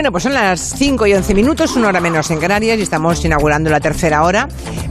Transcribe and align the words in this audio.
Bueno, 0.00 0.12
pues 0.12 0.22
son 0.22 0.32
las 0.32 0.60
5 0.78 1.06
y 1.08 1.12
11 1.12 1.34
minutos, 1.34 1.76
una 1.76 1.88
hora 1.88 2.00
menos 2.00 2.30
en 2.30 2.38
Canarias, 2.38 2.78
y 2.78 2.80
estamos 2.80 3.22
inaugurando 3.22 3.68
la 3.68 3.80
tercera 3.80 4.22
hora, 4.22 4.48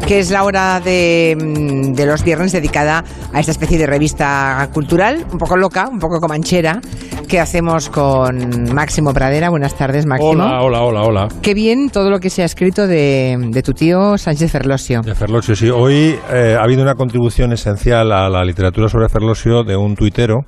que 0.08 0.20
es 0.20 0.30
la 0.30 0.44
hora 0.44 0.80
de, 0.82 1.36
mm, 1.36 1.94
de 1.94 2.06
los 2.06 2.24
viernes 2.24 2.52
dedicada 2.52 3.04
a 3.34 3.40
esta 3.40 3.52
especie 3.52 3.80
de 3.80 3.88
revista 3.88 4.70
cultural, 4.72 5.26
un 5.32 5.40
poco 5.40 5.58
loca, 5.58 5.90
un 5.92 5.98
poco 5.98 6.20
comanchera, 6.20 6.80
que 7.28 7.40
hacemos 7.40 7.90
con 7.90 8.72
Máximo 8.72 9.12
Pradera. 9.12 9.50
Buenas 9.50 9.76
tardes, 9.76 10.06
Máximo. 10.06 10.30
Hola, 10.30 10.62
hola, 10.62 10.82
hola, 10.82 11.02
hola. 11.02 11.28
Qué 11.42 11.56
bien 11.56 11.90
todo 11.90 12.12
lo 12.12 12.20
que 12.20 12.30
se 12.30 12.44
ha 12.44 12.46
escrito 12.46 12.86
de, 12.86 13.36
de 13.50 13.64
tu 13.64 13.74
tío 13.74 14.16
Sánchez 14.16 14.52
Ferlosio. 14.52 15.02
De 15.02 15.16
Ferlosio, 15.16 15.56
sí. 15.56 15.72
Hoy 15.72 16.20
eh, 16.32 16.56
ha 16.56 16.64
habido 16.64 16.84
una 16.84 16.94
contribución 16.94 17.52
esencial 17.52 18.12
a 18.12 18.30
la 18.30 18.44
literatura 18.44 18.90
sobre 18.90 19.10
Ferlosio 19.10 19.64
de 19.64 19.76
un 19.76 19.96
tuitero 19.96 20.42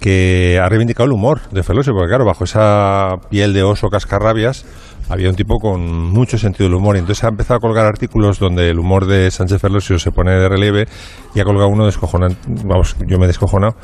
que 0.00 0.60
ha 0.62 0.68
reivindicado 0.68 1.06
el 1.06 1.12
humor 1.12 1.40
de 1.50 1.62
Ferlosio, 1.62 1.92
porque 1.92 2.08
claro, 2.08 2.24
bajo 2.24 2.44
esa 2.44 3.16
piel 3.30 3.52
de 3.52 3.62
oso 3.62 3.88
cascarrabias 3.88 4.64
había 5.10 5.30
un 5.30 5.36
tipo 5.36 5.58
con 5.58 5.80
mucho 6.10 6.36
sentido 6.36 6.68
del 6.68 6.74
humor. 6.74 6.96
Y 6.96 6.98
entonces 6.98 7.24
ha 7.24 7.28
empezado 7.28 7.56
a 7.56 7.60
colgar 7.60 7.86
artículos 7.86 8.38
donde 8.38 8.68
el 8.68 8.78
humor 8.78 9.06
de 9.06 9.30
Sánchez 9.30 9.60
Ferlosio 9.60 9.98
se 9.98 10.12
pone 10.12 10.32
de 10.32 10.48
relieve 10.48 10.86
y 11.34 11.40
ha 11.40 11.44
colgado 11.44 11.68
uno 11.68 11.86
descojonante, 11.86 12.36
vamos, 12.64 12.94
yo 13.06 13.18
me 13.18 13.24
he 13.24 13.28
descojonado, 13.28 13.74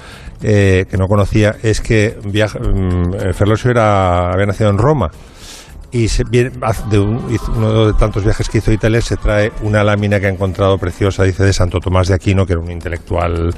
eh, 0.43 0.85
que 0.91 0.97
no 0.99 1.07
conocía, 1.09 1.57
es 1.63 1.81
que 1.81 2.19
viaja, 2.27 2.59
mm, 2.59 3.33
Ferlosio 3.33 3.71
era, 3.71 4.33
había 4.33 4.45
nacido 4.47 4.69
en 4.71 4.77
Roma 4.79 5.11
y 5.91 6.09
se, 6.09 6.25
de 6.25 6.99
un- 6.99 7.25
uno 7.57 7.87
de 7.87 7.93
tantos 7.95 8.23
viajes 8.25 8.49
que 8.49 8.59
hizo 8.59 8.71
a 8.71 8.75
Italia 8.75 9.01
se 9.01 9.17
trae 9.17 9.51
una 9.63 9.83
lámina 9.83 10.21
que 10.21 10.27
ha 10.27 10.31
encontrado 10.31 10.77
preciosa, 10.77 11.23
dice 11.25 11.43
de 11.45 11.53
Santo 11.55 11.79
Tomás 11.81 12.09
de 12.09 12.15
Aquino, 12.15 12.45
que 12.45 12.53
era 12.53 12.61
un 12.61 12.71
intelectual 12.71 13.55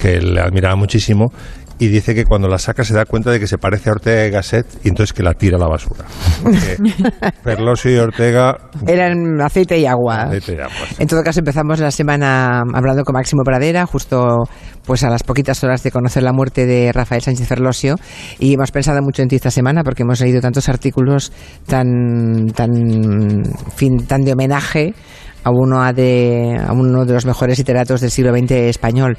que 0.00 0.20
le 0.22 0.40
admiraba 0.40 0.76
muchísimo, 0.76 1.32
y 1.80 1.88
dice 1.88 2.14
que 2.14 2.26
cuando 2.26 2.46
la 2.46 2.58
saca 2.58 2.84
se 2.84 2.92
da 2.92 3.06
cuenta 3.06 3.30
de 3.30 3.40
que 3.40 3.46
se 3.46 3.56
parece 3.56 3.88
a 3.88 3.92
Ortega 3.94 4.26
y 4.26 4.30
Gasset 4.30 4.66
y 4.84 4.88
entonces 4.88 5.14
que 5.14 5.22
la 5.22 5.32
tira 5.32 5.56
a 5.56 5.60
la 5.60 5.66
basura. 5.66 6.04
Porque 6.42 6.76
Ferlosio 7.42 7.90
y 7.90 7.96
Ortega... 7.96 8.58
Eran 8.86 9.40
aceite 9.40 9.78
y 9.78 9.86
agua. 9.86 10.24
Aceite 10.24 10.52
y 10.52 10.60
agua, 10.60 10.86
sí. 10.90 10.96
En 10.98 11.08
todo 11.08 11.22
caso, 11.22 11.40
empezamos 11.40 11.80
la 11.80 11.90
semana 11.90 12.62
hablando 12.74 13.02
con 13.02 13.14
Máximo 13.14 13.44
Pradera, 13.44 13.86
justo 13.86 14.44
pues 14.84 15.04
a 15.04 15.08
las 15.08 15.22
poquitas 15.22 15.64
horas 15.64 15.82
de 15.82 15.90
conocer 15.90 16.22
la 16.22 16.34
muerte 16.34 16.66
de 16.66 16.92
Rafael 16.92 17.22
Sánchez 17.22 17.48
Ferlosio, 17.48 17.96
y 18.38 18.52
hemos 18.52 18.70
pensado 18.72 19.00
mucho 19.00 19.22
en 19.22 19.28
ti 19.28 19.36
esta 19.36 19.50
semana 19.50 19.82
porque 19.82 20.02
hemos 20.02 20.20
leído 20.20 20.42
tantos 20.42 20.68
artículos 20.68 21.32
tan, 21.66 22.48
tan, 22.54 23.42
fin, 23.74 24.06
tan 24.06 24.20
de 24.20 24.34
homenaje 24.34 24.92
a 25.44 25.50
uno 25.50 25.90
de 25.94 26.60
a 26.62 26.72
uno 26.72 27.06
de 27.06 27.14
los 27.14 27.24
mejores 27.24 27.56
literatos 27.56 28.02
del 28.02 28.10
siglo 28.10 28.30
XX 28.36 28.50
español 28.50 29.16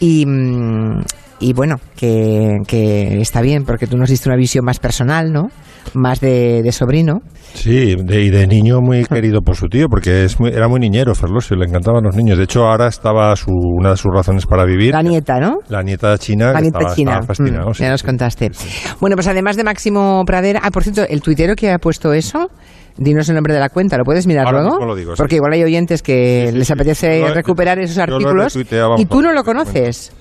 y 0.00 0.26
mm, 0.26 1.00
y 1.42 1.52
bueno, 1.52 1.76
que, 1.96 2.58
que 2.66 3.20
está 3.20 3.40
bien, 3.42 3.64
porque 3.64 3.86
tú 3.86 3.96
nos 3.98 4.08
diste 4.08 4.28
una 4.28 4.36
visión 4.36 4.64
más 4.64 4.78
personal, 4.78 5.32
¿no? 5.32 5.48
Más 5.94 6.20
de, 6.20 6.62
de 6.62 6.72
sobrino. 6.72 7.20
Sí, 7.54 7.96
de, 7.96 8.22
y 8.22 8.30
de 8.30 8.46
niño 8.46 8.80
muy 8.80 9.04
querido 9.04 9.40
por 9.42 9.56
su 9.56 9.66
tío, 9.68 9.88
porque 9.88 10.24
es 10.24 10.38
muy- 10.40 10.50
era 10.50 10.68
muy 10.68 10.78
niñero 10.80 11.14
Ferlosio, 11.14 11.56
le 11.56 11.66
encantaban 11.66 12.04
los 12.04 12.14
niños. 12.16 12.38
De 12.38 12.44
hecho, 12.44 12.64
ahora 12.64 12.86
estaba 12.86 13.34
su, 13.36 13.50
una 13.50 13.90
de 13.90 13.96
sus 13.96 14.10
razones 14.14 14.46
para 14.46 14.64
vivir. 14.64 14.92
La 14.92 15.02
nieta, 15.02 15.38
¿no? 15.40 15.58
La 15.68 15.82
nieta 15.82 16.16
china, 16.18 16.52
La 16.52 16.58
que 16.58 16.62
nieta 16.62 16.78
estaba, 16.78 16.94
china. 16.94 17.10
estaba 17.12 17.26
fascinado. 17.26 17.70
Mm, 17.70 17.74
sí, 17.74 17.82
ya 17.82 17.90
nos 17.90 18.00
sí. 18.00 18.06
contaste. 18.06 18.50
Bueno, 19.00 19.16
pues 19.16 19.26
además 19.26 19.56
de 19.56 19.64
Máximo 19.64 20.22
Pradera. 20.24 20.60
Ah, 20.62 20.70
por 20.70 20.84
cierto, 20.84 21.02
el 21.08 21.20
tuitero 21.20 21.54
que 21.56 21.70
ha 21.72 21.78
puesto 21.78 22.12
eso. 22.12 22.48
Dinos 22.96 23.28
el 23.30 23.34
nombre 23.34 23.54
de 23.54 23.60
la 23.60 23.70
cuenta, 23.70 23.96
¿lo 23.96 24.04
puedes 24.04 24.26
mirar 24.26 24.46
Ahora 24.46 24.60
luego? 24.62 24.84
lo 24.84 24.94
digo, 24.94 25.12
sí. 25.16 25.18
Porque 25.18 25.36
igual 25.36 25.52
hay 25.54 25.64
oyentes 25.64 26.02
que 26.02 26.44
Sí, 26.46 26.52
sí, 26.52 26.58
les 26.58 26.70
apetece 26.70 27.26
recuperar 27.34 27.78
esos 27.78 27.96
artículos 27.98 28.54
y 28.98 29.04
tú 29.06 29.22
no 29.22 29.32
lo 29.32 29.42
conoces. 29.44 30.12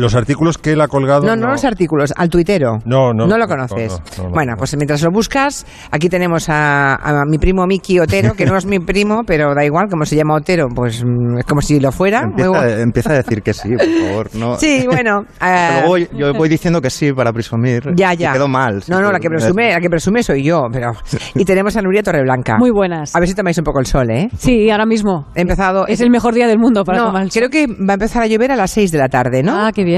Los 0.00 0.14
artículos 0.14 0.56
que 0.56 0.72
él 0.72 0.80
ha 0.80 0.88
colgado. 0.88 1.26
No, 1.26 1.36
no, 1.36 1.50
los 1.50 1.64
artículos, 1.64 2.12
al 2.16 2.30
tuitero. 2.30 2.78
No, 2.86 3.12
no, 3.12 3.26
No 3.26 3.36
lo 3.36 3.44
no, 3.44 3.46
conoces. 3.46 3.92
no, 3.92 3.98
no, 4.16 4.28
no, 4.28 4.34
bueno, 4.34 4.52
no. 4.52 4.56
pues 4.56 4.74
mientras 4.76 5.02
lo 5.02 5.10
buscas, 5.10 5.66
aquí 5.90 6.08
tenemos 6.08 6.48
a, 6.48 6.94
a 6.94 7.24
mi 7.26 7.38
primo 7.38 7.66
Miki 7.66 8.00
Otero, 8.00 8.32
que 8.32 8.46
no 8.46 8.56
es 8.56 8.64
mi 8.64 8.78
primo, 8.78 9.22
pero 9.26 9.54
da 9.54 9.62
igual, 9.62 9.88
como 9.90 10.06
se 10.06 10.16
llama 10.16 10.36
Otero, 10.36 10.68
pues 10.74 11.04
mm, 11.04 11.38
es 11.40 11.44
como 11.44 11.60
si 11.60 11.78
lo 11.80 11.92
fuera. 11.92 12.22
Muy 12.26 12.44
Empieza, 12.80 13.12
a 13.12 13.16
decir 13.16 13.42
que 13.42 13.52
sí, 13.52 13.68
por 13.76 14.06
favor. 14.08 14.30
No. 14.34 14.50
Sí, 14.60 14.86
bueno. 14.86 15.24
eh, 15.42 15.82
Luego 15.86 15.96
yo 16.18 16.32
voy 16.34 16.48
diciendo 16.48 16.80
que 16.80 16.90
sí 16.90 17.12
para 17.12 17.32
presumir. 17.32 17.82
Ya, 17.94 18.14
ya. 18.14 18.32
quedo 18.32 18.48
mal. 18.48 18.82
No, 18.88 19.00
no, 19.00 19.12
la 19.12 19.18
que 19.18 19.28
presume, 19.28 19.72
la 19.72 19.80
que 19.80 19.88
presume 19.90 20.22
soy 20.22 20.42
yo, 20.42 20.62
pero. 20.72 20.92
Y 21.34 21.44
tenemos 21.44 21.76
a 21.76 21.82
Nuria 21.82 22.02
Torreblanca. 22.02 22.56
Muy 22.58 22.70
buenas. 22.70 23.14
A 23.14 23.20
ver 23.20 23.28
si 23.28 23.34
tomáis 23.34 23.58
un 23.58 23.64
poco 23.64 23.80
el 23.80 23.86
sol, 23.86 24.10
¿eh? 24.10 24.28
Sí, 24.36 24.70
ahora 24.70 24.86
mismo. 24.86 25.26
He 25.34 25.42
empezado. 25.42 25.86
Es 25.86 26.00
el 26.00 26.10
mejor 26.10 26.34
día 26.34 26.46
del 26.46 26.58
mundo 26.58 26.84
para 26.84 26.98
no, 26.98 27.06
tomar 27.06 27.22
el 27.22 27.30
sol. 27.30 27.40
creo 27.40 27.50
que 27.50 27.66
va 27.72 27.92
a 27.92 27.94
empezar 27.94 28.22
a 28.22 28.26
llover 28.26 28.52
a 28.52 28.56
las 28.56 28.70
6 28.70 28.92
de 28.92 28.98
la 28.98 29.08
tarde, 29.08 29.42
¿no? 29.42 29.52
Ah, 29.56 29.72
qué 29.72 29.84
bien. 29.84 29.89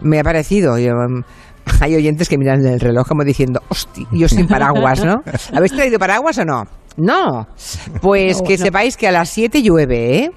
Me 0.00 0.20
ha 0.20 0.24
parecido. 0.24 0.78
Yo, 0.78 0.92
mm, 0.94 1.22
hay 1.80 1.96
oyentes 1.96 2.28
que 2.28 2.38
miran 2.38 2.64
el 2.66 2.80
reloj 2.80 3.06
como 3.06 3.24
diciendo, 3.24 3.60
hostia, 3.68 4.06
yo 4.12 4.28
sin 4.28 4.46
paraguas, 4.48 5.04
¿no? 5.04 5.22
¿Habéis 5.54 5.72
traído 5.72 5.98
paraguas 5.98 6.38
o 6.38 6.44
no? 6.44 6.64
No. 6.96 7.46
Pues 8.00 8.38
No, 8.38 8.44
que 8.44 8.58
no. 8.58 8.64
sepáis 8.64 8.96
que 8.96 9.06
a 9.06 9.12
las 9.12 9.28
7 9.30 9.62
llueve, 9.62 10.18
¿eh? 10.24 10.30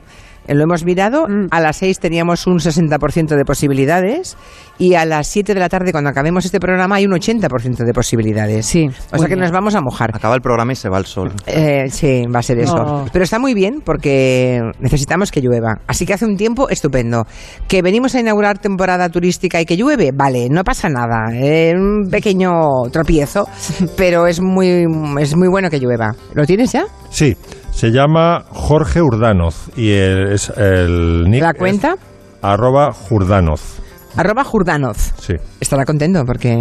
Lo 0.47 0.63
hemos 0.63 0.84
mirado, 0.85 1.28
Mm. 1.28 1.47
a 1.52 1.59
las 1.59 1.78
6 1.78 2.00
teníamos 2.00 2.47
un 2.47 2.59
60% 2.59 3.35
de 3.35 3.46
posibilidades 3.46 4.38
y 4.78 4.96
a 4.96 5.06
las 5.06 5.28
7 5.28 5.53
de 5.53 5.59
la 5.59 5.69
tarde, 5.69 5.91
cuando 5.91 6.09
acabemos 6.09 6.46
este 6.46 6.59
programa, 6.59 6.96
hay 6.96 7.06
un 7.06 7.13
80% 7.13 7.85
de 7.85 7.94
posibilidades. 7.94 8.66
Sí, 8.66 8.88
O 9.12 9.18
sea 9.18 9.28
que 9.28 9.35
bien. 9.35 9.40
nos 9.40 9.52
vamos 9.52 9.75
a 9.75 9.81
mojar. 9.81 10.12
Acaba 10.13 10.35
el 10.35 10.41
programa 10.41 10.74
y 10.74 10.75
se 10.75 10.90
va 10.90 10.97
el 10.97 11.06
sol. 11.06 11.31
Eh, 11.46 11.85
sí, 11.90 12.24
va 12.34 12.40
a 12.40 12.44
ser 12.44 12.59
eso. 12.59 12.75
No. 12.75 13.06
Pero 13.13 13.24
está 13.24 13.38
muy 13.40 13.53
bien 13.53 13.81
porque 13.85 14.59
necesitamos 14.79 15.31
que 15.31 15.41
llueva. 15.41 15.75
Así 15.88 16.06
que 16.06 16.13
hace 16.13 16.25
un 16.25 16.35
tiempo 16.35 16.69
estupendo. 16.69 17.25
Que 17.68 17.81
venimos 17.81 18.16
a 18.16 18.19
inaugurar 18.19 18.58
temporada 18.58 19.09
turística 19.09 19.62
y 19.62 19.66
que 19.66 19.78
llueve, 19.78 20.12
vale, 20.13 20.47
no 20.50 20.63
pasa 20.63 20.90
nada. 20.90 21.31
Eh, 21.34 21.73
un 21.75 22.09
pequeño 22.09 22.52
tropiezo, 22.91 23.47
pero 23.97 24.25
es 24.28 24.41
muy, 24.41 24.85
es 25.19 25.35
muy 25.35 25.47
bueno 25.47 25.69
que 25.69 25.79
llueva. 25.79 26.16
¿Lo 26.34 26.46
tienes 26.46 26.72
ya? 26.72 26.85
Sí, 27.09 27.35
se 27.72 27.92
llama 27.92 28.44
Jorge 28.50 29.02
Urdanoz 29.02 29.70
y 29.76 29.92
el, 29.92 30.32
es 30.34 30.50
el 30.56 31.24
nick 31.30 31.42
¿La 31.42 31.52
es 31.52 31.58
cuenta? 31.58 31.96
arroba 32.42 32.92
Jurdanoz. 32.94 33.80
Arroba 34.16 34.44
Jurdanoz. 34.44 35.14
Sí. 35.20 35.34
Estará 35.59 35.86
contento 35.86 36.24
porque 36.26 36.56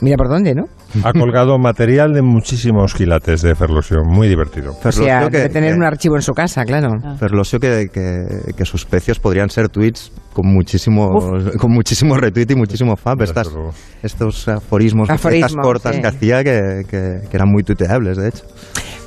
mira 0.00 0.16
por 0.16 0.28
dónde, 0.28 0.54
¿no? 0.54 0.64
Ha 1.02 1.12
colgado 1.12 1.58
material 1.58 2.12
de 2.12 2.22
muchísimos 2.22 2.94
quilates 2.94 3.42
de 3.42 3.54
Ferlosio, 3.56 3.98
muy 4.04 4.28
divertido. 4.28 4.70
O 4.70 4.74
sea, 4.74 4.92
Ferlosio 4.92 5.30
debe 5.30 5.48
tener 5.48 5.72
que- 5.72 5.76
un 5.78 5.84
archivo 5.84 6.14
en 6.16 6.22
su 6.22 6.32
casa, 6.32 6.64
claro. 6.64 6.88
Ferlosio 7.18 7.58
que, 7.58 7.88
que, 7.92 8.52
que 8.56 8.64
sus 8.64 8.84
pecios 8.84 9.18
podrían 9.18 9.50
ser 9.50 9.68
tweets 9.68 10.12
con 10.32 10.46
muchísimo, 10.46 11.08
con 11.58 11.72
muchísimo 11.72 12.16
retweet 12.16 12.46
y 12.50 12.54
muchísimo 12.54 12.96
fab. 12.96 13.18
Desde 13.18 13.32
Estas, 13.32 13.52
luego. 13.52 13.70
estos 14.02 14.48
aforismos, 14.48 15.10
Aforismos, 15.10 15.50
estas 15.50 15.64
cortas 15.64 15.96
sí. 15.96 16.00
que 16.00 16.06
hacía 16.06 16.44
que, 16.44 16.82
que- 16.88 17.20
que 17.28 17.36
eran 17.36 17.48
muy 17.50 17.62
tuiteables, 17.64 18.16
de 18.16 18.28
hecho. 18.28 18.44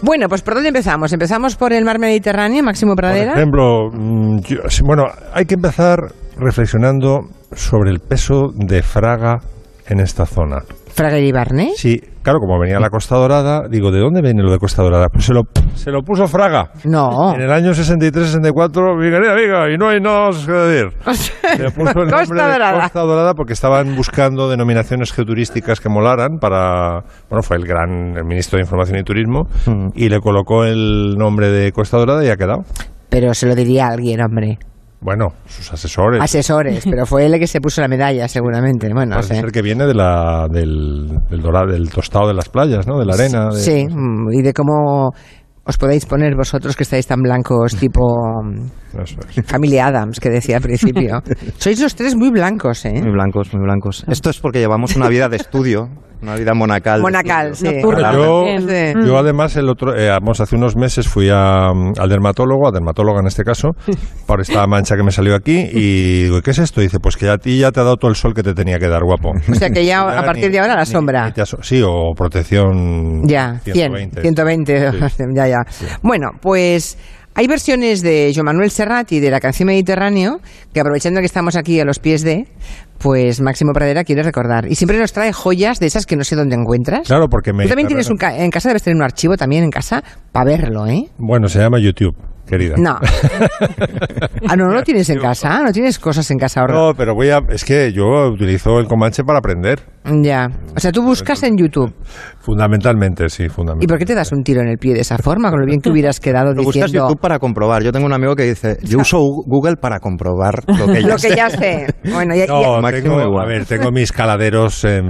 Bueno, 0.02 0.30
pues 0.30 0.42
¿por 0.42 0.54
dónde 0.54 0.70
empezamos? 0.70 1.12
¿Empezamos 1.12 1.56
por 1.56 1.74
el 1.74 1.84
mar 1.84 2.00
Mediterráneo, 2.00 2.64
Máximo 2.64 2.92
Por 2.92 2.98
Pradera? 3.04 3.34
ejemplo, 3.34 3.90
mm, 3.92 4.40
yo- 4.42 4.60
bueno, 4.86 5.06
hay 5.34 5.46
que 5.46 5.56
empezar 5.56 5.98
reflexionando 6.38 7.22
sobre 7.54 7.90
el 7.92 8.00
peso 8.00 8.50
de 8.54 8.84
Fraga 8.84 9.40
en 9.88 10.00
esta 10.00 10.26
zona. 10.26 10.58
Fraga 10.98 11.20
y 11.20 11.32
Barney. 11.32 11.74
Sí, 11.76 12.02
claro, 12.24 12.40
como 12.40 12.60
venía 12.60 12.80
la 12.80 12.90
Costa 12.90 13.16
Dorada, 13.18 13.68
digo, 13.70 13.92
¿de 13.92 14.00
dónde 14.00 14.24
viene 14.24 14.42
lo 14.42 14.52
de 14.52 14.58
Costa 14.58 14.82
Dorada? 14.82 15.10
Pues 15.10 15.26
se 15.26 15.34
lo, 15.34 15.44
se 15.76 15.92
lo 15.92 16.02
puso 16.02 16.28
Fraga. 16.28 16.72
No. 16.86 17.36
En 17.36 17.42
el 17.42 17.52
año 17.52 17.72
63-64, 17.72 18.98
venga, 19.00 19.20
venga, 19.36 19.70
y 19.72 19.78
no 19.78 19.90
hay 19.90 20.00
nada 20.02 20.28
más 20.28 20.44
que 20.44 20.52
decir. 20.52 20.98
Le 21.60 21.70
puso 21.70 22.02
el 22.02 22.10
Costa 22.10 22.18
nombre 22.22 22.42
de 22.44 22.52
Dorada. 22.52 22.82
Costa 22.82 23.00
Dorada 23.02 23.34
porque 23.36 23.54
estaban 23.54 23.96
buscando 23.96 24.50
denominaciones 24.50 25.12
geoturísticas 25.14 25.80
que 25.80 25.88
molaran 25.90 26.40
para... 26.40 27.04
Bueno, 27.30 27.44
fue 27.44 27.58
el 27.58 27.66
gran 27.68 28.18
el 28.18 28.26
ministro 28.26 28.58
de 28.58 28.64
Información 28.64 28.98
y 29.00 29.04
Turismo 29.04 29.44
Mm. 29.68 29.90
y 29.94 30.10
le 30.10 30.20
colocó 30.20 30.64
el 30.66 31.16
nombre 31.16 31.50
de 31.50 31.72
Costa 31.72 31.98
Dorada 31.98 32.26
y 32.26 32.30
ha 32.30 32.38
quedado. 32.38 32.64
Pero 33.10 33.34
se 33.36 33.46
lo 33.46 33.54
diría 33.54 33.86
a 33.86 33.92
alguien, 33.92 34.20
hombre. 34.22 34.58
Bueno, 35.00 35.28
sus 35.46 35.72
asesores. 35.72 36.22
Asesores, 36.22 36.84
pero 36.90 37.06
fue 37.06 37.26
él 37.28 37.34
el 37.36 37.40
que 37.40 37.46
se 37.48 37.62
puso 37.62 37.82
la 37.82 37.88
medalla, 37.88 38.28
seguramente. 38.28 38.88
Bueno, 38.92 39.12
no 39.12 39.16
Parece 39.18 39.36
sé. 39.36 39.42
ser 39.42 39.52
que 39.52 39.62
viene 39.62 39.86
de 39.86 39.94
la, 39.94 40.48
del, 40.52 41.08
del, 41.30 41.42
dorado, 41.42 41.72
del 41.72 41.90
tostado 41.90 42.28
de 42.28 42.34
las 42.34 42.50
playas, 42.50 42.88
¿no? 42.88 42.98
De 42.98 43.06
la 43.06 43.14
arena. 43.14 43.50
de- 43.50 43.60
Sí, 43.60 43.86
mm, 43.88 44.32
y 44.34 44.42
de 44.42 44.54
cómo 44.54 45.12
os 45.64 45.78
podéis 45.78 46.06
poner 46.06 46.34
vosotros 46.36 46.76
que 46.76 46.84
estáis 46.84 47.06
tan 47.06 47.22
blancos, 47.22 47.76
tipo 47.76 48.02
mm, 48.44 49.00
es. 49.02 49.46
familia 49.46 49.88
Adams, 49.88 50.20
que 50.20 50.30
decía 50.30 50.58
al 50.58 50.64
principio. 50.64 51.22
Sois 51.58 51.80
los 51.80 51.94
tres 51.94 52.16
muy 52.16 52.32
blancos, 52.32 52.84
¿eh? 52.86 53.00
Muy 53.02 53.12
blancos, 53.12 53.54
muy 53.54 53.64
blancos. 53.64 54.04
Esto 54.08 54.30
es 54.32 54.40
porque 54.40 54.60
llevamos 54.60 54.96
una 54.96 55.10
vida 55.10 55.30
de 55.30 55.36
estudio, 55.38 55.90
una 56.22 56.36
vida 56.36 56.54
monacal. 56.54 57.02
Monacal, 57.02 57.56
sí. 57.56 57.66
Yo. 57.84 58.44
Sí. 58.60 58.94
yo 59.06 59.18
además 59.18 59.56
el 59.56 59.70
otro, 59.70 59.96
eh, 59.96 60.10
vamos, 60.10 60.40
hace 60.42 60.56
unos 60.56 60.76
meses 60.76 61.08
fui 61.08 61.30
a, 61.32 61.72
mm, 61.74 61.94
al 62.00 62.10
dermatólogo, 62.10 62.68
a 62.68 62.72
dermatóloga 62.72 63.20
en 63.22 63.28
este 63.28 63.44
caso, 63.44 63.70
por 64.26 64.42
esta 64.42 64.66
mancha 64.68 64.96
que 64.96 65.04
me 65.04 65.12
salió 65.12 65.36
aquí 65.36 65.58
y 65.72 66.24
digo, 66.24 66.42
¿qué 66.42 66.52
es 66.52 66.60
esto? 66.60 66.82
Y 66.82 66.86
dice, 66.86 67.00
pues 67.00 67.16
que 67.18 67.30
a 67.30 67.38
ti 67.38 67.60
ya 67.60 67.72
te 67.72 67.80
ha 67.80 67.84
dado 67.84 67.98
todo 67.98 68.10
el 68.10 68.16
sol 68.16 68.34
que 68.34 68.44
te 68.44 68.54
tenía 68.54 68.80
que 68.80 68.88
dar, 68.88 69.04
guapo. 69.04 69.32
O 69.50 69.56
sea 69.56 69.70
que 69.70 69.86
ya 69.86 70.02
a 70.02 70.24
partir 70.26 70.52
de 70.52 70.60
ahora 70.60 70.76
la 70.76 70.86
sombra. 70.86 71.26
ni 71.28 71.32
te 71.34 71.42
aso- 71.42 71.62
sí, 71.62 71.82
o 71.86 72.14
protección 72.16 73.28
Ya, 73.28 73.60
100, 73.64 73.74
120. 73.76 74.22
120, 74.22 74.92
Sí. 75.10 75.24
ya, 75.36 75.48
ya. 75.48 75.58
Bueno, 76.02 76.28
pues 76.42 76.98
hay 77.36 77.46
versiones 77.48 78.02
de 78.02 78.32
Joan 78.34 78.46
Manuel 78.46 78.72
Serrat 78.72 79.12
y 79.12 79.20
de 79.20 79.30
la 79.30 79.40
canción 79.40 79.68
Mediterráneo, 79.68 80.40
que 80.74 80.80
aprovechando 80.80 81.20
que 81.20 81.28
estamos 81.28 81.56
aquí 81.56 81.80
a 81.80 81.86
los 81.86 82.00
pies 82.00 82.24
de, 82.24 82.48
pues 83.00 83.42
Máximo 83.42 83.74
Pradera 83.74 84.04
quiere 84.04 84.24
recordar. 84.24 84.66
Y 84.70 84.76
siempre 84.76 84.98
nos 85.00 85.14
trae 85.14 85.32
joyas 85.34 85.80
de 85.80 85.88
esas 85.88 86.06
que 86.06 86.16
no 86.16 86.24
sé 86.24 86.36
dónde 86.36 86.56
encuentras. 86.56 87.08
Claro, 87.08 87.28
porque 87.30 87.54
me... 87.54 87.64
Tú 87.64 87.70
también 87.70 87.88
tienes 87.88 88.10
un... 88.10 88.18
ca- 88.18 88.36
En 88.38 88.50
casa 88.52 88.70
debes 88.70 88.84
tener 88.84 88.96
un 88.98 89.04
archivo 89.04 89.38
también 89.38 89.64
en 89.64 89.70
casa 89.72 90.04
para 90.32 90.46
verlo, 90.46 90.88
¿eh? 90.88 91.04
Bueno, 91.18 91.48
se 91.48 91.60
llama 91.60 91.80
YouTube, 91.80 92.16
querida. 92.48 92.76
No. 92.78 92.98
ah, 94.48 94.56
no, 94.56 94.66
no 94.68 94.74
lo 94.74 94.84
tienes 94.84 95.10
en 95.10 95.20
casa. 95.20 95.62
No 95.64 95.72
tienes 95.72 96.00
cosas 96.00 96.30
en 96.32 96.38
casa 96.38 96.62
ahora. 96.62 96.74
No, 96.74 96.94
pero 96.96 97.14
voy 97.14 97.30
a... 97.30 97.40
Es 97.50 97.64
que 97.64 97.92
yo 97.94 98.30
utilizo 98.32 98.80
el 98.80 98.88
Comanche 98.88 99.24
para 99.24 99.40
aprender. 99.40 99.80
Ya. 100.24 100.48
O 100.76 100.80
sea, 100.80 100.92
tú 100.92 101.02
buscas 101.04 101.44
en 101.44 101.58
YouTube. 101.58 101.94
Fundamentalmente, 102.40 103.28
sí, 103.30 103.50
fundamentalmente. 103.50 103.86
¿Y 103.86 103.88
por 103.88 103.98
qué 103.98 104.06
te 104.06 104.16
das 104.16 104.32
un 104.32 104.42
tiro 104.44 104.62
en 104.62 104.70
el 104.70 104.78
pie 104.78 104.94
de 104.94 105.02
esa 105.02 105.18
forma? 105.18 105.50
Con 105.50 105.60
lo 105.60 105.66
bien 105.66 105.82
que 105.82 105.90
hubieras 105.90 106.20
quedado 106.20 106.54
Lo 106.54 106.64
buscas 106.64 106.86
diciendo... 106.86 107.08
YouTube 107.10 107.20
para 107.22 107.40
comprobar. 107.40 107.84
Yo 107.84 107.92
tengo 107.92 108.06
un 108.06 108.14
amigo 108.14 108.36
que 108.36 108.44
dice, 108.44 108.78
yo 108.84 109.00
uso 109.02 109.18
Google 109.20 109.76
para 109.76 110.00
comprobar 110.00 110.64
lo 110.68 110.88
que 110.88 111.02
ya 111.02 111.08
Lo 111.08 111.16
que 111.16 111.20
sé. 111.30 111.36
ya 111.36 111.50
sé. 111.50 111.88
Bueno, 112.06 112.36
ya, 112.36 112.46
No, 112.48 112.82
ya- 112.82 113.02
tengo, 113.02 113.22
igual. 113.22 113.46
a 113.46 113.48
ver, 113.48 113.66
tengo 113.66 113.92
mis 113.92 114.12
caladeros 114.14 114.86
en, 114.86 115.10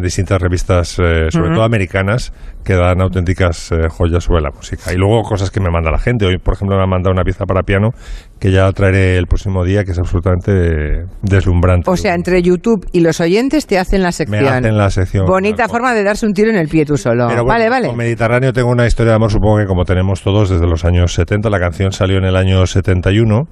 distintas 0.00 0.40
revistas, 0.40 0.98
eh, 0.98 1.26
sobre 1.30 1.50
todo 1.50 1.62
americanas, 1.64 2.32
que 2.64 2.74
dan 2.74 3.02
auténticas 3.02 3.70
eh, 3.72 3.88
joyas 3.90 4.24
sobre 4.24 4.40
la 4.40 4.50
música. 4.50 4.92
Y 4.92 4.96
luego 4.96 5.22
cosas 5.22 5.50
que 5.50 5.60
me 5.60 5.68
manda 5.70 5.90
la 5.90 5.98
gente. 5.98 6.24
Hoy, 6.24 6.38
por 6.38 6.54
ejemplo, 6.54 6.76
me 6.78 6.84
ha 6.84 6.86
mandado 6.86 7.12
una 7.12 7.24
pieza 7.24 7.44
para 7.44 7.62
piano 7.64 7.90
que 8.38 8.50
ya 8.50 8.70
traeré 8.72 9.18
el 9.18 9.26
próximo 9.26 9.62
día, 9.64 9.84
que 9.84 9.92
es 9.92 9.98
absolutamente 9.98 11.04
deslumbrante. 11.22 11.88
O 11.90 11.96
sea, 11.96 12.14
entre 12.14 12.42
YouTube 12.42 12.86
y 12.92 13.00
los 13.00 13.20
oyentes 13.20 13.66
te 13.66 13.78
hacen 13.78 14.02
la 14.26 14.30
me 14.30 14.38
sección. 14.38 14.54
hacen 14.64 14.76
la 14.78 14.90
sección. 14.90 15.26
Bonita 15.26 15.56
Claro. 15.56 15.70
forma 15.72 15.94
de 15.94 16.02
darse 16.04 16.26
un 16.26 16.32
tiro 16.32 16.50
en 16.50 16.56
el 16.56 16.68
pie 16.68 16.84
tú 16.84 16.96
solo. 16.96 17.26
Pero 17.28 17.44
bueno, 17.44 17.58
vale, 17.58 17.68
vale. 17.68 17.86
Con 17.88 17.96
Mediterráneo 17.96 18.52
tengo 18.52 18.70
una 18.70 18.86
historia 18.86 19.10
de 19.12 19.16
amor, 19.16 19.30
supongo 19.30 19.58
que 19.58 19.66
como 19.66 19.84
tenemos 19.84 20.22
todos 20.22 20.50
desde 20.50 20.66
los 20.66 20.84
años 20.84 21.14
70. 21.14 21.48
La 21.50 21.58
canción 21.60 21.92
salió 21.92 22.18
en 22.18 22.24
el 22.24 22.36
año 22.36 22.66
71 22.66 23.44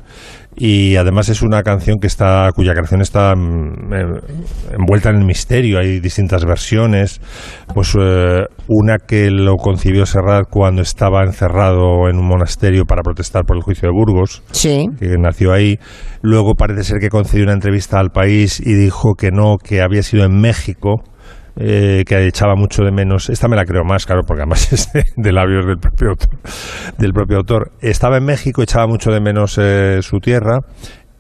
y 0.56 0.96
además 0.96 1.28
es 1.28 1.42
una 1.42 1.62
canción 1.62 1.98
que 2.00 2.06
está 2.06 2.48
cuya 2.54 2.72
creación 2.72 3.00
está 3.00 3.34
mm, 3.34 3.92
envuelta 4.78 5.10
en 5.10 5.16
el 5.16 5.24
misterio. 5.24 5.78
Hay 5.78 6.00
distintas 6.00 6.44
versiones. 6.44 7.20
Pues 7.72 7.94
eh, 7.98 8.44
una 8.68 8.98
que 8.98 9.30
lo 9.30 9.56
concibió 9.56 10.06
Serrat 10.06 10.48
cuando 10.50 10.82
estaba 10.82 11.22
encerrado 11.24 12.08
en 12.08 12.18
un 12.18 12.26
monasterio 12.26 12.84
para 12.84 13.02
protestar 13.02 13.44
por 13.44 13.56
el 13.56 13.62
juicio 13.62 13.88
de 13.88 13.92
Burgos 13.94 14.42
Sí. 14.50 14.86
que 14.98 15.16
nació 15.18 15.52
ahí. 15.52 15.78
Luego 16.22 16.54
parece 16.54 16.84
ser 16.84 16.98
que 16.98 17.08
concedió 17.08 17.44
una 17.44 17.54
entrevista 17.54 17.98
al 17.98 18.10
país 18.10 18.60
y 18.60 18.74
dijo 18.74 19.14
que 19.14 19.30
no, 19.30 19.56
que 19.56 19.80
había 19.82 20.02
sido 20.02 20.24
en 20.24 20.40
México. 20.40 21.02
Eh, 21.56 22.04
que 22.06 22.26
echaba 22.26 22.54
mucho 22.54 22.82
de 22.82 22.92
menos. 22.92 23.28
Esta 23.30 23.48
me 23.48 23.56
la 23.56 23.64
creo 23.64 23.84
más, 23.84 24.06
claro, 24.06 24.22
porque 24.26 24.42
además 24.42 24.72
es 24.72 24.90
de, 25.16 25.32
labios 25.32 25.66
del 25.66 25.78
propio 25.78 26.10
autor. 26.10 26.38
Del 26.98 27.12
propio 27.12 27.36
autor. 27.38 27.72
Estaba 27.80 28.18
en 28.18 28.24
México, 28.24 28.62
echaba 28.62 28.86
mucho 28.86 29.10
de 29.10 29.20
menos 29.20 29.58
eh, 29.58 29.98
su 30.02 30.18
tierra 30.20 30.60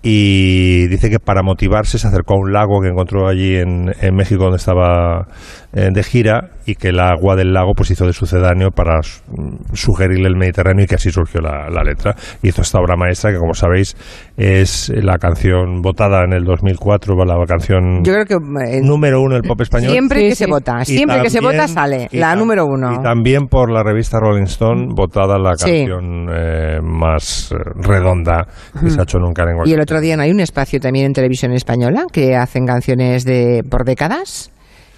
y 0.02 0.86
dice 0.88 1.10
que 1.10 1.18
para 1.18 1.42
motivarse 1.42 1.98
se 1.98 2.08
acercó 2.08 2.34
a 2.34 2.38
un 2.38 2.52
lago 2.52 2.80
que 2.80 2.88
encontró 2.88 3.28
allí 3.28 3.56
en, 3.56 3.92
en 4.00 4.14
México 4.14 4.44
donde 4.44 4.56
estaba 4.56 5.28
eh, 5.72 5.88
de 5.92 6.02
gira 6.02 6.50
y 6.66 6.74
que 6.74 6.88
el 6.88 6.98
agua 7.00 7.36
del 7.36 7.52
lago 7.52 7.72
pues 7.76 7.90
hizo 7.90 8.06
de 8.06 8.12
sucedáneo 8.12 8.70
para 8.70 8.98
mm, 8.98 9.72
sugerirle 9.74 10.28
el 10.28 10.36
Mediterráneo 10.36 10.84
y 10.84 10.86
que 10.88 10.96
así 10.96 11.10
surgió 11.10 11.40
la, 11.40 11.68
la 11.70 11.82
letra. 11.82 12.14
Hizo 12.42 12.62
esta 12.62 12.78
obra 12.78 12.96
maestra 12.96 13.30
que 13.32 13.38
como 13.38 13.54
sabéis 13.54 13.96
es 14.36 14.90
la 14.94 15.18
canción 15.18 15.80
votada 15.82 16.24
en 16.24 16.32
el 16.32 16.44
2004, 16.44 17.14
la 17.24 17.36
canción 17.46 18.02
Yo 18.04 18.12
creo 18.12 18.24
que 18.24 18.34
eh, 18.34 18.80
número 18.82 19.20
uno 19.20 19.34
del 19.34 19.42
pop 19.42 19.60
español. 19.60 19.90
siempre 19.92 20.18
Sí, 20.20 20.24
que 20.28 20.34
sí. 20.34 20.44
se 20.44 20.50
vota, 20.50 20.84
siempre 20.84 21.22
que 21.22 21.30
se 21.30 21.40
vota 21.40 21.68
sale 21.68 22.08
la 22.12 22.34
tam- 22.34 22.38
número 22.38 22.66
uno. 22.66 22.92
Y 22.94 23.02
también 23.02 23.46
por 23.46 23.70
la 23.70 23.82
revista 23.82 24.18
Rolling 24.20 24.44
Stone, 24.44 24.88
votada 24.94 25.38
la 25.38 25.54
Sí. 25.56 25.64
canción 25.86 26.28
eh, 26.34 26.80
más 26.82 27.52
eh, 27.52 27.56
redonda 27.76 28.46
que 28.80 28.90
se 28.90 29.00
ha 29.00 29.02
hecho 29.04 29.18
nunca 29.18 29.42
en 29.44 29.68
Y 29.68 29.72
el 29.72 29.80
otro 29.80 30.00
día 30.00 30.16
no 30.16 30.22
hay 30.22 30.30
un 30.30 30.40
espacio 30.40 30.80
también 30.80 31.06
en 31.06 31.12
televisión 31.12 31.52
española 31.52 32.04
que 32.12 32.34
hacen 32.36 32.66
canciones 32.66 33.24
de 33.24 33.62
por 33.68 33.84
décadas. 33.84 34.50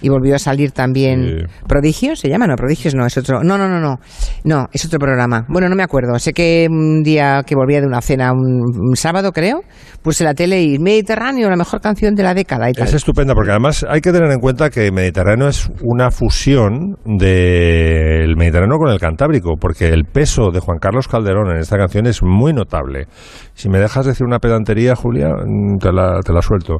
Y 0.03 0.09
volvió 0.09 0.35
a 0.35 0.39
salir 0.39 0.71
también 0.71 1.23
Sí. 1.23 1.45
Prodigios, 1.67 2.19
se 2.19 2.29
llama, 2.29 2.45
no, 2.45 2.55
Prodigios 2.55 2.93
no, 2.93 3.05
es 3.05 3.17
otro, 3.17 3.43
no, 3.43 3.57
no, 3.57 3.67
no, 3.67 3.79
no, 3.79 3.99
no, 4.43 4.67
es 4.71 4.85
otro 4.85 4.99
programa. 4.99 5.45
Bueno, 5.49 5.69
no 5.69 5.75
me 5.75 5.83
acuerdo, 5.83 6.17
sé 6.19 6.33
que 6.33 6.67
un 6.69 7.01
día 7.01 7.41
que 7.45 7.55
volvía 7.55 7.81
de 7.81 7.87
una 7.87 8.01
cena, 8.01 8.31
un, 8.31 8.61
un 8.89 8.95
sábado 8.95 9.31
creo, 9.31 9.61
puse 10.03 10.23
la 10.23 10.33
tele 10.33 10.61
y 10.61 10.77
Mediterráneo, 10.77 11.49
la 11.49 11.55
mejor 11.55 11.81
canción 11.81 12.13
de 12.13 12.23
la 12.23 12.33
década 12.33 12.69
y 12.69 12.73
tal. 12.73 12.87
Es 12.87 12.93
estupenda 12.93 13.33
porque 13.33 13.51
además 13.51 13.85
hay 13.89 14.01
que 14.01 14.11
tener 14.11 14.29
en 14.31 14.39
cuenta 14.39 14.69
que 14.69 14.91
Mediterráneo 14.91 15.47
es 15.47 15.69
una 15.81 16.11
fusión 16.11 16.95
del 17.05 18.35
Mediterráneo 18.37 18.77
con 18.77 18.91
el 18.91 18.99
Cantábrico, 18.99 19.55
porque 19.59 19.87
el 19.87 20.03
peso 20.05 20.51
de 20.51 20.59
Juan 20.59 20.77
Carlos 20.79 21.07
Calderón 21.07 21.51
en 21.51 21.57
esta 21.57 21.77
canción 21.77 22.05
es 22.05 22.21
muy 22.21 22.53
notable. 22.53 23.07
Si 23.53 23.69
me 23.69 23.79
dejas 23.79 24.05
decir 24.05 24.25
una 24.25 24.39
pedantería, 24.39 24.95
Julia, 24.95 25.29
mm, 25.29 25.77
te 25.79 25.91
la, 25.91 26.19
te 26.21 26.33
la 26.33 26.41
suelto. 26.41 26.77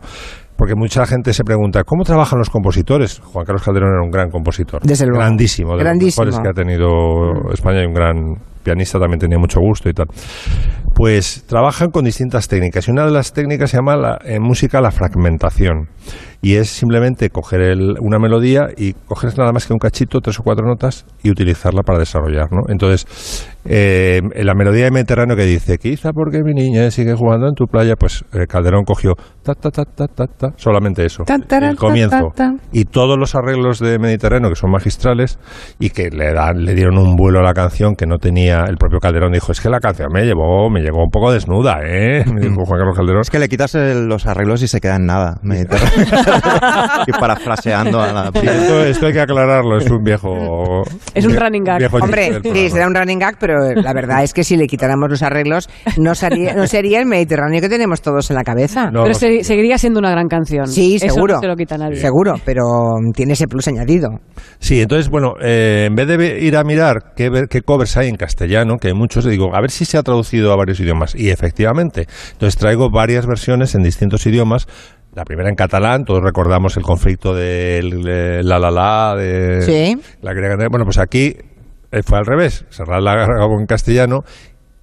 Porque 0.56 0.76
mucha 0.76 1.06
gente 1.06 1.34
se 1.34 1.44
pregunta, 1.44 1.84
¿cómo 1.84 2.04
trabajan 2.04 2.40
los 2.40 2.50
compositores? 2.50 3.20
Juan 3.20 3.46
Carlos 3.46 3.64
Calderón 3.64 3.92
era 3.94 4.04
un 4.04 4.12
gran 4.12 4.30
compositor. 4.30 4.82
Desde 4.84 5.06
luego. 5.06 5.20
Grandísimo, 5.20 5.76
de 5.76 5.84
Grandísimo. 5.84 6.26
los 6.26 6.36
mejores 6.36 6.54
que 6.56 6.62
ha 6.62 6.64
tenido 6.64 7.52
España 7.54 7.84
y 7.84 7.86
un 7.86 7.94
gran 7.94 8.36
pianista 8.63 9.00
también 9.00 9.19
tenía 9.19 9.38
mucho 9.38 9.60
gusto 9.60 9.89
y 9.89 9.94
tal. 9.94 10.07
Pues 10.95 11.44
trabajan 11.48 11.89
con 11.89 12.06
distintas 12.06 12.48
técnicas 12.48 12.88
y 12.88 12.92
una 12.92 13.06
de 13.06 13.12
las 13.12 13.33
técnicas 13.33 13.71
se 13.71 13.77
llama 13.77 13.95
la- 13.95 14.19
en 14.24 14.42
música 14.44 14.80
la 14.80 14.92
fragmentación 14.92 15.89
y 16.42 16.56
es 16.56 16.69
simplemente 16.69 17.30
coger 17.30 17.62
el- 17.62 17.95
una 18.00 18.19
melodía 18.19 18.68
y 18.77 18.94
coger 18.94 19.36
nada 19.38 19.51
más 19.54 19.65
que 19.65 19.74
un 19.74 19.80
cachito, 19.80 20.19
tres 20.19 20.39
o 20.39 20.44
cuatro 20.44 20.68
notas 20.68 21.06
y 21.24 21.31
utilizarla 21.31 21.81
para 21.81 21.98
desarrollar, 22.00 22.51
¿no? 22.51 22.62
Entonces, 22.68 23.48
eh, 23.65 24.21
la 24.36 24.54
melodía 24.54 24.83
de 24.86 24.92
Mediterráneo 24.92 25.36
que 25.36 25.45
dice, 25.45 25.77
quizá 25.77 26.12
porque 26.12 26.42
mi 26.44 26.54
niña 26.54 26.92
sigue 26.92 27.16
jugando 27.16 27.48
en 27.48 27.56
tu 27.56 27.66
playa, 27.66 27.95
pues 27.98 28.24
eh, 28.33 28.45
Calderón 28.48 28.83
cogió 28.83 29.13
ta, 29.42 29.54
ta, 29.56 29.71
ta, 29.71 29.86
ta, 29.86 30.06
ta, 30.07 30.27
ta, 30.27 30.50
solamente 30.57 31.06
eso, 31.06 31.24
taran, 31.48 31.71
el 31.71 31.75
comienzo. 31.77 32.18
Y 32.71 32.86
todos 32.86 33.18
los 33.18 33.33
arreglos 33.36 33.80
de 33.80 33.98
Mediterráneo, 33.98 34.50
que 34.50 34.56
son 34.56 34.69
magistrales, 34.69 35.39
y 35.80 35.89
que 35.89 36.09
le, 36.12 36.33
dan, 36.33 36.63
le 36.66 36.75
dieron 36.75 36.98
un 37.00 37.16
vuelo 37.16 37.39
a 37.39 37.44
la 37.44 37.54
canción 37.54 37.95
que 37.95 38.06
no 38.06 38.18
tenía 38.18 38.53
el 38.68 38.78
propio 38.78 39.00
Calderón. 39.00 39.32
Dijo, 39.34 39.52
es 39.52 39.60
que 39.62 39.70
la 39.70 39.80
canción 39.80 40.10
me 40.14 40.24
llevó, 40.26 40.70
me 40.70 40.82
llegó 40.82 41.04
un 41.04 41.10
poco 41.10 41.32
desnuda, 41.32 41.80
¿eh? 41.84 42.24
Me 42.26 42.42
dijo 42.42 42.64
Juan 42.66 42.80
Carlos 42.80 42.96
Calderón. 42.98 43.22
Es 43.22 43.30
que 43.30 43.40
le 43.40 43.50
quitas 43.50 43.76
el- 43.76 44.08
los 44.08 44.26
arreglos 44.26 44.62
y 44.62 44.68
se 44.68 44.80
queda 44.80 44.96
en 44.98 45.06
nada. 45.06 45.40
Y 47.08 47.12
parafraseando 47.12 48.00
a 48.02 48.12
la... 48.14 48.32
Esto, 48.34 48.84
esto 48.86 49.06
hay 49.08 49.14
que 49.14 49.20
aclararlo, 49.22 49.78
es 49.78 49.90
un 49.90 50.04
viejo... 50.04 50.83
Es 51.14 51.26
un 51.26 51.36
running 51.36 51.64
gag. 51.64 51.80
viejo 51.80 51.98
Hombre, 51.98 52.40
sí, 52.44 52.69
será 52.69 52.88
un 52.88 52.95
running 52.95 53.19
gag, 53.19 53.38
pero 53.40 53.72
la 53.74 53.94
verdad 53.94 54.24
es 54.24 54.33
que 54.33 54.44
si 54.44 54.56
le 54.57 54.68
quitáramos 54.68 55.10
los 55.10 55.22
arreglos, 55.24 55.69
no 55.98 56.16
sería, 56.16 56.54
no 56.54 56.68
sería 56.68 57.00
el 57.00 57.06
Mediterráneo 57.06 57.62
que 57.62 57.69
tenemos 57.69 58.02
todos 58.02 58.30
en 58.30 58.36
la 58.36 58.44
cabeza. 58.44 58.86
No, 58.86 59.04
Pero 59.04 59.07
no, 59.10 59.14
se- 59.14 59.44
seguiría 59.44 59.78
siendo 59.78 60.00
una 60.00 60.12
gran 60.12 60.28
canción. 60.28 60.68
Sí, 60.68 60.95
Eso 60.95 61.14
seguro. 61.16 61.36
no 61.36 61.42
se 61.42 61.48
lo 61.48 61.56
quita 61.56 61.78
nadie. 61.78 61.95
Seguro, 61.98 62.36
pero 62.45 62.64
tiene 63.14 63.33
ese 63.33 63.48
plus 63.48 63.68
añadido. 63.68 64.10
Sí, 64.60 64.81
entonces, 64.81 65.10
bueno, 65.10 65.33
eh, 65.42 65.86
en 65.88 65.95
vez 65.95 66.07
de 66.07 66.40
ir 66.42 66.56
a 66.57 66.64
mirar 66.64 67.14
qué 67.16 67.62
covers 67.66 67.98
hay 67.98 68.10
en 68.10 68.16
castellano, 68.16 68.43
que 68.80 68.88
hay 68.88 68.94
muchos, 68.94 69.26
digo, 69.26 69.56
a 69.56 69.62
ver 69.62 69.71
si 69.71 69.85
se 69.85 69.97
ha 69.97 70.04
traducido 70.04 70.52
a 70.52 70.56
varios 70.56 70.80
idiomas. 70.80 71.16
Y 71.16 71.30
efectivamente, 71.30 72.07
entonces 72.33 72.57
traigo 72.57 72.90
varias 72.90 73.26
versiones 73.26 73.76
en 73.76 73.83
distintos 73.83 74.26
idiomas. 74.26 74.68
La 75.16 75.26
primera 75.26 75.50
en 75.50 75.56
catalán, 75.56 76.06
todos 76.06 76.21
recordamos 76.23 76.76
el 76.78 76.83
conflicto 76.83 77.35
del 77.35 78.07
eh, 78.07 78.42
la 78.44 78.57
la 78.59 78.71
la, 78.71 79.16
de 79.16 79.62
Sí. 79.62 80.02
la 80.21 80.33
quería 80.33 80.50
cantar. 80.50 80.69
Bueno, 80.69 80.85
pues 80.85 80.97
aquí 80.97 81.35
eh, 81.92 82.02
fue 82.04 82.18
al 82.18 82.26
revés, 82.26 82.66
Serrat 82.69 83.02
la 83.02 83.14
grabó 83.16 83.59
en 83.59 83.68
castellano 83.68 84.21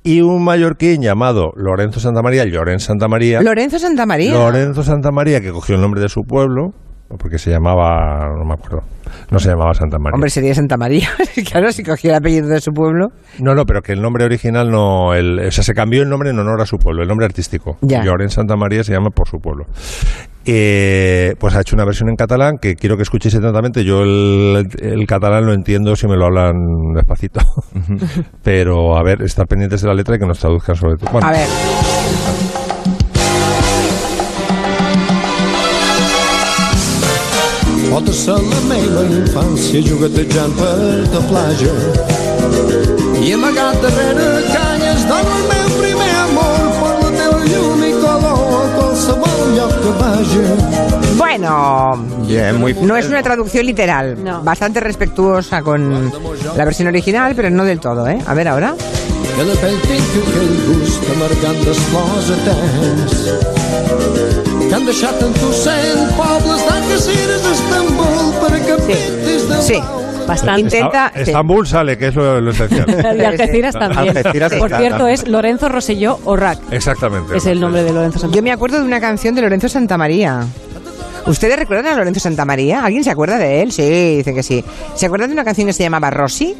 y 0.02 0.20
un 0.22 0.44
mallorquín 0.44 1.02
llamado 1.02 1.50
Lorenzo 1.56 2.00
Santamaría, 2.00 2.44
Llorens 2.44 2.84
Santamaría, 2.84 3.42
Lorenzo 3.42 3.78
Santamaría. 3.78 4.32
Lorenzo 4.32 4.82
Santamaría, 4.82 5.40
que 5.40 5.50
cogió 5.50 5.74
el 5.74 5.80
nombre 5.82 6.00
de 6.00 6.08
su 6.08 6.22
pueblo, 6.22 6.70
porque 7.18 7.38
se 7.38 7.50
llamaba, 7.50 8.28
no 8.38 8.44
me 8.44 8.54
acuerdo, 8.54 8.82
no 9.30 9.38
se 9.38 9.50
llamaba 9.50 9.74
Santa 9.74 9.98
María. 9.98 10.14
Hombre, 10.14 10.30
sería 10.30 10.54
Santa 10.54 10.76
María. 10.76 11.08
claro, 11.50 11.72
si 11.72 11.82
cogía 11.82 12.12
el 12.12 12.16
apellido 12.16 12.48
de 12.48 12.60
su 12.60 12.72
pueblo. 12.72 13.08
No, 13.38 13.54
no, 13.54 13.64
pero 13.64 13.82
que 13.82 13.92
el 13.92 14.00
nombre 14.00 14.24
original 14.24 14.70
no, 14.70 15.14
el, 15.14 15.38
o 15.38 15.50
sea, 15.50 15.64
se 15.64 15.74
cambió 15.74 16.02
el 16.02 16.08
nombre 16.08 16.30
en 16.30 16.38
honor 16.38 16.60
a 16.60 16.66
su 16.66 16.78
pueblo, 16.78 17.02
el 17.02 17.08
nombre 17.08 17.26
artístico. 17.26 17.78
Ya. 17.82 18.04
Llorens 18.04 18.34
Santa 18.34 18.56
María 18.56 18.84
se 18.84 18.92
llama 18.92 19.10
por 19.10 19.28
su 19.28 19.38
pueblo. 19.38 19.66
Eh, 20.46 21.34
pues 21.38 21.54
ha 21.54 21.60
hecho 21.60 21.76
una 21.76 21.84
versión 21.84 22.08
en 22.08 22.16
catalán 22.16 22.56
que 22.58 22.74
quiero 22.74 22.96
que 22.96 23.02
escuchéis 23.02 23.34
atentamente. 23.34 23.84
Yo 23.84 24.02
el, 24.02 24.68
el 24.80 25.06
catalán 25.06 25.44
lo 25.46 25.52
entiendo 25.52 25.94
si 25.96 26.06
me 26.06 26.16
lo 26.16 26.26
hablan 26.26 26.54
despacito. 26.94 27.40
pero 28.42 28.96
a 28.96 29.02
ver, 29.02 29.22
estar 29.22 29.46
pendientes 29.46 29.82
de 29.82 29.88
la 29.88 29.94
letra 29.94 30.16
y 30.16 30.18
que 30.18 30.26
nos 30.26 30.38
traduzcan 30.38 30.76
sobre 30.76 30.96
todo. 30.96 31.10
Bueno, 31.12 31.28
A 31.28 31.32
ver. 31.32 31.46
Foto-se 37.90 38.30
la 38.30 38.60
meva 38.70 39.02
infància 39.10 39.80
juguetejant 39.82 40.52
per 40.54 40.74
la 41.10 41.22
platja 41.26 41.72
i 43.20 43.32
amagat 43.34 43.82
darrere 43.82 44.28
canyes 44.48 45.02
dona 45.08 45.32
el 45.38 45.48
meu 45.48 45.66
primer 45.80 46.10
amor 46.22 46.68
per 46.78 46.92
la 47.00 47.10
teva 47.16 47.40
llum 47.48 47.82
i 47.84 47.90
color 47.98 48.54
a 48.60 48.62
qualsevol 48.76 49.42
lloc 49.56 49.74
que 49.82 49.92
vagi. 49.98 50.44
Bueno, 51.18 51.96
muy 52.60 52.74
no 52.80 52.96
es 52.96 53.08
una 53.08 53.22
traducción 53.22 53.66
literal. 53.66 54.16
No. 54.22 54.40
Bastante 54.42 54.80
respetuosa 54.80 55.60
con 55.60 56.12
la 56.56 56.64
versión 56.64 56.88
original, 56.88 57.34
pero 57.34 57.50
no 57.50 57.64
del 57.64 57.80
todo, 57.80 58.08
¿eh? 58.08 58.18
A 58.26 58.34
ver 58.34 58.48
ahora. 58.48 58.74
Que 59.36 59.44
la 59.44 59.54
pell 59.60 59.78
tinc 59.84 60.16
aquell 60.22 60.56
gust 60.68 61.10
amargant 61.14 61.60
les 61.66 61.78
flors 61.90 62.30
a 62.34 62.38
temps 62.48 63.12
que 64.70 64.74
han 64.78 64.86
deixat 64.86 65.18
en 65.26 65.32
tu 65.34 65.50
cent 65.52 66.04
pobles 66.16 66.62
d'Algeciras 66.68 67.42
d'Estambul 67.42 68.30
Sí. 69.66 69.74
blau. 69.74 70.00
Bastante. 70.26 70.60
Intenta- 70.60 71.12
Estambul 71.14 71.66
sale, 71.66 71.98
que 71.98 72.06
es 72.08 72.14
lo, 72.14 72.40
lo 72.40 72.50
esencial. 72.52 72.86
Y 73.18 73.24
Algeciras 73.24 73.74
también. 73.74 74.16
Algeciras 74.16 74.52
Por 74.54 74.68
está- 74.70 74.78
cierto, 74.78 75.08
es 75.08 75.26
Lorenzo 75.26 75.68
Rosselló 75.68 76.18
Orrac. 76.24 76.58
Exactamente. 76.70 77.36
Es 77.36 77.46
el 77.46 77.60
nombre 77.60 77.82
de 77.82 77.92
Lorenzo 77.92 78.18
Yo 78.18 78.20
Santamaría. 78.20 78.42
me 78.42 78.52
acuerdo 78.52 78.78
de 78.78 78.84
una 78.84 79.00
canción 79.00 79.34
de 79.34 79.42
Lorenzo 79.42 79.68
Santamaría. 79.68 80.46
¿Ustedes 81.26 81.58
recuerdan 81.58 81.86
a 81.94 81.96
Lorenzo 81.96 82.20
Santamaría? 82.20 82.84
¿Alguien 82.84 83.02
se 83.02 83.10
acuerda 83.10 83.38
de 83.38 83.62
él? 83.62 83.72
Sí, 83.72 84.16
dicen 84.18 84.34
que 84.36 84.42
sí. 84.44 84.64
¿Se 84.94 85.06
acuerdan 85.06 85.30
de 85.30 85.34
una 85.34 85.44
canción 85.44 85.66
que 85.66 85.72
se 85.72 85.82
llamaba 85.82 86.10
Rosy? 86.10 86.54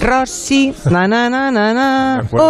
Rosy, 0.00 0.74
na 0.90 1.06
na 1.06 1.28
na 1.30 1.50
na 1.50 1.72
na, 1.74 2.14
acuerdo, 2.20 2.46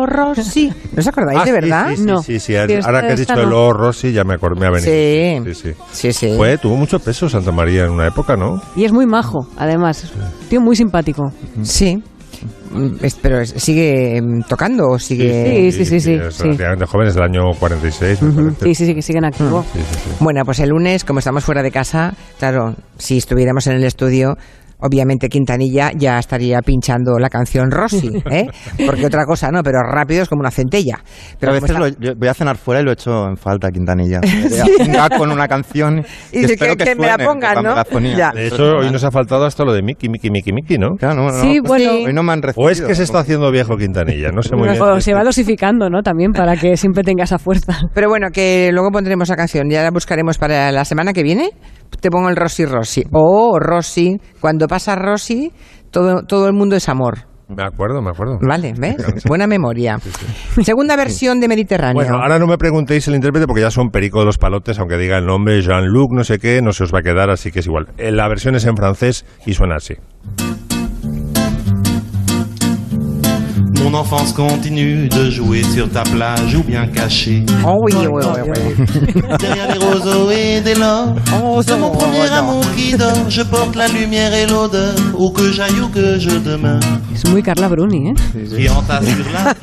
oh, 0.00 0.06
Rosy. 0.06 0.68
¿No 0.92 1.00
os 1.00 1.06
acordáis 1.06 1.38
Ah, 1.40 1.44
de 1.44 1.50
sí, 1.50 1.52
verdad? 1.52 1.86
Sí, 1.90 1.96
sí, 1.96 2.04
No. 2.04 2.22
sí, 2.22 2.40
sí. 2.40 2.52
Sí, 2.54 2.74
Ahora 2.84 3.00
que 3.02 3.12
has 3.12 3.20
esta 3.20 3.34
dicho 3.34 3.44
el 3.44 3.50
no. 3.50 3.66
O 3.66 3.72
Rossi, 3.72 4.12
ya 4.12 4.24
me, 4.24 4.34
acor- 4.34 4.58
me 4.58 4.66
ha 4.66 4.70
venido. 4.70 4.90
Sí. 4.90 5.54
sí, 5.54 5.72
sí. 5.72 5.74
Sí, 5.92 6.12
sí. 6.12 6.34
Fue, 6.36 6.58
tuvo 6.58 6.76
mucho 6.76 6.98
peso 6.98 7.28
Santa 7.28 7.52
María 7.52 7.84
en 7.84 7.90
una 7.90 8.06
época, 8.06 8.36
¿no? 8.36 8.60
Y 8.76 8.84
es 8.84 8.92
muy 8.92 9.06
majo, 9.06 9.46
además. 9.56 10.12
Tío 10.48 10.60
muy 10.60 10.74
simpático. 10.76 11.24
Sí. 11.62 12.02
Mm, 12.70 12.96
es- 13.02 13.14
Pero 13.16 13.40
es- 13.40 13.54
sigue 13.56 14.20
mm, 14.22 14.42
tocando 14.48 14.88
o 14.88 14.98
sigue... 14.98 15.70
Sí, 15.72 15.84
sí, 15.84 15.84
sí, 15.86 16.00
sí, 16.00 16.12
Es 16.14 16.34
sí. 16.34 16.42
relativamente 16.44 16.86
joven, 16.86 17.08
es 17.08 17.14
del 17.14 17.24
año 17.24 17.42
46, 17.58 18.22
me 18.22 18.32
parece. 18.52 18.64
Sí, 18.64 18.74
sí, 18.74 18.86
sí, 18.86 18.94
que 18.94 19.02
siguen 19.02 19.24
activo. 19.24 19.64
Sí, 19.72 19.78
sí, 19.80 19.98
sí. 20.04 20.10
Bueno, 20.20 20.42
pues 20.44 20.60
el 20.60 20.68
lunes, 20.70 21.04
como 21.04 21.18
estamos 21.20 21.42
fuera 21.44 21.62
de 21.62 21.70
casa, 21.70 22.14
claro, 22.38 22.74
si 22.98 23.18
estuviéramos 23.18 23.66
en 23.66 23.74
el 23.74 23.84
estudio, 23.84 24.36
obviamente 24.80 25.28
Quintanilla 25.28 25.90
ya 25.96 26.18
estaría 26.18 26.60
pinchando 26.62 27.18
la 27.18 27.28
canción 27.28 27.70
Rosy, 27.70 28.10
¿eh? 28.30 28.46
Porque 28.86 29.06
otra 29.06 29.24
cosa 29.24 29.50
no, 29.50 29.62
pero 29.62 29.78
rápido 29.82 30.22
es 30.22 30.28
como 30.28 30.40
una 30.40 30.50
centella. 30.50 30.98
Pero 31.38 31.52
a 31.52 31.54
veces 31.54 31.70
está- 31.70 31.80
lo- 31.80 31.88
yo 31.88 32.14
voy 32.16 32.28
a 32.28 32.34
cenar 32.34 32.56
fuera 32.56 32.80
y 32.80 32.84
lo 32.84 32.92
echo 32.92 33.26
en 33.28 33.36
falta, 33.36 33.70
Quintanilla. 33.70 34.20
Gag 34.88 35.16
con 35.18 35.30
una 35.30 35.48
canción 35.48 36.04
Y 36.32 36.44
espero 36.44 36.76
que- 36.76 36.84
que 36.84 36.94
me 36.94 37.06
la 37.06 37.18
pongan, 37.18 37.62
la 37.62 37.84
¿no? 37.84 38.00
Ya. 38.16 38.30
De 38.32 38.48
hecho, 38.48 38.78
hoy 38.78 38.90
nos 38.90 39.04
ha 39.04 39.10
faltado 39.10 39.44
hasta 39.44 39.64
lo 39.64 39.72
de 39.72 39.82
Mickey, 39.82 40.08
Mickey, 40.08 40.30
Mickey, 40.30 40.52
Mickey, 40.52 40.78
¿no? 40.78 40.90
Claro, 40.98 41.14
no, 41.16 41.30
no, 41.30 41.40
Sí, 41.40 41.56
no. 41.56 41.62
bueno. 41.64 41.90
Hoy 42.06 42.12
no 42.12 42.22
me 42.22 42.32
han 42.32 42.42
recibido. 42.42 42.66
O 42.66 42.70
es 42.70 42.80
que 42.80 42.94
se 42.94 43.02
está 43.02 43.20
haciendo 43.20 43.50
viejo 43.50 43.76
Quintanilla, 43.76 44.30
no 44.30 44.42
sé 44.42 44.54
muy 44.56 44.68
bien. 44.68 44.80
O 44.82 45.00
se 45.00 45.12
va 45.14 45.24
dosificando, 45.24 45.90
¿no? 45.90 46.02
También 46.02 46.32
para 46.32 46.56
que 46.56 46.76
siempre 46.76 47.02
tenga 47.02 47.24
esa 47.24 47.38
fuerza. 47.38 47.78
Pero 47.94 48.08
bueno, 48.08 48.28
que 48.32 48.70
luego 48.72 48.90
pondremos 48.90 49.28
la 49.28 49.36
canción, 49.36 49.68
ya 49.70 49.82
la 49.82 49.90
buscaremos 49.90 50.38
para 50.38 50.72
la 50.72 50.84
semana 50.84 51.12
que 51.12 51.22
viene. 51.22 51.50
Te 52.00 52.10
pongo 52.10 52.28
el 52.28 52.36
Rosy 52.36 52.64
Rosy. 52.64 53.04
O 53.12 53.58
Rosy, 53.58 54.20
cuando 54.40 54.66
pasa 54.66 54.94
Rosy, 54.96 55.52
todo, 55.90 56.22
todo 56.22 56.46
el 56.46 56.52
mundo 56.52 56.76
es 56.76 56.88
amor. 56.88 57.26
Me 57.48 57.64
acuerdo, 57.64 58.02
me 58.02 58.10
acuerdo. 58.10 58.38
Vale, 58.42 58.74
¿ves? 58.78 58.96
Buena 59.26 59.46
memoria. 59.46 59.98
Segunda 60.62 60.96
versión 60.96 61.40
de 61.40 61.48
Mediterráneo. 61.48 61.94
Bueno, 61.94 62.18
ahora 62.22 62.38
no 62.38 62.46
me 62.46 62.58
preguntéis 62.58 63.08
el 63.08 63.14
intérprete 63.14 63.46
porque 63.46 63.62
ya 63.62 63.70
son 63.70 63.88
perico 63.88 64.20
de 64.20 64.26
los 64.26 64.36
palotes, 64.36 64.78
aunque 64.78 64.98
diga 64.98 65.16
el 65.16 65.24
nombre 65.24 65.62
Jean-Luc, 65.62 66.12
no 66.12 66.24
sé 66.24 66.38
qué, 66.38 66.60
no 66.60 66.72
se 66.72 66.84
os 66.84 66.92
va 66.92 66.98
a 66.98 67.02
quedar, 67.02 67.30
así 67.30 67.50
que 67.50 67.60
es 67.60 67.66
igual. 67.66 67.86
Eh, 67.96 68.12
La 68.12 68.28
versión 68.28 68.54
es 68.54 68.66
en 68.66 68.76
francés 68.76 69.24
y 69.46 69.54
suena 69.54 69.76
así. 69.76 69.94
Mon 73.82 73.94
enfance 73.94 74.32
continue 74.32 75.08
de 75.08 75.30
jouer 75.30 75.62
sur 75.62 75.88
ta 75.90 76.02
plage 76.02 76.54
ou 76.56 76.62
bien 76.62 76.86
cachée 76.86 77.44
Oh, 77.64 77.78
oui, 77.82 77.92
oui, 77.96 78.06
oui, 78.10 78.50
oui. 78.50 79.22
derrière 79.38 79.72
les 79.72 79.78
roseaux 79.78 80.30
et 80.30 80.60
dès 80.60 80.74
lors. 80.74 81.14
Oh, 81.42 81.60
C'est 81.64 81.78
mon 81.78 81.90
premier 81.90 82.28
amour 82.32 82.64
qui 82.76 82.96
dort. 82.96 83.28
Je 83.28 83.42
porte 83.42 83.76
la 83.76 83.88
lumière 83.88 84.34
et 84.34 84.46
l'odeur, 84.46 84.94
où 85.16 85.30
que 85.30 85.50
j'aille 85.52 85.80
ou 85.80 85.88
que 85.88 86.18
je 86.18 86.30
demeure. 86.38 86.80
Es 87.14 87.28
muy 87.30 87.42
Carla 87.42 87.68
Bruni, 87.68 88.10
¿eh? 88.10 88.14
Qui 88.56 88.68
entasse 88.68 89.06
sur 89.06 89.26
la. 89.32 89.54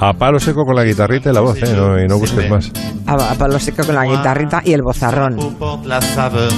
A 0.00 0.12
palo 0.12 0.38
seco 0.38 0.64
con 0.64 0.74
la 0.76 0.84
guitarrita 0.84 1.30
y 1.30 1.32
la 1.32 1.40
voz, 1.40 1.56
¿eh? 1.62 1.74
No, 1.76 1.98
y 2.00 2.06
no 2.06 2.18
busques 2.18 2.48
más. 2.50 2.70
A, 3.06 3.14
a 3.32 3.34
palo 3.34 3.58
seco 3.58 3.84
con 3.84 3.94
la 3.94 4.04
guitarrita 4.04 4.62
y 4.64 4.72
el 4.72 4.82
bozarrón. 4.82 5.36
La 5.84 6.00
saveur 6.00 6.52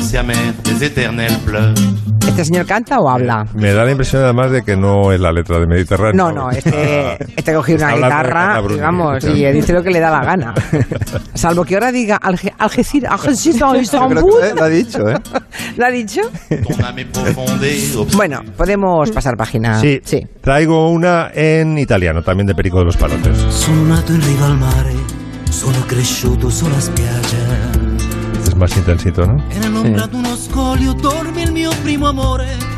des 0.64 0.82
éternels 0.82 1.36
pleurs. 1.44 1.80
¿Este 2.28 2.44
señor 2.44 2.66
canta 2.66 2.98
o 3.00 3.08
habla? 3.08 3.46
Me 3.54 3.72
da 3.72 3.84
la 3.84 3.92
impresión 3.92 4.22
además 4.22 4.50
de 4.50 4.62
que 4.62 4.76
no 4.76 5.12
es 5.12 5.20
la 5.20 5.32
letra 5.32 5.58
de 5.58 5.65
Mediterráneo. 5.66 6.12
No, 6.14 6.32
no, 6.32 6.50
este, 6.50 7.16
este 7.36 7.54
cogió 7.54 7.76
una 7.76 7.94
guitarra 7.94 8.32
Carla 8.32 8.58
y 8.58 8.62
Bruni. 8.64 8.80
vamos, 8.80 9.24
y 9.24 9.44
dice 9.52 9.72
lo 9.72 9.82
que 9.82 9.90
le 9.90 10.00
da 10.00 10.10
la 10.10 10.24
gana. 10.24 10.54
Salvo 11.34 11.64
que 11.64 11.74
ahora 11.74 11.92
diga 11.92 12.18
Alge- 12.20 12.52
Algeciras, 12.58 13.12
Algeciras, 13.12 13.60
lo 14.54 14.62
ha 14.62 14.68
dicho, 14.68 15.08
¿eh? 15.08 15.16
¿Lo 15.76 15.84
ha 15.86 15.90
dicho? 15.90 16.20
Bueno, 18.14 18.40
podemos 18.56 19.10
pasar 19.10 19.36
página. 19.36 19.80
Sí, 19.80 20.00
sí. 20.04 20.26
traigo 20.40 20.90
una 20.90 21.30
en 21.34 21.78
italiano, 21.78 22.22
también 22.22 22.46
de 22.46 22.54
Perico 22.54 22.78
de 22.78 22.84
los 22.86 22.96
Palotes. 22.96 23.36
Sono 23.50 23.84
nato 23.94 24.12
in 24.12 24.22
riva 24.22 24.46
al 24.46 24.56
mare, 24.58 24.94
sono 25.50 25.78
cresciuto 25.86 26.50
sulla 26.50 26.80
spiaggia. 26.80 27.38
Este 28.34 28.50
es 28.50 28.56
más 28.56 28.76
intensito, 28.76 29.26
¿no? 29.26 29.42
E 29.50 29.56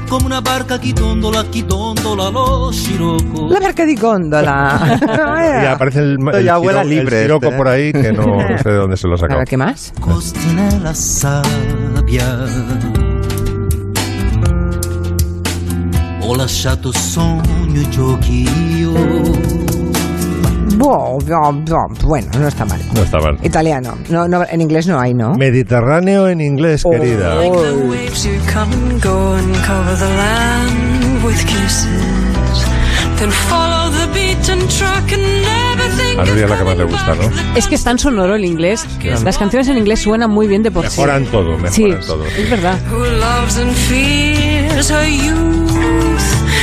come 0.09 0.25
una 0.27 0.41
barca 0.41 0.79
chi 0.79 0.93
dondola, 0.93 1.45
chi 1.51 1.65
dondola 1.65 2.29
lo 2.31 2.71
scirocco. 2.73 3.49
La 3.49 3.59
barca 3.61 3.85
di 3.85 3.95
góndola. 3.97 4.99
Y 5.63 5.67
aparece 5.67 6.01
el, 6.01 6.19
el, 6.35 6.45
ya 6.45 6.59
huele 6.59 6.79
a 6.81 6.83
siro- 6.83 6.89
libre 6.89 7.17
el 7.19 7.23
siroco 7.25 7.45
este, 7.47 7.55
¿eh? 7.55 7.59
por 7.59 7.69
ahí 7.69 7.93
que 7.93 8.13
no, 8.13 8.25
no 8.49 8.59
sé 8.63 8.69
de 8.69 8.75
dónde 8.77 8.97
se 8.97 9.07
lo 9.07 9.13
ha 9.13 9.17
A 9.17 9.19
sacado. 9.19 9.39
ver, 9.41 9.49
¿qué 9.49 9.57
más? 9.57 9.93
Costi 10.01 10.49
nella 10.55 10.95
sabbia. 10.95 12.25
Ho 16.23 16.35
lasciato 16.37 16.93
sogno 16.93 17.81
e 17.81 17.89
giochi 17.89 18.47
io. 18.79 18.93
Bueno, 22.05 22.29
no 22.39 22.49
está 22.49 22.65
mal. 22.65 22.81
No 22.95 23.03
está 23.03 23.19
mal. 23.19 23.39
Italiano. 23.43 23.97
No, 24.09 24.29
no, 24.29 24.45
en 24.49 24.61
inglés 24.61 24.87
no 24.87 24.99
hay, 25.01 25.15
¿no? 25.15 25.35
Mediterráneo 25.35 26.29
en 26.29 26.41
inglés, 26.41 26.83
Oh. 26.85 26.91
querida. 26.91 27.35
A 36.19 36.25
Nuria 36.25 36.47
la 36.49 36.59
que 36.59 36.65
más 36.65 36.77
le 36.77 36.85
gusta. 36.85 37.15
¿no? 37.15 37.31
Es 37.57 37.67
que 37.69 37.75
es 37.75 37.85
tan 37.85 37.99
sonoro 37.99 38.35
el 38.35 38.45
inglés. 38.45 38.87
Las 39.25 39.39
canciones 39.39 39.69
en 39.69 39.79
inglés 39.79 40.01
suenan 40.01 40.31
muy 40.31 40.47
bien 40.47 40.63
de 40.63 40.71
por 40.71 40.85
sí. 40.89 41.01
Mejoran 41.01 41.25
todo, 41.27 41.59
mejoran 41.59 41.73
Sí, 41.73 42.07
todo. 42.07 42.25
es 42.27 42.51
verdad. 42.51 42.79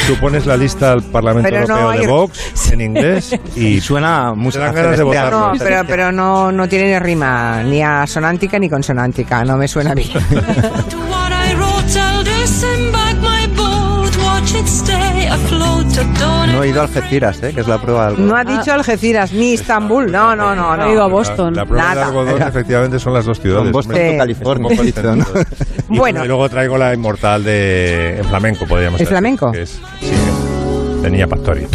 Tú 0.08 0.16
pones 0.20 0.46
la 0.46 0.56
lista 0.56 0.92
al 0.92 1.02
Parlamento 1.04 1.50
Pero 1.50 1.66
no 1.68 1.76
Europeo 1.76 1.92
de 1.92 2.00
hay- 2.00 2.06
Vox 2.08 2.72
en 2.72 2.82
inglés 2.90 3.36
y 3.56 3.82
suena 3.82 4.34
música 4.36 4.72
ganas 4.72 4.98
de 4.98 5.04
votarlo. 5.04 5.54
No, 5.54 5.54
pero, 5.58 5.82
pero 5.88 6.12
no, 6.12 6.52
no 6.52 6.68
tiene 6.70 6.94
ni 6.94 7.00
rima, 7.00 7.64
ni 7.64 7.82
asonántica 7.82 8.60
ni 8.60 8.70
consonántica. 8.70 9.44
No 9.44 9.58
me 9.58 9.68
suena 9.68 9.94
bien. 9.96 10.10
No 16.52 16.64
he 16.64 16.70
ido 16.70 16.82
a 16.82 16.84
Algeciras, 16.86 17.42
¿eh? 17.44 17.52
Que 17.54 17.62
es 17.62 17.68
la 17.68 17.82
prueba 17.82 18.12
del... 18.12 18.26
No 18.28 18.36
ha 18.36 18.44
dicho 18.44 18.72
Algeciras 18.74 19.34
ni 19.34 19.54
Istambul. 19.54 20.12
No, 20.12 20.36
no, 20.36 20.56
no. 20.56 20.72
Ha 20.72 20.78
no. 20.78 20.92
ido 20.92 21.04
a 21.04 21.08
Boston. 21.08 21.54
La, 21.56 21.62
la 21.64 21.68
prueba 21.68 21.90
de 21.90 21.96
Nada. 21.96 22.08
algodón 22.08 22.42
efectivamente 22.42 23.00
son 23.00 23.14
las 23.14 23.26
dos 23.26 23.40
ciudades. 23.40 23.64
Con 23.64 23.72
Boston. 23.74 23.96
Sí. 23.96 24.18
California. 24.18 24.78
Y, 25.90 25.98
Bueno. 25.98 26.24
y 26.26 26.28
luego 26.28 26.50
traigo 26.50 26.78
la 26.78 26.94
inmortal 26.94 27.44
de 27.44 28.18
en 28.18 28.26
flamenco, 28.26 28.66
podríamos 28.66 29.00
¿El 29.00 29.06
decir, 29.06 29.08
flamenco? 29.10 29.52
que 29.52 29.62
es, 29.64 29.80
sí, 30.00 30.12
de 31.02 31.10
Niña 31.12 31.28
Pastori. 31.28 31.68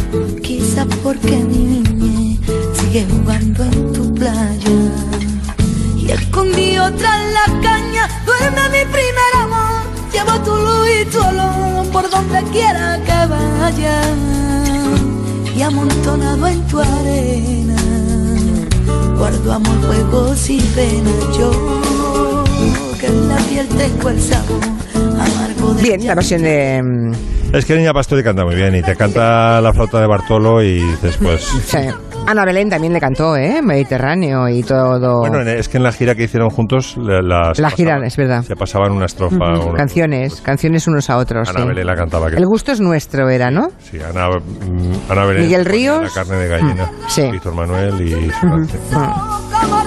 Quizá 0.42 0.84
porque 1.02 1.36
mi 1.36 1.80
niñez 1.80 2.40
sigue 2.74 3.06
jugando 3.08 3.62
en 3.64 3.92
tu 3.92 4.12
playa. 4.14 4.70
Y 5.96 6.10
escondido 6.10 6.90
tras 6.94 7.20
la 7.32 7.44
caña 7.62 8.08
duerme 8.26 8.62
mi 8.70 8.84
primer 8.90 9.32
amor. 9.36 9.80
Llevo 10.12 10.32
tu 10.44 10.56
luz 10.56 10.88
y 11.00 11.04
tu 11.04 11.18
olor 11.20 11.86
por 11.92 12.10
donde 12.10 12.42
quiera 12.50 12.98
que 13.06 13.26
vaya. 13.28 14.00
Y 15.56 15.62
amontonado 15.62 16.46
en 16.48 16.66
tu 16.66 16.80
arena, 16.80 17.76
guardo 19.16 19.52
amor, 19.52 19.76
juegos 19.86 20.50
y 20.50 20.58
pena. 20.74 21.10
Yo 21.38 21.52
Bien, 25.82 26.06
la 26.06 26.14
versión 26.14 26.42
de. 26.42 26.82
mm, 26.82 27.54
Es 27.54 27.64
que 27.64 27.74
Niña 27.76 27.92
Pastori 27.92 28.22
canta 28.22 28.44
muy 28.44 28.54
bien 28.54 28.74
y 28.76 28.82
te 28.82 28.94
canta 28.96 29.60
la 29.60 29.72
flauta 29.72 30.00
de 30.00 30.06
Bartolo 30.06 30.62
y 30.62 30.80
dices, 30.82 31.16
pues... 31.20 31.42
sí. 31.64 31.78
Ana 32.26 32.44
Belén 32.44 32.68
también 32.68 32.92
le 32.92 33.00
cantó, 33.00 33.34
¿eh? 33.36 33.60
Mediterráneo 33.62 34.46
y 34.48 34.62
todo. 34.62 35.20
Bueno, 35.20 35.40
en- 35.40 35.48
es 35.58 35.68
que 35.70 35.78
en 35.78 35.82
la 35.82 35.90
gira 35.92 36.14
que 36.14 36.24
hicieron 36.24 36.50
juntos, 36.50 36.96
la, 36.98 37.22
la- 37.22 37.52
gira, 37.70 37.94
pasaban- 37.94 38.04
es 38.04 38.16
verdad. 38.16 38.42
Se 38.42 38.54
pasaban 38.56 38.92
una 38.92 39.06
estrofa. 39.06 39.36
una- 39.36 39.72
canciones, 39.74 40.40
canciones 40.42 40.86
unos 40.86 41.08
a 41.08 41.16
otros. 41.16 41.48
Ana 41.48 41.60
sí. 41.62 41.66
Belén 41.68 41.86
la 41.86 41.94
cantaba. 41.96 42.28
que- 42.30 42.36
El 42.36 42.44
gusto 42.46 42.72
es 42.72 42.80
nuestro, 42.80 43.30
era, 43.30 43.50
¿no? 43.50 43.68
Sí, 43.78 43.98
Ana, 44.02 44.28
mm, 44.28 45.10
Ana 45.10 45.24
Belén. 45.24 45.42
Miguel 45.44 45.64
Ríos. 45.64 46.02
La 46.02 46.10
carne 46.22 46.36
de 46.36 46.48
gallina. 46.48 46.90
Sí. 47.08 47.22
Víctor 47.32 47.54
Manuel 47.54 48.00
y... 48.02 48.30
Solarte. 48.32 48.78
como 48.90 49.82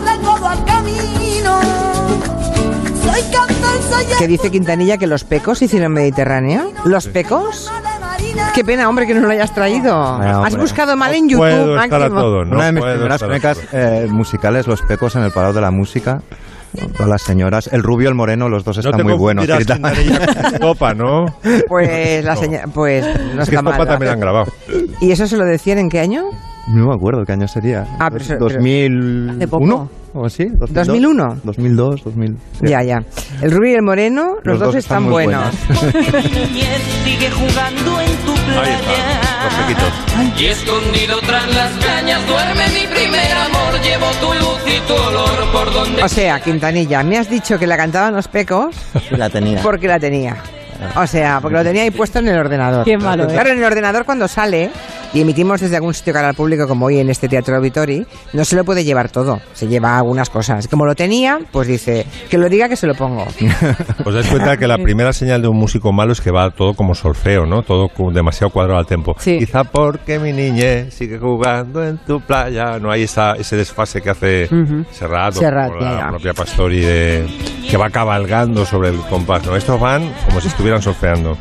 Que 4.19 4.27
dice 4.27 4.51
Quintanilla 4.51 4.97
que 4.97 5.07
los 5.07 5.23
pecos 5.23 5.61
hicieron 5.61 5.91
Mediterráneo. 5.93 6.71
¿Los 6.85 7.07
pecos? 7.07 7.71
Qué 8.55 8.63
pena, 8.63 8.87
hombre, 8.87 9.05
que 9.07 9.13
no 9.13 9.21
lo 9.21 9.29
hayas 9.29 9.53
traído. 9.53 9.95
Has 9.95 10.55
buscado 10.55 10.95
mal 10.95 11.11
No 11.11 11.17
en 11.17 11.29
YouTube, 11.29 11.39
puedo 11.41 11.77
estar 11.81 11.93
a 12.01 12.05
Máximo. 12.05 12.21
todo, 12.21 12.45
no 12.45 12.55
Una 12.55 12.65
de 12.67 12.71
mis 12.73 12.83
primeras 12.83 13.21
crónicas 13.23 13.59
eh, 13.71 14.07
musicales, 14.09 14.67
Los 14.67 14.81
Pecos 14.83 15.15
en 15.15 15.23
el 15.23 15.31
Palau 15.31 15.53
de 15.53 15.61
la 15.61 15.71
Música. 15.71 16.21
Todas 16.95 17.07
las 17.09 17.21
señoras. 17.21 17.69
El 17.71 17.83
rubio, 17.83 18.09
el 18.09 18.15
moreno, 18.15 18.49
los 18.49 18.63
dos 18.63 18.77
están 18.77 19.03
muy 19.03 19.13
buenos. 19.13 19.47
Estopa, 19.47 20.93
¿no? 20.95 21.25
Pues 21.67 22.23
la 22.23 22.33
No. 22.35 22.39
señal, 22.39 22.71
pues 22.73 23.05
no 23.05 23.43
Es 23.43 23.49
que 23.49 23.55
está 23.55 23.69
Estopa 23.69 23.77
mal. 23.77 23.87
también 23.87 24.07
la 24.07 24.13
han 24.13 24.19
grabado. 24.19 24.51
¿Y 24.99 25.11
eso 25.11 25.27
se 25.27 25.37
lo 25.37 25.45
decían 25.45 25.77
en 25.79 25.89
qué 25.89 25.99
año? 25.99 26.25
No 26.67 26.87
me 26.87 26.93
acuerdo 26.95 27.25
qué 27.25 27.33
año 27.33 27.47
sería. 27.47 27.85
Ah, 27.99 28.09
pero 28.11 28.23
eso- 28.23 28.35
pero- 28.39 28.59
¿2001? 28.61 29.35
Hace 29.35 29.47
poco. 29.47 29.89
¿O 30.15 30.25
así? 30.25 30.45
2001. 30.45 31.37
2002, 31.43 32.03
2000. 32.03 32.37
sí. 32.61 32.67
Ya, 32.67 32.83
ya. 32.83 33.03
El 33.41 33.51
rubio 33.51 33.71
y 33.71 33.75
el 33.75 33.81
moreno, 33.81 34.35
los, 34.43 34.59
dos, 34.59 34.75
están, 34.75 35.03
muy 35.03 35.11
buenos. 35.11 35.53
Sigue 37.03 37.29
jugando 37.31 37.99
en 37.99 38.11
tu 38.25 38.31
los 38.33 39.53
pequitos. 39.55 40.39
Y 40.39 40.45
escondido 40.45 41.19
tras 41.25 41.47
las 41.55 41.71
cañas 41.83 42.21
duerme 42.27 42.67
mi 42.69 42.87
primer 42.87 43.31
amor. 43.33 43.81
Llevo 43.83 44.05
tu 44.21 44.33
luz 44.39 44.59
y 44.67 44.87
tu 44.87 44.93
olor 44.93 45.51
por 45.51 45.73
donde 45.73 46.03
O 46.03 46.07
sea, 46.07 46.39
Quintanilla, 46.39 47.03
me 47.03 47.17
has 47.17 47.29
dicho 47.29 47.57
que 47.59 47.65
la 47.67 47.75
cantaban 47.75 48.13
los 48.13 48.27
pecos 48.27 48.75
la 49.11 49.29
tenía. 49.29 49.61
porque 49.61 49.87
la 49.87 49.99
tenía. 49.99 50.37
O 50.95 51.07
sea, 51.07 51.39
porque 51.41 51.57
lo 51.57 51.63
tenía 51.63 51.83
ahí 51.83 51.91
puesto 51.91 52.19
en 52.19 52.27
el 52.27 52.37
ordenador. 52.37 52.85
Qué 52.85 52.97
malo, 52.97 53.23
¿eh? 53.25 53.33
Claro, 53.33 53.51
en 53.51 53.57
el 53.57 53.63
ordenador 53.63 54.05
cuando 54.05 54.27
sale 54.27 54.71
y 55.13 55.21
emitimos 55.21 55.61
desde 55.61 55.75
algún 55.75 55.93
sitio 55.93 56.11
cara 56.13 56.29
al 56.29 56.35
público, 56.35 56.67
como 56.67 56.87
hoy 56.87 56.99
en 56.99 57.09
este 57.09 57.27
Teatro 57.27 57.55
Auditori, 57.55 58.05
no 58.33 58.43
se 58.45 58.55
lo 58.55 58.63
puede 58.63 58.83
llevar 58.83 59.09
todo. 59.09 59.39
Se 59.53 59.67
lleva 59.67 59.97
algunas 59.97 60.29
cosas. 60.29 60.67
Como 60.67 60.85
lo 60.85 60.95
tenía, 60.95 61.39
pues 61.51 61.67
dice, 61.67 62.05
que 62.29 62.37
lo 62.37 62.49
diga 62.49 62.67
que 62.67 62.75
se 62.75 62.87
lo 62.87 62.95
pongo. 62.95 63.25
Os 64.05 64.13
dais 64.13 64.27
cuenta 64.27 64.57
que 64.57 64.67
la 64.67 64.77
primera 64.77 65.13
señal 65.13 65.41
de 65.41 65.47
un 65.47 65.57
músico 65.57 65.91
malo 65.91 66.13
es 66.13 66.21
que 66.21 66.31
va 66.31 66.49
todo 66.49 66.73
como 66.73 66.95
solfeo, 66.95 67.45
¿no? 67.45 67.61
Todo 67.61 67.89
demasiado 68.11 68.51
cuadrado 68.51 68.79
al 68.79 68.87
tempo. 68.87 69.15
Sí. 69.19 69.37
Quizá 69.37 69.63
porque 69.63 70.17
mi 70.17 70.33
niñez 70.33 70.93
sigue 70.93 71.19
jugando 71.19 71.83
en 71.85 71.99
tu 71.99 72.19
playa. 72.19 72.79
No 72.79 72.89
hay 72.89 73.03
esa, 73.03 73.33
ese 73.33 73.55
desfase 73.55 74.01
que 74.01 74.09
hace. 74.09 74.47
Serrat, 74.91 75.35
o 75.35 75.39
Serrat, 75.39 75.71
la 75.79 76.07
propia 76.09 76.33
Pastori 76.33 76.79
de, 76.79 77.27
que 77.69 77.77
va 77.77 77.89
cabalgando 77.89 78.65
sobre 78.65 78.89
el 78.89 78.97
compás. 79.01 79.45
¿no? 79.45 79.55
Estos 79.55 79.79
van 79.79 80.11
como 80.25 80.41
si 80.41 80.47
estuvieran 80.47 80.72
solfeando. 80.81 81.37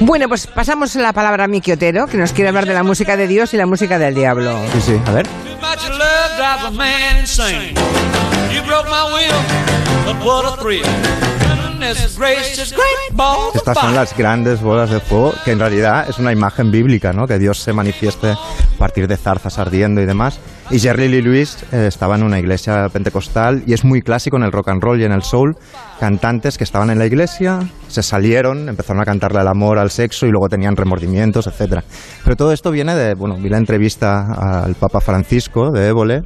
Bueno, 0.00 0.28
pues 0.28 0.46
pasamos 0.46 0.94
la 0.96 1.12
palabra 1.12 1.44
a 1.44 1.48
Miki 1.48 1.72
Otero, 1.72 2.06
que 2.06 2.16
nos 2.16 2.32
quiere 2.32 2.48
hablar 2.48 2.66
de 2.66 2.74
la 2.74 2.82
música 2.82 3.16
de 3.16 3.26
Dios 3.26 3.54
y 3.54 3.56
la 3.56 3.66
música 3.66 3.98
del 3.98 4.14
diablo. 4.14 4.58
Sí, 4.72 4.80
sí, 4.80 5.00
a 5.06 5.12
ver. 5.12 5.26
Estas 13.54 13.78
son 13.78 13.94
las 13.94 14.16
grandes 14.16 14.60
bolas 14.60 14.90
de 14.90 15.00
fuego, 15.00 15.34
que 15.44 15.52
en 15.52 15.58
realidad 15.58 16.08
es 16.08 16.18
una 16.18 16.32
imagen 16.32 16.70
bíblica, 16.70 17.12
¿no? 17.12 17.26
Que 17.26 17.38
Dios 17.38 17.58
se 17.58 17.72
manifieste 17.72 18.32
a 18.32 18.38
partir 18.78 19.06
de 19.06 19.16
zarzas 19.16 19.58
ardiendo 19.58 20.00
y 20.00 20.06
demás. 20.06 20.38
Y 20.70 20.78
Jerry 20.78 21.08
Lee 21.08 21.20
Lewis 21.20 21.58
eh, 21.72 21.86
estaba 21.88 22.16
en 22.16 22.22
una 22.22 22.38
iglesia 22.38 22.88
pentecostal 22.88 23.62
y 23.66 23.74
es 23.74 23.84
muy 23.84 24.00
clásico 24.00 24.36
en 24.38 24.44
el 24.44 24.52
rock 24.52 24.68
and 24.68 24.82
roll 24.82 25.00
y 25.00 25.04
en 25.04 25.12
el 25.12 25.22
soul. 25.22 25.56
Cantantes 26.00 26.56
que 26.56 26.64
estaban 26.64 26.88
en 26.90 26.98
la 26.98 27.06
iglesia, 27.06 27.60
se 27.88 28.02
salieron, 28.02 28.68
empezaron 28.68 29.02
a 29.02 29.04
cantarle 29.04 29.40
al 29.40 29.48
amor, 29.48 29.78
al 29.78 29.90
sexo 29.90 30.26
y 30.26 30.30
luego 30.30 30.48
tenían 30.48 30.76
remordimientos, 30.76 31.46
etcétera. 31.46 31.84
Pero 32.24 32.36
todo 32.36 32.52
esto 32.52 32.70
viene 32.70 32.94
de, 32.94 33.14
bueno, 33.14 33.36
vi 33.36 33.50
la 33.50 33.58
entrevista 33.58 34.64
al 34.64 34.74
Papa 34.74 35.00
Francisco 35.00 35.70
de 35.70 35.88
Évole 35.88 36.24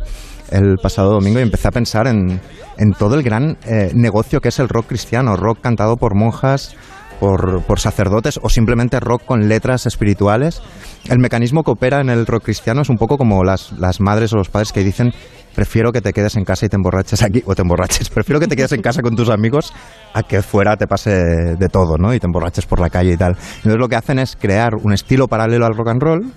el 0.51 0.77
pasado 0.83 1.13
domingo 1.13 1.39
y 1.39 1.43
empecé 1.43 1.69
a 1.69 1.73
pensar 1.73 2.07
en, 2.07 2.41
en 2.77 2.93
todo 2.93 3.15
el 3.15 3.23
gran 3.23 3.59
eh, 3.67 3.91
negocio 3.95 4.41
que 4.41 4.49
es 4.49 4.59
el 4.59 4.69
rock 4.69 4.87
cristiano, 4.89 5.37
rock 5.37 5.61
cantado 5.61 5.97
por 5.97 6.15
monjas, 6.15 6.77
por, 7.21 7.63
por 7.65 7.81
sacerdotes 7.81 8.39
o 8.43 8.49
simplemente 8.49 9.01
rock 9.01 9.25
con 9.25 9.49
letras 9.49 9.87
espirituales. 9.87 10.63
El 11.09 11.19
mecanismo 11.19 11.63
que 11.65 11.73
opera 11.73 12.01
en 12.01 12.11
el 12.11 12.27
rock 12.27 12.45
cristiano 12.45 12.83
es 12.83 12.89
un 12.89 12.97
poco 12.97 13.19
como 13.19 13.45
las, 13.45 13.73
las 13.73 14.01
madres 14.01 14.33
o 14.33 14.37
los 14.37 14.49
padres 14.49 14.73
que 14.73 14.85
dicen 14.85 15.13
prefiero 15.55 15.91
que 15.91 16.01
te 16.01 16.13
quedes 16.13 16.37
en 16.37 16.45
casa 16.45 16.67
y 16.67 16.69
te 16.69 16.77
emborraches 16.77 17.21
aquí, 17.21 17.43
o 17.45 17.53
te 17.53 17.63
emborraches, 17.63 18.11
prefiero 18.15 18.39
que 18.39 18.47
te 18.47 18.55
quedes 18.55 18.71
en 18.73 18.81
casa 18.81 19.03
con 19.03 19.17
tus 19.17 19.29
amigos 19.29 19.73
a 20.15 20.23
que 20.23 20.41
fuera 20.41 20.77
te 20.77 20.87
pase 20.87 21.11
de 21.11 21.69
todo, 21.69 21.97
¿no? 21.99 22.15
Y 22.15 22.21
te 22.21 22.27
emborraches 22.27 22.65
por 22.67 22.79
la 22.79 22.91
calle 22.91 23.15
y 23.15 23.17
tal. 23.17 23.37
Entonces 23.57 23.77
lo 23.77 23.89
que 23.89 23.97
hacen 23.97 24.21
es 24.21 24.37
crear 24.37 24.77
un 24.77 24.93
estilo 24.93 25.27
paralelo 25.27 25.67
al 25.67 25.75
rock 25.75 25.89
and 25.89 26.01
roll, 26.01 26.33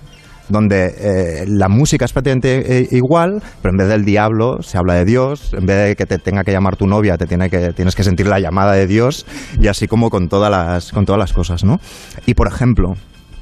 donde 0.49 0.93
eh, 0.97 1.45
la 1.47 1.69
música 1.69 2.05
es 2.05 2.13
prácticamente 2.13 2.79
eh, 2.79 2.87
igual, 2.91 3.41
pero 3.61 3.71
en 3.71 3.77
vez 3.77 3.87
del 3.87 4.05
diablo 4.05 4.61
se 4.61 4.77
habla 4.77 4.95
de 4.95 5.05
Dios, 5.05 5.53
en 5.53 5.65
vez 5.65 5.87
de 5.87 5.95
que 5.95 6.05
te 6.05 6.17
tenga 6.17 6.43
que 6.43 6.51
llamar 6.51 6.75
tu 6.75 6.87
novia, 6.87 7.17
te 7.17 7.25
tiene 7.27 7.49
que, 7.49 7.73
tienes 7.73 7.95
que 7.95 8.03
sentir 8.03 8.27
la 8.27 8.39
llamada 8.39 8.73
de 8.73 8.87
Dios, 8.87 9.25
y 9.59 9.67
así 9.67 9.87
como 9.87 10.09
con 10.09 10.29
todas 10.29 10.51
las, 10.51 10.91
con 10.91 11.05
todas 11.05 11.19
las 11.19 11.33
cosas, 11.33 11.63
¿no? 11.63 11.79
Y 12.25 12.33
por 12.33 12.47
ejemplo, 12.47 12.93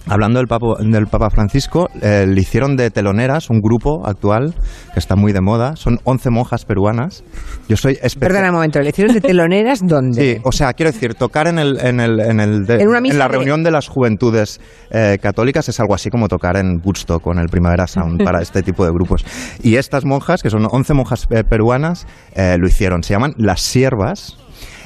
Hablando 0.10 0.40
del 0.40 0.48
Papa, 0.48 0.68
del 0.80 1.08
Papa 1.08 1.30
Francisco, 1.30 1.90
eh, 2.02 2.26
le 2.28 2.42
hicieron 2.42 2.76
de 2.76 2.90
teloneras 2.90 3.50
un 3.50 3.62
grupo 3.62 4.06
actual 4.08 4.54
que 4.94 5.00
está 5.00 5.16
muy 5.16 5.32
de 5.34 5.42
moda. 5.42 5.76
Son 5.76 6.00
11 6.04 6.30
monjas 6.32 6.66
peruanas. 6.66 7.24
Yo 7.68 7.78
soy 7.78 7.98
Perdona 8.20 8.50
un 8.50 8.56
momento, 8.56 8.80
¿le 8.82 8.90
hicieron 8.90 9.14
de 9.14 9.22
teloneras 9.22 9.80
dónde? 9.86 10.36
Sí, 10.36 10.42
o 10.44 10.52
sea, 10.52 10.74
quiero 10.74 10.92
decir, 10.92 11.14
tocar 11.16 11.48
en 11.48 11.60
el, 11.60 11.80
en 11.80 12.00
el, 12.00 12.20
en 12.20 12.40
el 12.40 12.66
de- 12.66 12.82
En 12.82 13.02
misa 13.04 13.18
la 13.18 13.28
de- 13.28 13.32
reunión 13.34 13.64
de 13.64 13.72
las 13.72 13.88
juventudes 13.88 14.60
eh, 14.90 15.18
católicas 15.22 15.70
es 15.70 15.80
algo 15.80 15.94
así 15.94 16.10
como 16.10 16.28
tocar 16.28 16.58
en 16.58 16.82
Woodstock 16.84 17.22
con 17.22 17.38
el 17.38 17.48
Primavera 17.50 17.86
Sound 17.88 18.24
para 18.26 18.42
este 18.42 18.64
tipo 18.64 18.86
de 18.86 18.92
grupos. 18.92 19.24
Y 19.62 19.76
estas 19.76 20.06
monjas, 20.06 20.42
que 20.42 20.50
son 20.50 20.66
11 20.70 20.94
monjas 20.94 21.28
eh, 21.30 21.44
peruanas, 21.44 22.08
eh, 22.36 22.56
lo 22.60 22.68
hicieron. 22.68 23.04
Se 23.04 23.14
llaman 23.14 23.34
las 23.38 23.62
siervas. 23.62 24.38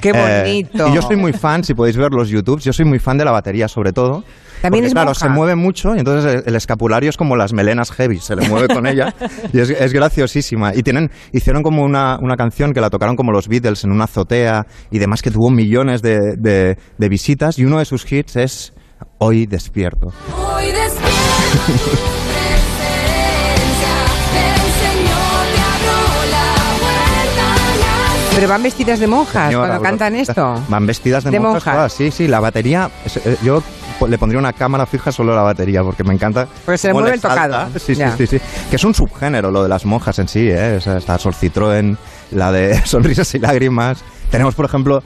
¡Qué 0.01 0.09
Eh, 0.13 0.41
bonito! 0.43 0.89
y 0.89 0.95
yo 0.95 1.01
soy 1.01 1.15
muy 1.15 1.31
fan, 1.31 1.63
si 1.63 1.73
podéis 1.73 1.95
ver 1.95 2.11
los 2.11 2.27
YouTubes, 2.29 2.63
yo 2.65 2.73
soy 2.73 2.83
muy 2.85 2.99
fan 2.99 3.17
de 3.17 3.23
la 3.25 3.31
batería 3.31 3.67
sobre 3.69 3.93
todo. 3.93 4.23
También 4.63 4.81
porque, 4.83 4.87
es 4.87 4.93
claro, 4.93 5.09
monja. 5.09 5.19
se 5.19 5.29
mueve 5.29 5.55
mucho 5.55 5.95
y 5.95 5.99
entonces 5.99 6.33
el, 6.33 6.43
el 6.47 6.55
escapulario 6.55 7.09
es 7.11 7.17
como 7.17 7.35
las 7.35 7.53
melenas 7.53 7.91
heavy, 7.91 8.17
se 8.19 8.35
le 8.35 8.47
mueve 8.49 8.67
con 8.73 8.87
ella 8.87 9.13
y 9.53 9.59
es, 9.59 9.69
es 9.69 9.93
graciosísima. 9.93 10.73
Y 10.73 10.81
tienen, 10.81 11.11
hicieron 11.31 11.61
como 11.61 11.83
una, 11.83 12.17
una 12.19 12.35
canción 12.35 12.73
que 12.73 12.81
la 12.81 12.89
tocaron 12.89 13.15
como 13.15 13.31
los 13.31 13.47
Beatles 13.47 13.83
en 13.83 13.91
una 13.91 14.05
azotea 14.05 14.65
y 14.89 14.97
demás 14.99 15.21
que 15.21 15.29
tuvo 15.29 15.51
millones 15.51 16.01
de, 16.01 16.35
de- 16.37 16.77
de 16.97 17.09
visitas 17.09 17.59
y 17.59 17.65
uno 17.65 17.77
de 17.79 17.85
sus 17.85 18.11
hits 18.11 18.35
es 18.37 18.73
Hoy 19.19 19.45
despierto. 19.45 20.13
Hoy 20.55 20.65
despierto 20.71 21.03
Pero 28.35 28.47
van 28.47 28.63
vestidas 28.63 28.99
de 28.99 29.05
monjas 29.07 29.47
Señora, 29.49 29.67
cuando 29.67 29.83
cantan 29.83 30.15
esto. 30.15 30.55
Van 30.67 30.87
vestidas 30.87 31.23
de, 31.23 31.29
De 31.31 31.39
monjas. 31.39 31.53
monjas. 31.65 31.75
todas, 31.75 31.93
sí, 31.93 32.09
sí, 32.09 32.27
la 32.27 32.39
batería. 32.39 32.89
eh, 33.25 33.37
yo 33.43 33.61
le 34.07 34.17
pondría 34.17 34.39
una 34.39 34.53
cámara 34.53 34.85
fija 34.85 35.11
solo 35.11 35.33
a 35.33 35.35
la 35.35 35.41
batería 35.43 35.81
porque 35.83 36.03
me 36.03 36.13
encanta. 36.13 36.47
Porque 36.65 36.77
se 36.77 36.87
le 36.87 36.93
mueve 36.93 37.13
el 37.13 37.19
salta. 37.19 37.45
tocado. 37.65 37.79
Sí, 37.79 37.95
sí, 37.95 38.03
sí, 38.17 38.27
sí. 38.27 38.39
Que 38.69 38.75
es 38.75 38.83
un 38.83 38.93
subgénero 38.93 39.51
lo 39.51 39.63
de 39.63 39.69
las 39.69 39.85
monjas 39.85 40.17
en 40.19 40.27
sí, 40.27 40.49
¿eh? 40.49 40.75
O 40.77 40.81
sea, 40.81 40.97
está 40.97 41.17
Sol 41.17 41.33
Citroën, 41.33 41.97
la 42.31 42.51
de 42.51 42.79
Sonrisas 42.85 43.33
y 43.35 43.39
Lágrimas. 43.39 44.03
Tenemos, 44.31 44.55
por 44.55 44.65
ejemplo, 44.65 45.03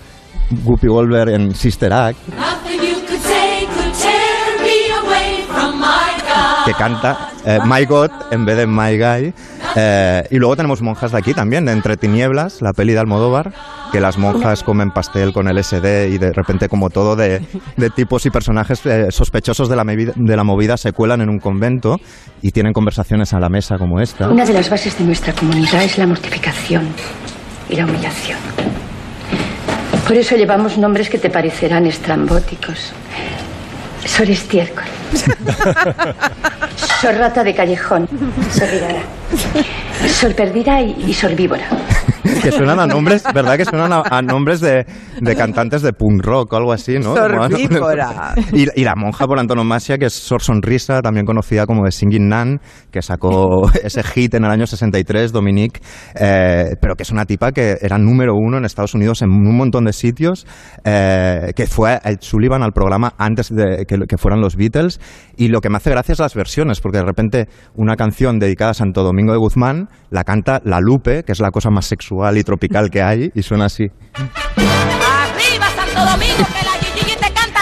Guppy 0.64 0.88
Wolver 0.88 1.30
en 1.30 1.54
Sister 1.54 1.92
Act, 1.92 2.18
Nothing 2.30 2.80
you 2.82 2.96
could 3.08 3.22
say 3.22 3.66
could 3.66 3.94
tear 3.94 4.62
me 4.62 4.92
away 5.06 5.44
from 5.52 5.80
my 5.80 5.86
God. 6.22 6.66
que 6.66 6.74
canta 6.74 7.30
eh, 7.46 7.60
My 7.66 7.86
God 7.86 8.10
en 8.32 8.46
vez 8.46 8.56
de 8.58 8.66
My 8.68 8.98
Guy. 8.98 9.34
Eh, 9.80 10.24
y 10.32 10.38
luego 10.38 10.56
tenemos 10.56 10.82
monjas 10.82 11.12
de 11.12 11.20
aquí 11.20 11.36
también, 11.36 11.66
de 11.66 11.72
Entre 11.72 11.98
Tinieblas, 11.98 12.64
la 12.64 12.74
peli 12.74 12.94
de 12.94 13.00
Almodóvar, 13.00 13.54
que 13.92 14.00
las 14.00 14.18
monjas 14.18 14.64
comen 14.64 14.90
pastel 14.90 15.34
con 15.34 15.48
LSD 15.48 16.08
y 16.10 16.18
de 16.18 16.34
repente 16.34 16.68
como 16.68 16.90
todo 16.90 17.16
de, 17.16 17.46
de 17.76 17.90
tipos 17.92 18.26
y 18.26 18.32
personajes 18.32 18.84
eh, 18.88 19.12
sospechosos 19.12 19.70
de 19.70 19.76
la, 19.76 19.84
de 19.84 20.36
la 20.36 20.44
movida 20.44 20.78
se 20.78 20.94
cuelan 20.94 21.22
en 21.22 21.30
un 21.30 21.38
convento 21.38 21.98
y 22.42 22.52
tienen 22.52 22.74
conversaciones 22.74 23.34
a 23.34 23.40
la 23.40 23.50
mesa 23.50 23.78
como 23.78 24.02
esta. 24.02 24.28
Una 24.30 24.46
de 24.46 24.54
las 24.54 24.68
bases 24.68 24.98
de 24.98 25.06
nuestra 25.06 25.34
comunidad 25.34 25.84
es 25.84 25.96
la 26.00 26.08
mortificación 26.08 26.88
y 27.70 27.76
la 27.76 27.86
humillación. 27.86 28.40
Por 30.08 30.18
eso 30.18 30.36
llevamos 30.36 30.80
nombres 30.80 31.08
que 31.08 31.20
te 31.20 31.30
parecerán 31.30 31.86
estrambóticos. 31.86 32.94
Sor 34.06 34.30
estiércol. 34.30 34.86
Sor 37.02 37.16
rata 37.16 37.44
de 37.44 37.54
callejón. 37.54 38.08
Sor 38.52 38.72
virara. 38.72 39.02
Sor 40.10 40.36
perdida 40.36 40.82
y, 40.82 41.06
y 41.08 41.14
sor 41.14 41.36
víbora. 41.36 41.68
Que 42.42 42.52
suenan 42.52 42.80
a 42.80 42.88
nombres, 42.88 43.24
¿verdad? 43.34 43.58
Que 43.58 43.66
suenan 43.66 43.92
a, 43.94 44.04
a 44.10 44.22
nombres 44.22 44.60
de, 44.62 44.86
de 45.20 45.36
cantantes 45.36 45.82
de 45.82 45.94
punk 45.94 46.24
rock 46.24 46.54
o 46.54 46.58
algo 46.58 46.72
así, 46.72 46.98
¿no? 47.00 47.16
Sorbífora. 47.16 48.36
Y, 48.54 48.68
y 48.80 48.84
la 48.84 48.96
monja 48.96 49.26
por 49.28 49.40
antonomasia, 49.40 49.98
que 49.98 50.06
es 50.06 50.14
Sor 50.14 50.42
Sonrisa, 50.42 51.02
también 51.02 51.26
conocida 51.26 51.66
como 51.66 51.86
de 51.86 51.92
Singing 51.92 52.28
Nan, 52.28 52.60
que 52.92 53.02
sacó 53.02 53.70
ese 53.84 54.04
hit 54.04 54.34
en 54.36 54.46
el 54.46 54.52
año 54.52 54.68
63, 54.68 55.32
Dominique, 55.32 55.82
eh, 56.16 56.76
pero 56.82 56.96
que 56.96 57.04
es 57.04 57.12
una 57.12 57.26
tipa 57.26 57.52
que 57.52 57.78
era 57.82 57.98
número 57.98 58.34
uno 58.36 58.58
en 58.58 58.66
Estados 58.66 58.94
Unidos 58.94 59.22
en 59.22 59.30
un 59.30 59.58
montón 59.58 59.86
de 59.86 59.94
sitios, 59.94 60.46
eh, 60.84 61.52
que 61.56 61.68
fue 61.68 62.00
Ed 62.04 62.18
Sullivan 62.22 62.64
al 62.64 62.72
programa 62.72 63.14
antes 63.18 63.50
de 63.50 63.86
que, 63.88 63.98
que 64.08 64.18
fueran 64.18 64.42
los 64.42 64.56
Beatles, 64.56 65.00
y 65.36 65.48
lo 65.50 65.62
que 65.62 65.70
me 65.70 65.78
hace 65.78 65.90
gracia 65.90 66.14
es 66.14 66.20
las 66.20 66.36
versiones, 66.36 66.82
porque 66.82 66.98
de 66.98 67.06
repente 67.06 67.48
una 67.76 67.96
canción 67.96 68.40
dedicada 68.40 68.72
a 68.72 68.74
Santo 68.74 69.04
Domingo 69.04 69.32
de 69.32 69.40
Guzmán 69.40 69.90
la 70.10 70.24
canta 70.24 70.62
La 70.64 70.80
Lupe, 70.80 71.24
que 71.24 71.32
es 71.32 71.40
la 71.40 71.52
cosa 71.52 71.70
más 71.70 71.86
sexual 71.86 72.17
y 72.38 72.44
tropical 72.44 72.90
que 72.90 73.02
hay, 73.02 73.32
y 73.34 73.44
suena 73.44 73.66
así. 73.66 73.92
Arriba 74.16 75.68
Santo 75.76 76.12
Domingo 76.12 76.46
que 76.46 76.66
la 76.66 76.74
Gigi 76.82 77.16
te 77.16 77.32
canta. 77.32 77.60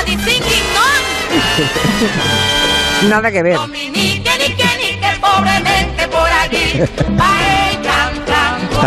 Nada 3.10 3.32
que 3.32 3.44
ver. 3.44 3.56
Dominique, 3.56 4.32
ni 4.40 4.56
que 4.56 4.64
ni 4.78 5.00
que 5.00 5.12
pobremente 5.20 6.08
por 6.08 6.30
allí. 6.30 6.82
Ay, 7.20 7.76
cantando. 7.84 8.05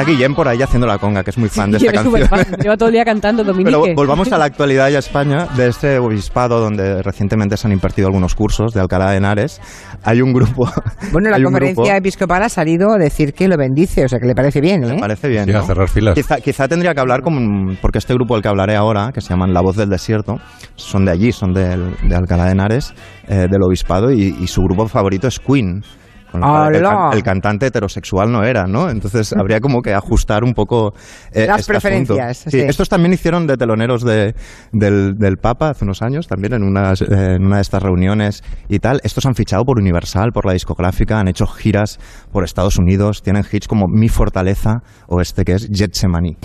Está 0.00 0.10
Guillem 0.10 0.34
por 0.34 0.46
ahí 0.48 0.60
haciendo 0.62 0.86
la 0.86 0.98
conga, 0.98 1.22
que 1.24 1.30
es 1.30 1.38
muy 1.38 1.48
fan 1.48 1.70
de 1.70 1.76
esta 1.78 1.92
canción. 1.92 2.28
fan. 2.28 2.44
Lleva 2.62 2.76
todo 2.76 2.88
el 2.88 2.94
día 2.94 3.04
cantando 3.04 3.42
Dominique. 3.44 3.78
Pero 3.80 3.94
volvamos 3.94 4.30
a 4.32 4.38
la 4.38 4.44
actualidad 4.46 4.88
y 4.90 4.94
a 4.96 4.98
España, 4.98 5.46
de 5.56 5.68
este 5.68 5.98
obispado 5.98 6.60
donde 6.60 7.02
recientemente 7.02 7.56
se 7.56 7.66
han 7.66 7.72
impartido 7.72 8.08
algunos 8.08 8.34
cursos 8.34 8.72
de 8.72 8.80
Alcalá 8.80 9.10
de 9.10 9.16
Henares. 9.18 9.60
Hay 10.04 10.20
un 10.22 10.32
grupo. 10.32 10.70
Bueno, 11.12 11.30
la 11.30 11.42
conferencia 11.42 11.84
grupo- 11.84 11.96
episcopal 11.98 12.42
ha 12.42 12.48
salido 12.48 12.92
a 12.92 12.98
decir 12.98 13.32
que 13.34 13.48
lo 13.48 13.56
bendice, 13.56 14.04
o 14.04 14.08
sea 14.08 14.18
que 14.18 14.26
le 14.26 14.34
parece 14.34 14.60
bien, 14.60 14.84
¿eh? 14.84 14.94
Me 14.94 14.98
parece 15.00 15.28
bien. 15.28 15.44
Sí, 15.44 15.50
a 15.52 15.58
¿no? 15.58 15.66
cerrar 15.66 15.88
filas. 15.88 16.14
Quizá, 16.14 16.36
quizá 16.36 16.68
tendría 16.68 16.94
que 16.94 17.00
hablar 17.00 17.22
con. 17.22 17.76
Porque 17.80 17.98
este 17.98 18.14
grupo 18.14 18.34
del 18.34 18.42
que 18.42 18.48
hablaré 18.48 18.76
ahora, 18.76 19.10
que 19.12 19.20
se 19.20 19.30
llaman 19.30 19.52
La 19.52 19.60
Voz 19.60 19.76
del 19.76 19.88
Desierto, 19.88 20.36
son 20.76 21.04
de 21.04 21.12
allí, 21.12 21.32
son 21.32 21.52
del- 21.52 21.94
de 22.08 22.14
Alcalá 22.14 22.44
de 22.46 22.52
Henares, 22.52 22.94
eh, 23.28 23.46
del 23.50 23.62
obispado, 23.62 24.10
y, 24.12 24.36
y 24.40 24.46
su 24.46 24.62
grupo 24.62 24.86
favorito 24.88 25.26
es 25.28 25.38
Queen. 25.40 25.82
Con 26.30 26.42
lo 26.42 26.46
cual 26.46 26.74
el, 27.14 27.22
cantante 27.22 27.66
heterosexual 27.66 28.30
no 28.30 28.44
era, 28.44 28.66
¿no? 28.66 28.90
Entonces 28.90 29.32
habría 29.32 29.60
como 29.60 29.80
que 29.80 29.94
ajustar 29.94 30.44
un 30.44 30.52
poco 30.52 30.92
eh, 31.32 31.46
Las 31.46 31.60
este 31.60 31.72
preferencias, 31.72 32.38
Sí, 32.38 32.50
sí. 32.50 32.60
Estos 32.60 32.88
también 32.88 33.12
hicieron 33.14 33.46
de 33.46 33.56
teloneros 33.56 34.04
de, 34.04 34.34
del, 34.72 35.14
del 35.16 35.36
Papa 35.38 35.70
hace 35.70 35.84
unos 35.84 36.02
años, 36.02 36.28
también 36.28 36.52
en, 36.54 36.62
unas, 36.62 37.00
eh, 37.00 37.06
en 37.36 37.46
una 37.46 37.56
de 37.56 37.62
estas 37.62 37.82
reuniones 37.82 38.42
y 38.68 38.78
tal. 38.78 39.00
Estos 39.04 39.24
han 39.26 39.34
fichado 39.34 39.64
por 39.64 39.78
Universal, 39.78 40.30
por 40.32 40.44
la 40.44 40.52
discográfica, 40.52 41.18
han 41.18 41.28
hecho 41.28 41.46
giras 41.46 41.98
por 42.30 42.44
Estados 42.44 42.78
Unidos, 42.78 43.22
tienen 43.22 43.44
hits 43.50 43.66
como 43.66 43.86
Mi 43.88 44.08
Fortaleza 44.08 44.82
o 45.06 45.20
este 45.20 45.44
que 45.44 45.52
es 45.52 45.68
Getsemani. 45.72 46.36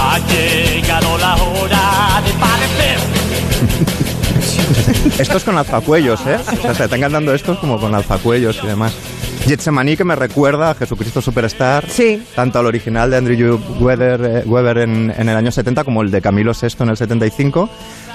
Ha 0.00 0.18
llegado 0.26 1.18
la 1.18 1.34
hora 1.36 1.87
Estos 5.18 5.44
con 5.44 5.56
alzacuellos, 5.58 6.20
¿eh? 6.26 6.36
O 6.36 6.56
sea, 6.62 6.74
se 6.74 6.84
están 6.84 7.00
cantando 7.00 7.34
estos 7.34 7.58
como 7.58 7.78
con 7.78 7.94
alzacuellos 7.94 8.60
y 8.62 8.66
demás. 8.66 8.94
Getsemani 9.44 9.96
que 9.96 10.04
me 10.04 10.16
recuerda 10.16 10.70
a 10.70 10.74
Jesucristo 10.74 11.20
Superstar, 11.22 11.88
Sí. 11.88 12.22
tanto 12.34 12.58
al 12.58 12.66
original 12.66 13.10
de 13.10 13.16
Andrew 13.16 13.58
Weber, 13.80 14.20
eh, 14.24 14.42
Weber 14.46 14.78
en, 14.78 15.10
en 15.16 15.28
el 15.28 15.36
año 15.36 15.50
70 15.50 15.84
como 15.84 16.02
el 16.02 16.10
de 16.10 16.20
Camilo 16.20 16.52
VI 16.52 16.68
en 16.80 16.88
el 16.90 16.96
75, 16.96 17.68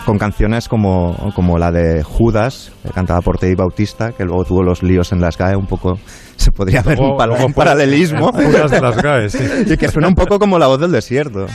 con 0.06 0.18
canciones 0.18 0.68
como, 0.68 1.32
como 1.34 1.58
la 1.58 1.72
de 1.72 2.04
Judas, 2.04 2.72
cantada 2.94 3.22
por 3.22 3.38
Teddy 3.38 3.56
Bautista, 3.56 4.12
que 4.12 4.26
luego 4.26 4.44
tuvo 4.44 4.64
los 4.64 4.84
líos 4.84 5.12
en 5.12 5.22
las 5.22 5.38
GAE, 5.38 5.56
un 5.56 5.66
poco 5.66 5.98
se 6.36 6.52
podría 6.52 6.82
ver 6.82 7.00
un, 7.00 7.12
un 7.42 7.54
paralelismo. 7.54 8.32
Judas 8.34 8.70
de 8.72 8.82
las 8.82 8.98
GAE, 9.02 9.30
sí. 9.30 9.40
y 9.68 9.78
que 9.78 9.88
suena 9.90 10.08
un 10.10 10.16
poco 10.16 10.38
como 10.40 10.60
la 10.60 10.68
voz 10.68 10.80
del 10.80 10.92
desierto. 10.92 11.46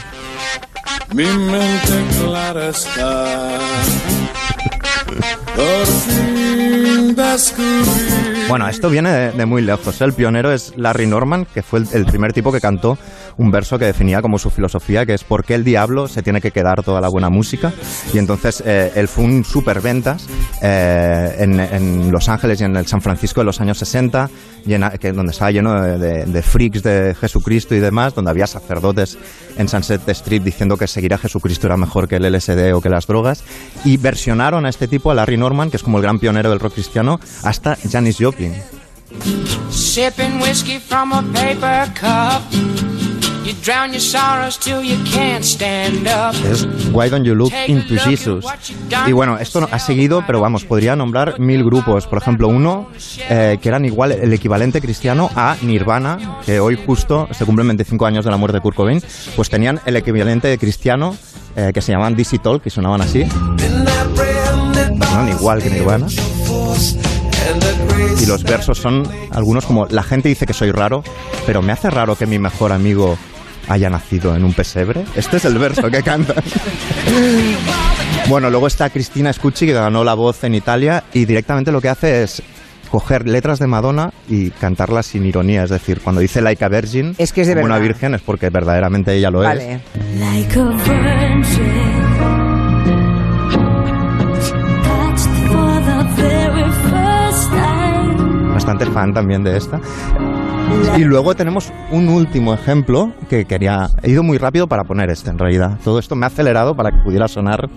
Mi 1.14 1.24
mente 1.24 2.04
clara 2.22 2.68
está. 2.68 3.58
Por 5.58 5.86
fin. 5.86 6.37
Bueno, 8.48 8.66
esto 8.66 8.88
viene 8.88 9.10
de, 9.32 9.46
muy 9.46 9.60
lejos. 9.60 10.00
El 10.00 10.14
pionero 10.14 10.50
es 10.50 10.72
Larry 10.76 11.06
Norman, 11.06 11.46
que 11.52 11.62
fue 11.62 11.82
el, 11.92 12.06
primer 12.06 12.32
tipo 12.32 12.50
que 12.50 12.60
cantó 12.62 12.96
un 13.36 13.50
verso 13.50 13.78
que 13.78 13.84
definía 13.84 14.22
como 14.22 14.38
su 14.38 14.48
filosofía, 14.48 15.04
que 15.04 15.12
es 15.12 15.22
¿por 15.22 15.44
qué 15.44 15.54
el 15.54 15.64
diablo 15.64 16.08
se 16.08 16.22
tiene 16.22 16.40
que 16.40 16.50
quedar 16.50 16.82
toda 16.82 17.02
la 17.02 17.08
buena 17.08 17.28
música? 17.28 17.72
Y 18.14 18.18
entonces 18.18 18.62
eh, 18.64 18.90
él 18.94 19.06
fue 19.06 19.24
un 19.24 19.44
superventas 19.44 20.26
eh, 20.62 21.34
en, 21.38 22.10
Los 22.10 22.30
Ángeles 22.30 22.62
y 22.62 22.64
en 22.64 22.74
el 22.76 22.86
San 22.86 23.02
Francisco 23.02 23.42
de 23.42 23.44
los 23.44 23.60
años 23.60 23.76
60, 23.78 24.30
llena- 24.64 24.92
que, 24.92 25.12
donde 25.12 25.32
estaba 25.32 25.50
lleno 25.50 25.82
de, 25.82 26.24
de- 26.24 26.42
freaks 26.42 26.82
de 26.82 27.14
Jesucristo 27.20 27.74
y 27.74 27.80
demás, 27.80 28.14
donde 28.14 28.30
había 28.30 28.46
sacerdotes 28.46 29.18
en 29.58 29.68
Sunset 29.68 30.08
Street 30.08 30.40
diciendo 30.42 30.78
que 30.78 30.86
seguir 30.86 31.12
a 31.12 31.18
Jesucristo 31.18 31.66
era 31.66 31.76
mejor 31.76 32.08
que 32.08 32.16
el 32.16 32.32
LSD 32.32 32.72
o 32.74 32.80
que 32.80 32.88
las 32.88 33.06
drogas, 33.06 33.44
y 33.84 33.98
versionaron 33.98 34.64
a 34.64 34.70
este 34.70 34.88
tipo, 34.88 35.10
a 35.10 35.14
Larry 35.14 35.36
Norman, 35.36 35.70
que 35.70 35.76
es 35.76 35.82
como 35.82 35.98
el 35.98 36.02
gran 36.02 36.18
pionero 36.18 36.48
del 36.48 36.60
rock 36.60 36.74
cristiano, 36.74 37.17
hasta 37.42 37.76
Janis 37.90 38.18
Joplin. 38.18 38.54
Sipping 39.70 40.40
whiskey 40.40 40.78
from 40.78 41.12
a 41.12 41.22
paper 41.32 41.90
cup. 41.94 42.42
You 43.48 43.54
drown 43.64 43.92
your 43.92 44.00
sorrows 44.00 44.58
till 44.58 44.82
you 44.82 44.98
can't 45.10 45.42
stand 45.42 46.06
up. 46.06 46.34
Es 46.44 46.66
Why 46.92 47.08
Don't 47.08 47.24
You 47.24 47.34
Look 47.34 47.50
Into 47.66 47.94
Jesus. 47.96 48.44
Y 49.06 49.12
bueno, 49.12 49.38
esto 49.38 49.66
ha 49.70 49.78
seguido, 49.78 50.22
pero 50.26 50.38
vamos, 50.40 50.66
podría 50.66 50.96
nombrar 50.96 51.40
mil 51.40 51.64
grupos. 51.64 52.06
Por 52.06 52.18
ejemplo, 52.18 52.48
uno 52.48 52.90
eh, 53.30 53.56
que 53.62 53.68
eran 53.70 53.86
igual 53.86 54.12
el 54.12 54.30
equivalente 54.34 54.82
cristiano 54.82 55.30
a 55.34 55.56
Nirvana, 55.62 56.40
que 56.44 56.60
hoy 56.60 56.78
justo 56.84 57.26
se 57.30 57.46
cumplen 57.46 57.68
25 57.68 58.04
años 58.04 58.26
de 58.26 58.30
la 58.30 58.36
muerte 58.36 58.58
de 58.58 58.60
Kurt 58.60 58.76
Cobain, 58.76 59.02
pues 59.34 59.48
tenían 59.48 59.80
el 59.86 59.96
equivalente 59.96 60.58
cristiano 60.58 61.16
eh, 61.56 61.70
que 61.72 61.80
se 61.80 61.92
llamaban 61.92 62.16
DC 62.16 62.40
Talk, 62.40 62.62
que 62.62 62.68
sonaban 62.68 63.00
así. 63.00 63.24
Sonaban 65.00 65.28
igual 65.30 65.62
que 65.62 65.70
Nirvana. 65.70 66.06
Y 68.20 68.26
los 68.26 68.42
versos 68.42 68.78
son 68.78 69.04
algunos 69.30 69.64
como, 69.64 69.86
la 69.86 70.02
gente 70.02 70.28
dice 70.28 70.46
que 70.46 70.52
soy 70.52 70.70
raro, 70.70 71.02
pero 71.46 71.62
me 71.62 71.72
hace 71.72 71.88
raro 71.90 72.16
que 72.16 72.26
mi 72.26 72.38
mejor 72.38 72.72
amigo 72.72 73.16
haya 73.68 73.90
nacido 73.90 74.34
en 74.34 74.44
un 74.44 74.54
pesebre. 74.54 75.04
Este 75.14 75.36
es 75.36 75.44
el 75.44 75.58
verso 75.58 75.90
que 75.90 76.02
cantan. 76.02 76.42
Bueno, 78.28 78.50
luego 78.50 78.66
está 78.66 78.90
Cristina 78.90 79.32
Scucci, 79.32 79.66
que 79.66 79.72
ganó 79.72 80.04
la 80.04 80.14
voz 80.14 80.42
en 80.44 80.54
Italia, 80.54 81.04
y 81.12 81.24
directamente 81.24 81.72
lo 81.72 81.80
que 81.80 81.88
hace 81.88 82.22
es 82.22 82.42
coger 82.90 83.28
letras 83.28 83.58
de 83.58 83.66
Madonna 83.66 84.12
y 84.28 84.50
cantarlas 84.50 85.06
sin 85.06 85.26
ironía. 85.26 85.62
Es 85.64 85.70
decir, 85.70 86.00
cuando 86.02 86.20
dice 86.20 86.40
like 86.40 86.64
a 86.64 86.68
virgin, 86.68 87.14
Es 87.18 87.32
que 87.32 87.42
es 87.42 87.48
de 87.48 87.54
como 87.54 87.66
una 87.66 87.78
virgen, 87.78 88.14
es 88.14 88.22
porque 88.22 88.50
verdaderamente 88.50 89.14
ella 89.14 89.30
lo 89.30 89.42
es. 89.42 89.48
Vale. 89.48 89.80
Like 90.18 90.58
a 90.58 90.64
virgin, 90.64 91.97
bastante 98.68 98.92
fan 98.92 99.14
también 99.14 99.42
de 99.42 99.56
esta. 99.56 99.80
Y 100.98 101.04
luego 101.04 101.34
tenemos 101.34 101.72
un 101.90 102.08
último 102.08 102.52
ejemplo 102.52 103.14
que 103.30 103.46
quería. 103.46 103.88
He 104.02 104.10
ido 104.10 104.22
muy 104.22 104.36
rápido 104.36 104.66
para 104.66 104.84
poner 104.84 105.08
este, 105.08 105.30
en 105.30 105.38
realidad. 105.38 105.78
Todo 105.82 105.98
esto 105.98 106.14
me 106.14 106.26
ha 106.26 106.28
acelerado 106.28 106.74
para 106.74 106.90
que 106.90 106.98
pudiera 107.02 107.28
sonar 107.28 107.70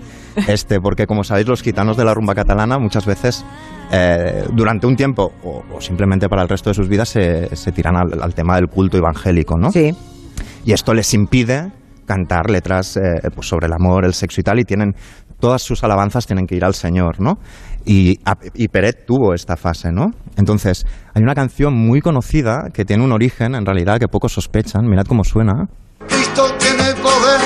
este, 0.46 0.80
porque 0.80 1.06
como 1.06 1.24
sabéis, 1.24 1.48
los 1.48 1.62
gitanos 1.62 1.96
de 1.96 2.04
la 2.04 2.12
rumba 2.12 2.34
catalana 2.34 2.78
muchas 2.78 3.06
veces, 3.06 3.42
eh, 3.90 4.44
durante 4.52 4.86
un 4.86 4.96
tiempo 4.96 5.32
o, 5.42 5.62
o 5.74 5.80
simplemente 5.80 6.28
para 6.28 6.42
el 6.42 6.48
resto 6.48 6.68
de 6.68 6.74
sus 6.74 6.88
vidas, 6.88 7.08
se, 7.08 7.56
se 7.56 7.72
tiran 7.72 7.96
al, 7.96 8.22
al 8.22 8.34
tema 8.34 8.56
del 8.56 8.68
culto 8.68 8.98
evangélico, 8.98 9.56
¿no? 9.56 9.72
Sí. 9.72 9.96
Y 10.66 10.72
esto 10.72 10.92
les 10.92 11.14
impide 11.14 11.72
cantar 12.04 12.50
letras 12.50 12.98
eh, 12.98 13.00
pues 13.34 13.46
sobre 13.48 13.66
el 13.66 13.72
amor, 13.72 14.04
el 14.04 14.12
sexo 14.12 14.42
y 14.42 14.44
tal, 14.44 14.58
y 14.58 14.64
tienen 14.64 14.94
todas 15.42 15.60
sus 15.60 15.82
alabanzas 15.82 16.24
tienen 16.24 16.46
que 16.46 16.54
ir 16.54 16.64
al 16.64 16.74
Señor, 16.74 17.20
¿no? 17.20 17.38
Y, 17.84 18.20
y 18.54 18.68
Peret 18.68 19.06
tuvo 19.06 19.34
esta 19.34 19.56
fase, 19.56 19.90
¿no? 19.92 20.12
Entonces, 20.36 20.86
hay 21.14 21.22
una 21.22 21.34
canción 21.34 21.74
muy 21.74 22.00
conocida 22.00 22.70
que 22.72 22.84
tiene 22.84 23.04
un 23.04 23.12
origen, 23.12 23.54
en 23.54 23.66
realidad, 23.66 23.98
que 23.98 24.08
pocos 24.08 24.32
sospechan. 24.32 24.86
Mirad 24.86 25.06
cómo 25.06 25.24
suena. 25.24 25.68
Cristo 26.08 26.52
tiene 26.58 26.94
poder, 26.94 27.40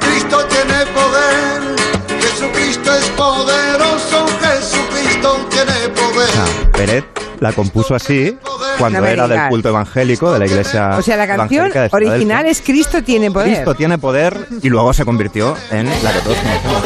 Cristo 0.00 0.38
tiene 0.48 0.86
poder, 0.92 1.76
Jesucristo 2.20 2.92
es 2.94 3.08
poderoso, 3.10 4.26
Jesucristo 4.40 5.36
tiene 5.50 5.88
poder. 5.94 6.28
O 6.28 6.32
sea, 6.32 6.72
Peret 6.72 7.04
la 7.40 7.52
compuso 7.52 7.94
así 7.94 8.36
cuando 8.78 9.04
era 9.04 9.28
del 9.28 9.48
culto 9.48 9.68
evangélico, 9.68 10.32
de 10.32 10.38
la 10.38 10.46
iglesia 10.46 10.96
O 10.98 11.02
sea, 11.02 11.16
la 11.16 11.26
canción 11.26 11.70
de 11.70 11.88
original 11.90 12.46
es 12.46 12.60
Cristo 12.60 13.02
tiene 13.02 13.30
poder. 13.30 13.52
Cristo 13.52 13.74
tiene 13.74 13.98
poder 13.98 14.46
y 14.62 14.68
luego 14.68 14.92
se 14.92 15.04
convirtió 15.04 15.56
en 15.70 15.86
la 16.02 16.12
que 16.12 16.20
todos 16.20 16.36
conocemos. 16.38 16.82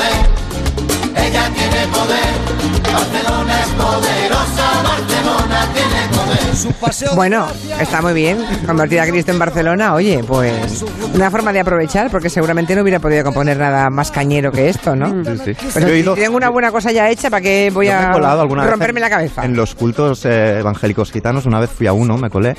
Ella 1.83 1.93
tiene 1.93 1.93
poder, 1.93 2.93
Barcelona 2.93 3.61
es 3.61 3.69
poderosa, 3.69 4.83
Barcelona 4.83 5.69
tiene 5.75 6.17
poder. 6.17 6.57
Su 6.57 6.73
paseo 6.75 7.15
Bueno, 7.17 7.47
está 7.81 8.03
muy 8.03 8.13
bien. 8.13 8.39
Convertir 8.67 9.01
a 9.01 9.07
Cristo 9.07 9.33
en 9.33 9.39
Barcelona, 9.39 9.95
oye, 9.95 10.23
pues 10.27 10.85
una 11.15 11.31
forma 11.31 11.53
de 11.53 11.61
aprovechar, 11.61 12.11
porque 12.11 12.31
seguramente 12.31 12.77
no 12.77 12.83
hubiera 12.83 13.01
podido 13.01 13.25
componer 13.25 13.57
nada 13.57 13.91
más 13.91 14.11
cañero 14.13 14.53
que 14.53 14.69
esto, 14.69 14.95
¿no? 14.95 15.25
Sí, 15.25 15.41
sí. 15.45 15.51
He 15.79 15.83
si 15.83 15.91
ido- 16.01 16.15
tengo 16.15 16.37
una 16.37 16.51
buena 16.51 16.71
cosa 16.71 16.93
ya 16.93 17.09
hecha, 17.11 17.31
¿para 17.31 17.41
qué 17.43 17.71
voy 17.73 17.89
a 17.89 18.11
he 18.11 18.13
colado 18.13 18.43
alguna 18.43 18.63
vez 18.63 18.71
romperme 18.71 18.99
en- 19.01 19.03
la 19.03 19.11
cabeza? 19.11 19.45
En 19.45 19.57
los 19.57 19.75
cultos 19.75 20.25
eh, 20.25 20.59
evangélicos 20.61 21.11
gitanos, 21.11 21.47
una 21.47 21.59
vez 21.59 21.71
fui 21.71 21.87
a 21.87 21.93
uno, 21.93 22.17
me 22.17 22.31
colé. 22.31 22.55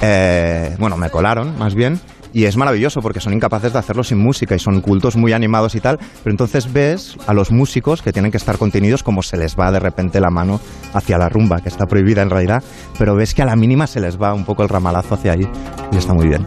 Eh, 0.00 0.74
bueno, 0.78 0.96
me 0.96 1.10
colaron, 1.10 1.58
más 1.58 1.74
bien. 1.74 2.00
Y 2.32 2.44
es 2.44 2.56
maravilloso 2.56 3.02
porque 3.02 3.20
son 3.20 3.32
incapaces 3.32 3.72
de 3.72 3.78
hacerlo 3.78 4.04
sin 4.04 4.18
música 4.18 4.54
y 4.54 4.58
son 4.58 4.80
cultos 4.80 5.16
muy 5.16 5.32
animados 5.32 5.74
y 5.74 5.80
tal. 5.80 5.98
Pero 5.98 6.32
entonces 6.32 6.72
ves 6.72 7.16
a 7.26 7.34
los 7.34 7.50
músicos 7.50 8.02
que 8.02 8.12
tienen 8.12 8.30
que 8.30 8.38
estar 8.38 8.58
contenidos 8.58 9.02
como 9.02 9.22
se 9.22 9.36
les 9.36 9.56
va 9.58 9.70
de 9.70 9.80
repente 9.80 10.20
la 10.20 10.30
mano 10.30 10.60
hacia 10.94 11.18
la 11.18 11.28
rumba, 11.28 11.60
que 11.60 11.68
está 11.68 11.86
prohibida 11.86 12.22
en 12.22 12.30
realidad. 12.30 12.62
Pero 12.98 13.14
ves 13.14 13.34
que 13.34 13.42
a 13.42 13.46
la 13.46 13.56
mínima 13.56 13.86
se 13.86 14.00
les 14.00 14.20
va 14.20 14.34
un 14.34 14.44
poco 14.44 14.62
el 14.62 14.68
ramalazo 14.68 15.14
hacia 15.14 15.32
ahí. 15.32 15.48
Y 15.92 15.96
está 15.96 16.14
muy 16.14 16.28
bien. 16.28 16.46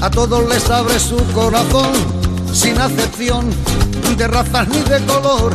a 0.00 0.10
todos 0.10 0.48
les 0.48 0.70
abre 0.70 0.98
su 0.98 1.16
corazón, 1.32 1.92
sin 2.52 2.78
acepción 2.78 3.50
de 4.16 4.28
razas 4.28 4.68
ni 4.68 4.80
de 4.80 5.04
color. 5.04 5.52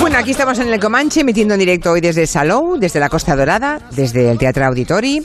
Bueno, 0.00 0.18
aquí 0.18 0.30
estamos 0.30 0.58
en 0.60 0.68
el 0.72 0.78
Comanche, 0.78 1.20
emitiendo 1.22 1.54
en 1.54 1.60
directo 1.60 1.90
hoy 1.90 2.00
desde 2.00 2.26
Salou, 2.28 2.76
desde 2.78 3.00
la 3.00 3.08
Costa 3.08 3.34
Dorada, 3.34 3.80
desde 3.90 4.30
el 4.30 4.38
Teatro 4.38 4.64
Auditori. 4.66 5.20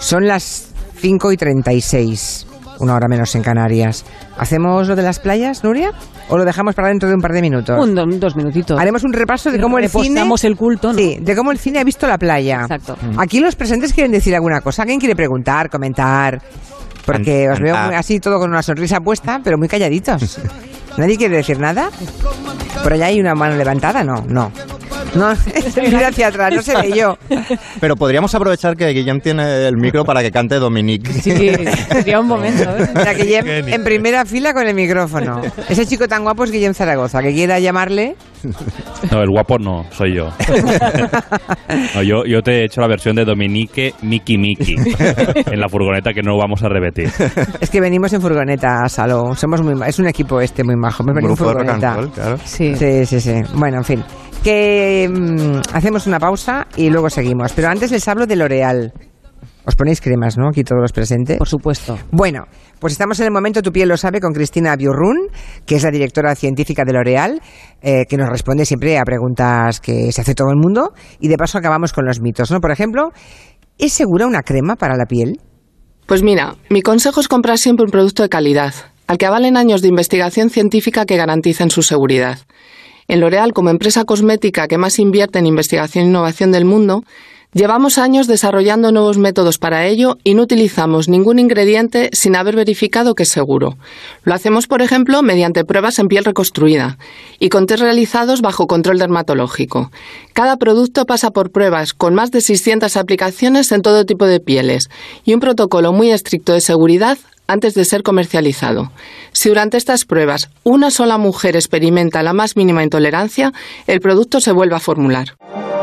Son 0.00 0.26
las 0.26 0.66
5 0.96 1.30
y 1.32 1.36
36. 1.36 2.46
una 2.80 2.96
hora 2.96 3.06
menos 3.08 3.32
en 3.36 3.42
Canarias. 3.42 4.04
¿Hacemos 4.36 4.88
lo 4.88 4.96
de 4.96 5.02
las 5.02 5.20
playas, 5.20 5.62
Nuria? 5.62 5.92
¿O 6.28 6.36
lo 6.36 6.44
dejamos 6.44 6.74
para 6.74 6.88
dentro 6.88 7.08
de 7.08 7.14
un 7.14 7.20
par 7.20 7.32
de 7.32 7.42
minutos? 7.42 7.78
Un, 7.80 7.94
do- 7.94 8.04
dos 8.18 8.34
minutitos. 8.34 8.78
Haremos 8.80 9.04
un 9.04 9.12
repaso 9.12 9.52
de 9.52 9.60
cómo 9.60 9.78
el 9.78 9.88
cine... 9.88 10.02
Repostamos 10.02 10.42
el 10.44 10.56
culto, 10.56 10.92
¿no? 10.92 10.98
Sí, 10.98 11.18
de 11.20 11.36
cómo 11.36 11.52
el 11.52 11.58
cine 11.58 11.78
ha 11.78 11.84
visto 11.84 12.08
la 12.08 12.18
playa. 12.18 12.62
Exacto. 12.62 12.96
Aquí 13.18 13.38
los 13.38 13.54
presentes 13.54 13.92
quieren 13.92 14.10
decir 14.10 14.34
alguna 14.34 14.60
cosa. 14.62 14.82
¿Alguien 14.82 14.98
quiere 14.98 15.14
preguntar, 15.14 15.70
comentar? 15.70 16.42
Porque 17.06 17.48
os 17.48 17.60
veo 17.60 17.76
muy- 17.76 17.94
así 17.94 18.18
todo 18.18 18.40
con 18.40 18.50
una 18.50 18.62
sonrisa 18.62 18.98
puesta, 18.98 19.40
pero 19.44 19.56
muy 19.58 19.68
calladitos. 19.68 20.38
¿Nadie 20.96 21.16
quiere 21.16 21.36
decir 21.36 21.58
nada? 21.60 21.90
¿Por 22.84 22.92
allá 22.92 23.06
hay 23.06 23.18
una 23.18 23.34
mano 23.34 23.56
levantada? 23.56 24.04
No, 24.04 24.22
no. 24.28 24.52
No, 25.14 25.32
mira 25.90 26.08
hacia 26.08 26.28
atrás, 26.28 26.54
no 26.54 26.62
se 26.62 26.76
ve 26.76 26.92
yo. 26.96 27.16
Pero 27.80 27.96
podríamos 27.96 28.34
aprovechar 28.34 28.76
que 28.76 28.88
Guillem 28.92 29.20
tiene 29.20 29.66
el 29.68 29.76
micro 29.76 30.04
para 30.04 30.22
que 30.22 30.30
cante 30.30 30.56
Dominique. 30.56 31.12
Sí, 31.12 31.52
sería 31.90 32.20
un 32.20 32.26
momento. 32.26 32.62
¿eh? 32.76 32.88
O 32.94 33.00
sea, 33.00 33.12
Guillem 33.14 33.46
en 33.68 33.84
primera 33.84 34.24
fila 34.24 34.52
con 34.52 34.66
el 34.66 34.74
micrófono. 34.74 35.40
Ese 35.68 35.86
chico 35.86 36.08
tan 36.08 36.22
guapo 36.22 36.44
es 36.44 36.50
Guillem 36.50 36.74
Zaragoza, 36.74 37.20
que 37.22 37.32
quiera 37.32 37.58
llamarle. 37.60 38.16
No, 39.10 39.22
el 39.22 39.30
guapo 39.30 39.58
no, 39.58 39.84
soy 39.90 40.16
yo. 40.16 40.28
No, 41.94 42.02
yo, 42.02 42.24
yo 42.26 42.40
te 42.42 42.60
he 42.60 42.64
hecho 42.66 42.80
la 42.80 42.86
versión 42.88 43.16
de 43.16 43.24
Dominique 43.24 43.94
Miki 44.02 44.36
Miki 44.38 44.76
en 44.76 45.60
la 45.60 45.68
furgoneta 45.68 46.12
que 46.12 46.22
no 46.22 46.36
vamos 46.36 46.62
a 46.62 46.68
repetir. 46.68 47.10
Es 47.60 47.70
que 47.70 47.80
venimos 47.80 48.12
en 48.12 48.20
furgoneta, 48.20 48.88
Salo. 48.88 49.34
Somos 49.34 49.62
muy, 49.62 49.74
ma- 49.74 49.88
es 49.88 49.98
un 49.98 50.06
equipo 50.06 50.40
este 50.40 50.62
muy 50.64 50.76
majo. 50.76 51.02
Hemos 51.02 51.14
venido 51.14 51.32
en 51.32 51.38
rock 51.38 51.48
and 51.48 51.58
furgoneta. 51.58 51.94
roll, 51.94 52.10
claro. 52.10 52.38
Sí. 52.44 52.74
Sí, 52.76 53.06
sí, 53.06 53.20
sí. 53.20 53.32
Bueno, 53.54 53.78
en 53.78 53.84
fin. 53.84 54.04
Que 54.44 55.08
mm, 55.10 55.74
hacemos 55.74 56.06
una 56.06 56.20
pausa 56.20 56.66
y 56.76 56.90
luego 56.90 57.08
seguimos. 57.08 57.54
Pero 57.54 57.68
antes 57.68 57.90
les 57.90 58.06
hablo 58.06 58.26
de 58.26 58.36
L'Oreal. 58.36 58.92
Os 59.64 59.74
ponéis 59.74 60.02
cremas, 60.02 60.36
¿no? 60.36 60.48
Aquí 60.48 60.62
todos 60.62 60.82
los 60.82 60.92
presentes. 60.92 61.38
Por 61.38 61.48
supuesto. 61.48 61.98
Bueno, 62.10 62.44
pues 62.78 62.92
estamos 62.92 63.18
en 63.20 63.26
el 63.26 63.32
momento 63.32 63.62
Tu 63.62 63.72
piel 63.72 63.88
lo 63.88 63.96
sabe 63.96 64.20
con 64.20 64.34
Cristina 64.34 64.76
Biurrun, 64.76 65.28
que 65.64 65.76
es 65.76 65.82
la 65.82 65.90
directora 65.90 66.34
científica 66.34 66.82
de 66.84 66.92
L'Oreal, 66.92 67.40
eh, 67.80 68.04
que 68.06 68.18
nos 68.18 68.28
responde 68.28 68.66
siempre 68.66 68.98
a 68.98 69.04
preguntas 69.04 69.80
que 69.80 70.12
se 70.12 70.20
hace 70.20 70.34
todo 70.34 70.50
el 70.50 70.56
mundo. 70.56 70.92
Y 71.20 71.28
de 71.28 71.38
paso 71.38 71.56
acabamos 71.56 71.94
con 71.94 72.04
los 72.04 72.20
mitos, 72.20 72.50
¿no? 72.50 72.60
Por 72.60 72.70
ejemplo, 72.70 73.12
¿es 73.78 73.94
segura 73.94 74.26
una 74.26 74.42
crema 74.42 74.76
para 74.76 74.98
la 74.98 75.06
piel? 75.06 75.40
Pues 76.04 76.22
mira, 76.22 76.56
mi 76.68 76.82
consejo 76.82 77.20
es 77.20 77.28
comprar 77.28 77.56
siempre 77.56 77.86
un 77.86 77.90
producto 77.90 78.22
de 78.22 78.28
calidad, 78.28 78.74
al 79.06 79.16
que 79.16 79.24
avalen 79.24 79.56
años 79.56 79.80
de 79.80 79.88
investigación 79.88 80.50
científica 80.50 81.06
que 81.06 81.16
garanticen 81.16 81.70
su 81.70 81.80
seguridad. 81.80 82.40
En 83.08 83.20
L'Oréal, 83.20 83.52
como 83.52 83.70
empresa 83.70 84.04
cosmética 84.04 84.68
que 84.68 84.78
más 84.78 84.98
invierte 84.98 85.38
en 85.38 85.46
investigación 85.46 86.06
e 86.06 86.08
innovación 86.08 86.52
del 86.52 86.64
mundo, 86.64 87.04
llevamos 87.52 87.98
años 87.98 88.26
desarrollando 88.26 88.92
nuevos 88.92 89.18
métodos 89.18 89.58
para 89.58 89.86
ello 89.86 90.16
y 90.24 90.34
no 90.34 90.42
utilizamos 90.42 91.08
ningún 91.08 91.38
ingrediente 91.38 92.10
sin 92.12 92.34
haber 92.34 92.56
verificado 92.56 93.14
que 93.14 93.24
es 93.24 93.28
seguro. 93.28 93.76
Lo 94.24 94.34
hacemos, 94.34 94.66
por 94.66 94.82
ejemplo, 94.82 95.22
mediante 95.22 95.64
pruebas 95.64 95.98
en 95.98 96.08
piel 96.08 96.24
reconstruida 96.24 96.98
y 97.38 97.50
con 97.50 97.66
test 97.66 97.82
realizados 97.82 98.40
bajo 98.40 98.66
control 98.66 98.98
dermatológico. 98.98 99.90
Cada 100.32 100.56
producto 100.56 101.04
pasa 101.04 101.30
por 101.30 101.50
pruebas 101.50 101.92
con 101.92 102.14
más 102.14 102.30
de 102.30 102.40
600 102.40 102.96
aplicaciones 102.96 103.70
en 103.70 103.82
todo 103.82 104.06
tipo 104.06 104.26
de 104.26 104.40
pieles 104.40 104.88
y 105.24 105.34
un 105.34 105.40
protocolo 105.40 105.92
muy 105.92 106.10
estricto 106.10 106.54
de 106.54 106.60
seguridad 106.60 107.18
antes 107.46 107.74
de 107.74 107.84
ser 107.84 108.02
comercializado. 108.02 108.92
Si 109.32 109.48
durante 109.48 109.76
estas 109.76 110.04
pruebas 110.04 110.50
una 110.62 110.90
sola 110.90 111.18
mujer 111.18 111.56
experimenta 111.56 112.22
la 112.22 112.32
más 112.32 112.56
mínima 112.56 112.82
intolerancia, 112.82 113.52
el 113.86 114.00
producto 114.00 114.40
se 114.40 114.52
vuelve 114.52 114.76
a 114.76 114.80
formular. 114.80 115.36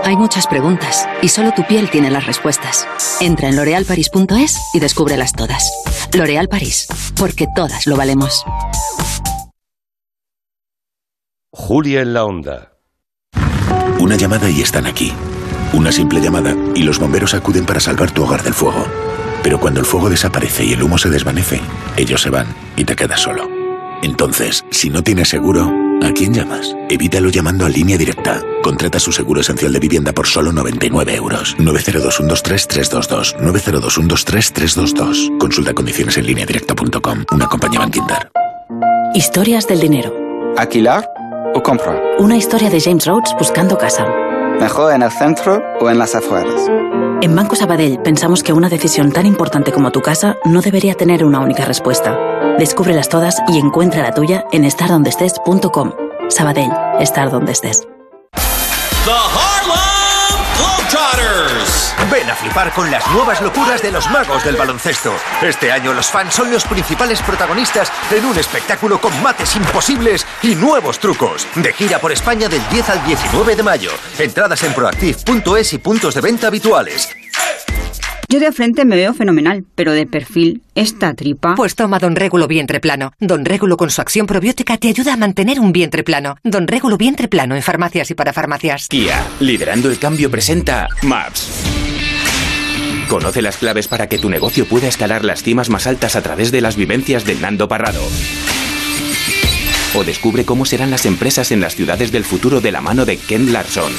Hay 0.03 0.17
muchas 0.17 0.47
preguntas 0.47 1.07
y 1.21 1.27
solo 1.27 1.51
tu 1.55 1.65
piel 1.65 1.89
tiene 1.89 2.09
las 2.09 2.25
respuestas. 2.25 2.87
Entra 3.19 3.49
en 3.49 3.55
l'orealparis.es 3.55 4.57
y 4.73 4.79
descúbrelas 4.79 5.33
todas. 5.33 5.71
L'Oréal 6.13 6.49
París, 6.49 6.87
porque 7.17 7.47
todas 7.55 7.85
lo 7.85 7.95
valemos. 7.95 8.43
Julia 11.51 12.01
en 12.01 12.13
la 12.13 12.25
onda. 12.25 12.73
Una 13.99 14.15
llamada 14.15 14.49
y 14.49 14.61
están 14.61 14.87
aquí. 14.87 15.13
Una 15.73 15.91
simple 15.91 16.19
llamada 16.19 16.55
y 16.75 16.83
los 16.83 16.97
bomberos 16.97 17.33
acuden 17.33 17.65
para 17.65 17.79
salvar 17.79 18.11
tu 18.11 18.23
hogar 18.23 18.41
del 18.41 18.53
fuego. 18.53 19.10
Pero 19.43 19.59
cuando 19.59 19.79
el 19.79 19.85
fuego 19.85 20.09
desaparece 20.09 20.63
y 20.63 20.73
el 20.73 20.83
humo 20.83 20.97
se 20.97 21.09
desvanece, 21.09 21.59
ellos 21.97 22.21
se 22.21 22.29
van 22.29 22.47
y 22.75 22.85
te 22.85 22.95
quedas 22.95 23.21
solo. 23.21 23.49
Entonces, 24.03 24.65
si 24.71 24.89
no 24.89 25.03
tienes 25.03 25.29
seguro, 25.29 25.71
¿a 26.01 26.11
quién 26.11 26.33
llamas? 26.33 26.75
Evítalo 26.89 27.29
llamando 27.29 27.65
a 27.65 27.69
línea 27.69 27.97
directa. 27.97 28.41
Contrata 28.63 28.99
su 28.99 29.11
seguro 29.11 29.41
esencial 29.41 29.73
de 29.73 29.79
vivienda 29.79 30.11
por 30.11 30.27
solo 30.27 30.51
99 30.51 31.15
euros. 31.15 31.55
902-123-322. 31.57 33.35
902-123-322. 33.37 35.37
Consulta 35.37 35.73
condiciones 35.73 36.17
en 36.17 36.25
lineadirecta.com. 36.27 37.25
Una 37.31 37.47
compañía 37.47 37.79
Bankinter. 37.79 38.31
Historias 39.13 39.67
del 39.67 39.79
dinero. 39.79 40.13
¿Alquilar 40.57 41.07
o 41.53 41.61
comprar? 41.61 42.01
Una 42.17 42.37
historia 42.37 42.69
de 42.69 42.81
James 42.81 43.05
Rhodes 43.05 43.35
buscando 43.37 43.77
casa. 43.77 44.07
¿Mejor 44.59 44.93
en 44.93 45.01
el 45.03 45.11
centro 45.11 45.61
o 45.79 45.89
en 45.89 45.97
las 45.97 46.15
afueras? 46.15 46.69
En 47.21 47.35
Banco 47.35 47.55
Sabadell 47.55 47.99
pensamos 48.01 48.43
que 48.43 48.53
una 48.53 48.69
decisión 48.69 49.11
tan 49.11 49.25
importante 49.25 49.71
como 49.71 49.91
tu 49.91 50.01
casa 50.01 50.37
no 50.45 50.61
debería 50.61 50.93
tener 50.95 51.23
una 51.23 51.39
única 51.39 51.65
respuesta. 51.65 52.17
Descúbrelas 52.57 53.09
todas 53.09 53.37
y 53.47 53.57
encuentra 53.59 54.01
la 54.03 54.13
tuya 54.13 54.45
en 54.51 54.65
estardondestes.com. 54.65 55.93
Sabadell, 56.29 56.71
estar 56.99 57.29
donde 57.29 57.51
estés. 57.51 57.87
The 59.05 59.11
Harlem 59.11 60.37
Globetrotters. 60.57 61.93
Ven 62.11 62.29
a 62.29 62.35
flipar 62.35 62.73
con 62.73 62.91
las 62.91 63.09
nuevas 63.11 63.41
locuras 63.41 63.81
de 63.81 63.89
los 63.89 64.09
magos 64.11 64.43
del 64.43 64.57
baloncesto. 64.57 65.13
Este 65.41 65.71
año 65.71 65.93
los 65.93 66.07
fans 66.07 66.33
son 66.33 66.51
los 66.51 66.65
principales 66.65 67.21
protagonistas 67.21 67.89
en 68.11 68.25
un 68.25 68.37
espectáculo 68.37 68.99
con 68.99 69.13
mates 69.21 69.55
imposibles 69.55 70.27
y 70.43 70.55
nuevos 70.55 70.99
trucos. 70.99 71.47
De 71.55 71.71
gira 71.71 71.99
por 71.99 72.11
España 72.11 72.49
del 72.49 72.61
10 72.69 72.89
al 72.89 73.05
19 73.05 73.55
de 73.55 73.63
mayo. 73.63 73.91
Entradas 74.19 74.61
en 74.63 74.73
proactiv.es 74.73 75.71
y 75.71 75.77
puntos 75.77 76.13
de 76.13 76.21
venta 76.21 76.47
habituales. 76.47 77.15
Yo 78.27 78.39
de 78.39 78.51
frente 78.51 78.85
me 78.85 78.95
veo 78.95 79.13
fenomenal, 79.13 79.65
pero 79.75 79.91
de 79.93 80.05
perfil, 80.05 80.61
esta 80.73 81.13
tripa. 81.13 81.55
Pues 81.55 81.75
toma 81.75 81.99
Don 81.99 82.15
Régulo 82.15 82.47
Vientre 82.47 82.79
Plano. 82.79 83.11
Don 83.19 83.43
Régulo 83.45 83.77
con 83.77 83.89
su 83.89 84.01
acción 84.01 84.25
probiótica 84.25 84.77
te 84.77 84.87
ayuda 84.87 85.13
a 85.13 85.17
mantener 85.17 85.59
un 85.59 85.73
vientre 85.73 86.03
plano. 86.03 86.37
Don 86.43 86.67
Régulo 86.67 86.97
Vientre 86.97 87.27
Plano 87.27 87.55
en 87.55 87.61
farmacias 87.61 88.09
y 88.11 88.15
para 88.15 88.31
farmacias. 88.31 88.87
Kia, 88.87 89.21
liderando 89.41 89.89
el 89.89 89.99
cambio, 89.99 90.31
presenta 90.31 90.87
Maps. 91.03 92.00
Conoce 93.11 93.41
las 93.41 93.57
claves 93.57 93.89
para 93.89 94.07
que 94.07 94.17
tu 94.17 94.29
negocio 94.29 94.65
pueda 94.65 94.87
escalar 94.87 95.25
las 95.25 95.43
cimas 95.43 95.69
más 95.69 95.85
altas 95.85 96.15
a 96.15 96.21
través 96.21 96.49
de 96.49 96.61
las 96.61 96.77
vivencias 96.77 97.25
de 97.25 97.35
Nando 97.35 97.67
Parrado. 97.67 98.01
O 99.95 100.05
descubre 100.05 100.45
cómo 100.45 100.63
serán 100.63 100.91
las 100.91 101.05
empresas 101.05 101.51
en 101.51 101.59
las 101.59 101.75
ciudades 101.75 102.13
del 102.13 102.23
futuro 102.23 102.61
de 102.61 102.71
la 102.71 102.79
mano 102.79 103.03
de 103.03 103.17
Ken 103.17 103.51
Larson. 103.51 103.91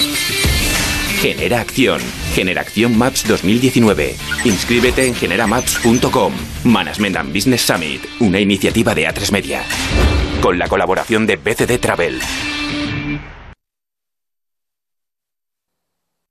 Genera 1.20 1.60
Acción. 1.60 2.00
Generación 2.34 2.96
Maps 2.96 3.28
2019. 3.28 4.16
Inscríbete 4.46 5.06
en 5.06 5.14
generamaps.com. 5.14 6.32
Management 6.64 7.16
and 7.16 7.34
Business 7.34 7.60
Summit, 7.60 8.00
una 8.18 8.40
iniciativa 8.40 8.94
de 8.94 9.08
A3 9.08 9.30
Media. 9.30 9.62
Con 10.40 10.58
la 10.58 10.68
colaboración 10.68 11.26
de 11.26 11.36
BCD 11.36 11.78
Travel. 11.78 12.18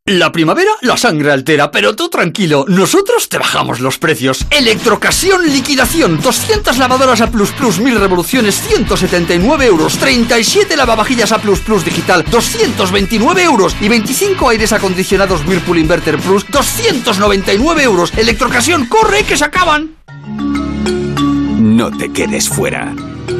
La 0.07 0.31
primavera 0.31 0.71
la 0.81 0.97
sangre 0.97 1.31
altera, 1.31 1.69
pero 1.69 1.95
tú 1.95 2.09
tranquilo, 2.09 2.65
nosotros 2.67 3.29
te 3.29 3.37
bajamos 3.37 3.79
los 3.81 3.99
precios. 3.99 4.47
Electrocasión 4.49 5.45
liquidación, 5.45 6.19
200 6.19 6.79
lavadoras 6.79 7.21
A++, 7.21 7.29
1000 7.29 7.99
revoluciones, 7.99 8.59
179 8.67 9.65
euros, 9.67 9.99
37 9.99 10.75
lavavajillas 10.75 11.31
A++ 11.31 11.39
digital, 11.85 12.25
229 12.31 13.43
euros 13.43 13.75
y 13.79 13.89
25 13.89 14.49
aires 14.49 14.73
acondicionados 14.73 15.45
Whirlpool 15.45 15.77
Inverter 15.77 16.17
Plus, 16.17 16.47
299 16.49 17.83
euros. 17.83 18.11
Electrocasión, 18.17 18.87
corre 18.87 19.23
que 19.23 19.37
se 19.37 19.45
acaban. 19.45 19.97
No 21.59 21.95
te 21.95 22.11
quedes 22.11 22.49
fuera. 22.49 22.91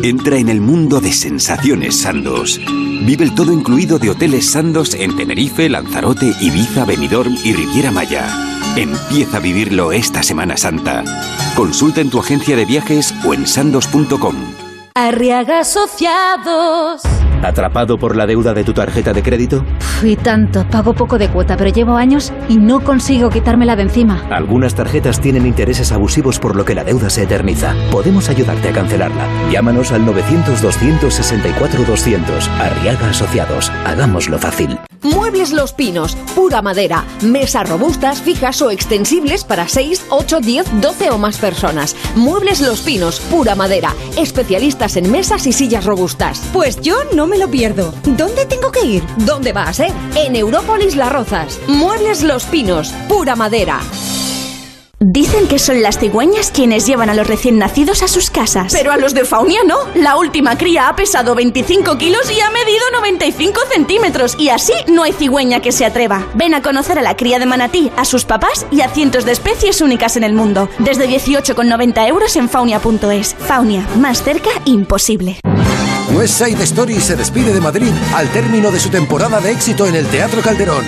Entra 0.04 0.38
en 0.38 0.50
el 0.50 0.62
mundo 0.62 1.00
de 1.00 1.12
sensaciones 1.12 2.02
Sandos. 2.02 2.60
Vive 3.04 3.24
el 3.24 3.36
todo 3.36 3.52
incluido 3.52 4.00
de 4.00 4.10
hoteles 4.10 4.50
Sandos 4.50 4.94
en 4.94 5.16
Tenerife, 5.16 5.70
Lanzarote, 5.70 6.34
Ibiza, 6.42 6.86
Benidorm 6.86 7.36
y 7.44 7.54
Riviera 7.54 7.92
Maya. 7.92 8.28
Empieza 8.76 9.38
a 9.38 9.40
vivirlo 9.40 9.92
esta 9.92 10.24
Semana 10.24 10.58
Santa. 10.58 11.04
Consulta 11.56 12.02
en 12.02 12.10
tu 12.10 12.20
agencia 12.20 12.56
de 12.56 12.66
viajes 12.66 13.14
o 13.26 13.34
en 13.34 13.46
sandos.com. 13.48 14.36
Arriaga 14.94 15.60
Asociados. 15.60 17.02
¿Atrapado 17.44 17.98
por 17.98 18.16
la 18.16 18.26
deuda 18.26 18.54
de 18.54 18.64
tu 18.64 18.72
tarjeta 18.74 19.12
de 19.14 19.24
crédito? 19.24 19.64
Fui 19.80 20.16
tanto, 20.16 20.66
pago 20.70 20.94
poco 20.94 21.18
de 21.18 21.30
cuota, 21.30 21.58
pero 21.58 21.72
llevo 21.72 21.98
años 21.98 22.32
y 22.50 22.58
no 22.58 22.82
consigo 22.82 23.30
quitármela 23.30 23.76
de 23.76 23.84
encima. 23.84 24.24
Algunas 24.30 24.76
tarjetas 24.76 25.20
tienen 25.20 25.46
intereses 25.46 25.92
abusivos 25.92 26.40
por 26.40 26.56
lo 26.56 26.66
que 26.66 26.76
la 26.76 26.84
deuda 26.84 27.10
se 27.10 27.24
eterniza. 27.24 27.74
Podemos 27.92 28.30
ayudarte 28.30 28.70
a 28.70 28.74
cancelarla. 28.74 29.26
Llámanos 29.52 29.92
al 29.92 30.06
900-264-200. 30.06 32.48
Arriaga 32.60 33.10
Asociados. 33.10 33.72
Hagámoslo 33.86 34.38
fácil. 34.38 34.78
Muebles 35.04 35.52
Los 35.52 35.74
Pinos, 35.74 36.16
pura 36.36 36.62
madera. 36.62 37.06
Mesas 37.22 37.68
robustas, 37.68 38.22
fijas 38.22 38.62
o 38.62 38.70
extensibles 38.70 39.44
para 39.44 39.68
6, 39.68 40.06
8, 40.10 40.40
10, 40.42 40.82
12 40.82 41.10
o 41.10 41.18
más 41.18 41.38
personas. 41.38 41.96
Muebles 42.16 42.62
Los 42.62 42.82
Pinos, 42.82 43.20
pura 43.20 43.56
madera. 43.56 43.96
Especialistas 44.18 44.98
en 44.98 45.12
mesas 45.12 45.48
y 45.48 45.54
sillas 45.54 45.86
robustas. 45.86 46.42
Pues 46.54 46.80
yo 46.82 46.98
no 47.16 47.26
me 47.26 47.40
lo 47.40 47.50
pierdo. 47.50 47.94
¿Dónde 48.04 48.46
tengo 48.46 48.72
que 48.72 48.86
ir? 48.86 49.04
¿Dónde 49.18 49.54
va 49.54 49.64
a 49.64 49.74
ser? 49.74 49.92
En 50.16 50.36
Európolis 50.36 50.96
Las 50.96 51.12
Rozas. 51.12 51.60
Muebles 51.68 52.22
Los 52.22 52.46
Pinos, 52.46 52.94
pura 53.08 53.36
madera. 53.36 53.80
Dicen 55.04 55.48
que 55.48 55.58
son 55.58 55.82
las 55.82 55.98
cigüeñas 55.98 56.52
quienes 56.52 56.86
llevan 56.86 57.10
a 57.10 57.16
los 57.16 57.26
recién 57.26 57.58
nacidos 57.58 58.04
a 58.04 58.08
sus 58.08 58.30
casas. 58.30 58.72
Pero 58.72 58.92
a 58.92 58.98
los 58.98 59.16
de 59.16 59.26
Faunia 59.26 59.62
no. 59.66 59.78
La 59.96 60.16
última 60.16 60.60
cría 60.60 60.90
ha 60.90 60.96
pesado 60.96 61.34
25 61.34 61.98
kilos 61.98 62.32
y 62.32 62.40
ha 62.40 62.52
medido 62.52 62.84
95 62.94 63.62
centímetros. 63.74 64.36
Y 64.38 64.50
así 64.50 64.74
no 64.86 65.02
hay 65.02 65.12
cigüeña 65.14 65.60
que 65.60 65.72
se 65.72 65.86
atreva. 65.86 66.28
Ven 66.36 66.54
a 66.54 66.62
conocer 66.62 67.00
a 67.00 67.02
la 67.02 67.18
cría 67.18 67.40
de 67.40 67.48
manatí, 67.48 67.92
a 67.98 68.06
sus 68.06 68.26
papás 68.26 68.68
y 68.70 68.82
a 68.82 68.90
cientos 68.90 69.26
de 69.26 69.32
especies 69.32 69.82
únicas 69.82 70.18
en 70.18 70.24
el 70.24 70.34
mundo. 70.34 70.70
Desde 70.78 71.10
18,90 71.10 72.08
euros 72.08 72.36
en 72.36 72.48
faunia.es. 72.48 73.36
Faunia, 73.40 73.88
más 73.98 74.22
cerca, 74.22 74.52
imposible. 74.66 75.40
West 76.16 76.44
Side 76.44 76.62
Story 76.64 77.00
se 77.00 77.16
despide 77.16 77.54
de 77.54 77.62
Madrid 77.62 77.92
al 78.16 78.28
término 78.30 78.72
de 78.72 78.80
su 78.80 78.90
temporada 78.90 79.40
de 79.40 79.52
éxito 79.52 79.86
en 79.86 79.96
el 79.96 80.06
Teatro 80.08 80.42
Calderón. 80.42 80.84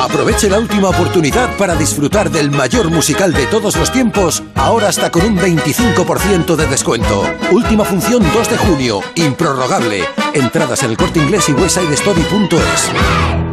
Aproveche 0.00 0.50
la 0.50 0.58
última 0.58 0.90
oportunidad 0.90 1.56
para 1.56 1.74
disfrutar 1.74 2.30
del 2.30 2.50
mayor 2.50 2.90
musical 2.90 3.32
de 3.32 3.46
todos 3.46 3.76
los 3.76 3.90
tiempos, 3.90 4.42
ahora 4.54 4.88
hasta 4.88 5.10
con 5.10 5.24
un 5.24 5.38
25% 5.38 6.56
de 6.56 6.66
descuento. 6.66 7.24
Última 7.50 7.84
función 7.84 8.22
2 8.32 8.50
de 8.50 8.58
junio, 8.58 9.00
improrrogable. 9.14 10.04
Entradas 10.34 10.82
en 10.82 10.90
el 10.90 10.96
corte 10.96 11.20
inglés 11.20 11.48
y 11.48 11.52
westsidestory.es. 11.52 13.47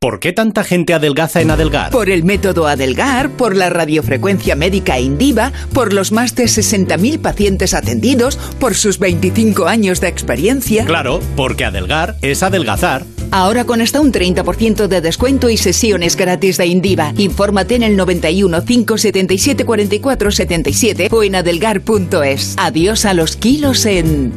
¿Por 0.00 0.18
qué 0.18 0.32
tanta 0.32 0.64
gente 0.64 0.94
adelgaza 0.94 1.42
en 1.42 1.50
Adelgar? 1.50 1.90
Por 1.90 2.08
el 2.08 2.24
método 2.24 2.66
Adelgar, 2.66 3.28
por 3.28 3.54
la 3.54 3.68
radiofrecuencia 3.68 4.56
médica 4.56 4.98
Indiva, 4.98 5.52
por 5.74 5.92
los 5.92 6.10
más 6.10 6.34
de 6.34 6.44
60.000 6.44 7.20
pacientes 7.20 7.74
atendidos, 7.74 8.38
por 8.58 8.74
sus 8.74 8.98
25 8.98 9.66
años 9.66 10.00
de 10.00 10.08
experiencia. 10.08 10.86
Claro, 10.86 11.20
porque 11.36 11.66
Adelgar 11.66 12.16
es 12.22 12.42
adelgazar. 12.42 13.04
Ahora 13.30 13.66
con 13.66 13.82
hasta 13.82 14.00
un 14.00 14.10
30% 14.10 14.86
de 14.86 15.02
descuento 15.02 15.50
y 15.50 15.58
sesiones 15.58 16.16
gratis 16.16 16.56
de 16.56 16.64
Indiva. 16.64 17.12
Infórmate 17.18 17.74
en 17.74 17.82
el 17.82 17.94
91 17.98 18.64
577 18.64 19.66
44 19.66 20.30
77 20.30 21.08
o 21.12 21.22
en 21.22 21.34
adelgar.es. 21.34 22.54
Adiós 22.56 23.04
a 23.04 23.12
los 23.12 23.36
kilos 23.36 23.84
en... 23.84 24.32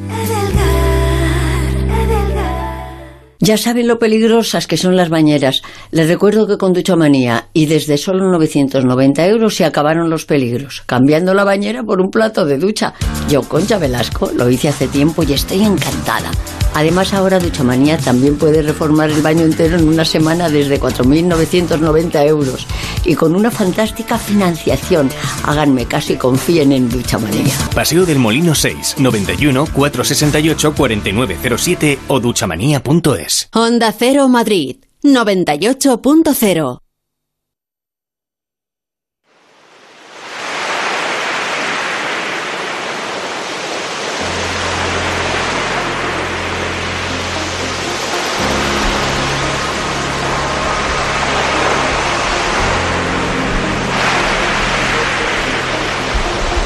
Ya 3.46 3.58
saben 3.58 3.90
lo 3.90 4.00
peligrosas 4.00 4.68
que 4.68 4.78
son 4.78 4.96
las 4.96 5.10
bañeras. 5.10 5.64
Les 5.92 6.08
recuerdo 6.08 6.48
que 6.48 6.58
con 6.58 6.72
Duchamanía 6.72 7.50
y 7.52 7.66
desde 7.66 7.98
solo 7.98 8.32
990 8.32 9.28
euros 9.28 9.58
se 9.58 9.66
acabaron 9.66 10.10
los 10.10 10.24
peligros, 10.24 10.82
cambiando 10.86 11.34
la 11.34 11.44
bañera 11.44 11.84
por 11.84 12.00
un 12.00 12.10
plato 12.10 12.46
de 12.46 12.58
ducha. 12.58 12.94
Yo, 13.30 13.42
Concha 13.42 13.78
Velasco, 13.78 14.32
lo 14.34 14.50
hice 14.50 14.70
hace 14.70 14.88
tiempo 14.88 15.24
y 15.24 15.34
estoy 15.34 15.62
encantada. 15.62 16.32
Además, 16.74 17.14
ahora 17.14 17.40
Duchamanía 17.40 17.98
también 17.98 18.38
puede 18.38 18.62
reformar 18.62 19.10
el 19.10 19.22
baño 19.22 19.44
entero 19.44 19.78
en 19.78 19.88
una 19.88 20.06
semana 20.06 20.50
desde 20.50 20.80
4.990 20.80 22.28
euros 22.28 22.68
y 23.06 23.16
con 23.16 23.36
una 23.36 23.52
fantástica 23.52 24.18
financiación. 24.18 25.10
Háganme 25.44 25.86
caso 25.86 26.14
y 26.14 26.18
confíen 26.18 26.72
en 26.72 26.90
Duchamanía. 26.90 27.54
Paseo 27.74 28.06
del 28.06 28.20
Molino 28.20 28.56
6, 28.56 28.96
91 29.00 29.68
468 29.74 30.74
4907 30.76 32.00
o 32.08 32.20
duchamanía.es. 32.20 33.50
Onda 33.54 33.94
Cero 33.98 34.28
Madrid, 34.28 34.78
98.0. 35.04 36.83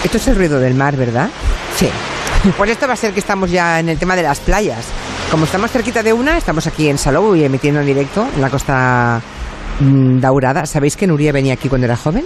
Esto 0.08 0.20
es 0.20 0.28
el 0.30 0.38
ruido 0.38 0.62
del 0.62 0.74
mar, 0.74 0.96
¿verdad? 0.96 1.30
Sí. 1.76 1.90
Pues 2.56 2.70
esto 2.70 2.88
va 2.88 2.94
a 2.94 2.96
ser 2.96 3.12
que 3.14 3.20
estamos 3.20 3.52
ya 3.52 3.78
en 3.78 3.90
el 3.90 3.98
tema 3.98 4.16
de 4.16 4.24
las 4.24 4.40
playas. 4.40 4.86
Como 5.30 5.44
estamos 5.44 5.70
cerquita 5.70 6.02
de 6.02 6.14
una, 6.14 6.38
estamos 6.38 6.66
aquí 6.66 6.88
en 6.88 6.98
Salou 6.98 7.36
y 7.36 7.44
emitiendo 7.44 7.82
en 7.82 7.88
directo 7.88 8.26
en 8.34 8.40
la 8.40 8.50
costa 8.50 9.22
Daurada. 9.80 10.66
¿Sabéis 10.66 10.98
que 10.98 11.06
Nuria 11.08 11.32
venía 11.32 11.54
aquí 11.54 11.70
cuando 11.70 11.86
era 11.86 11.96
joven? 11.96 12.24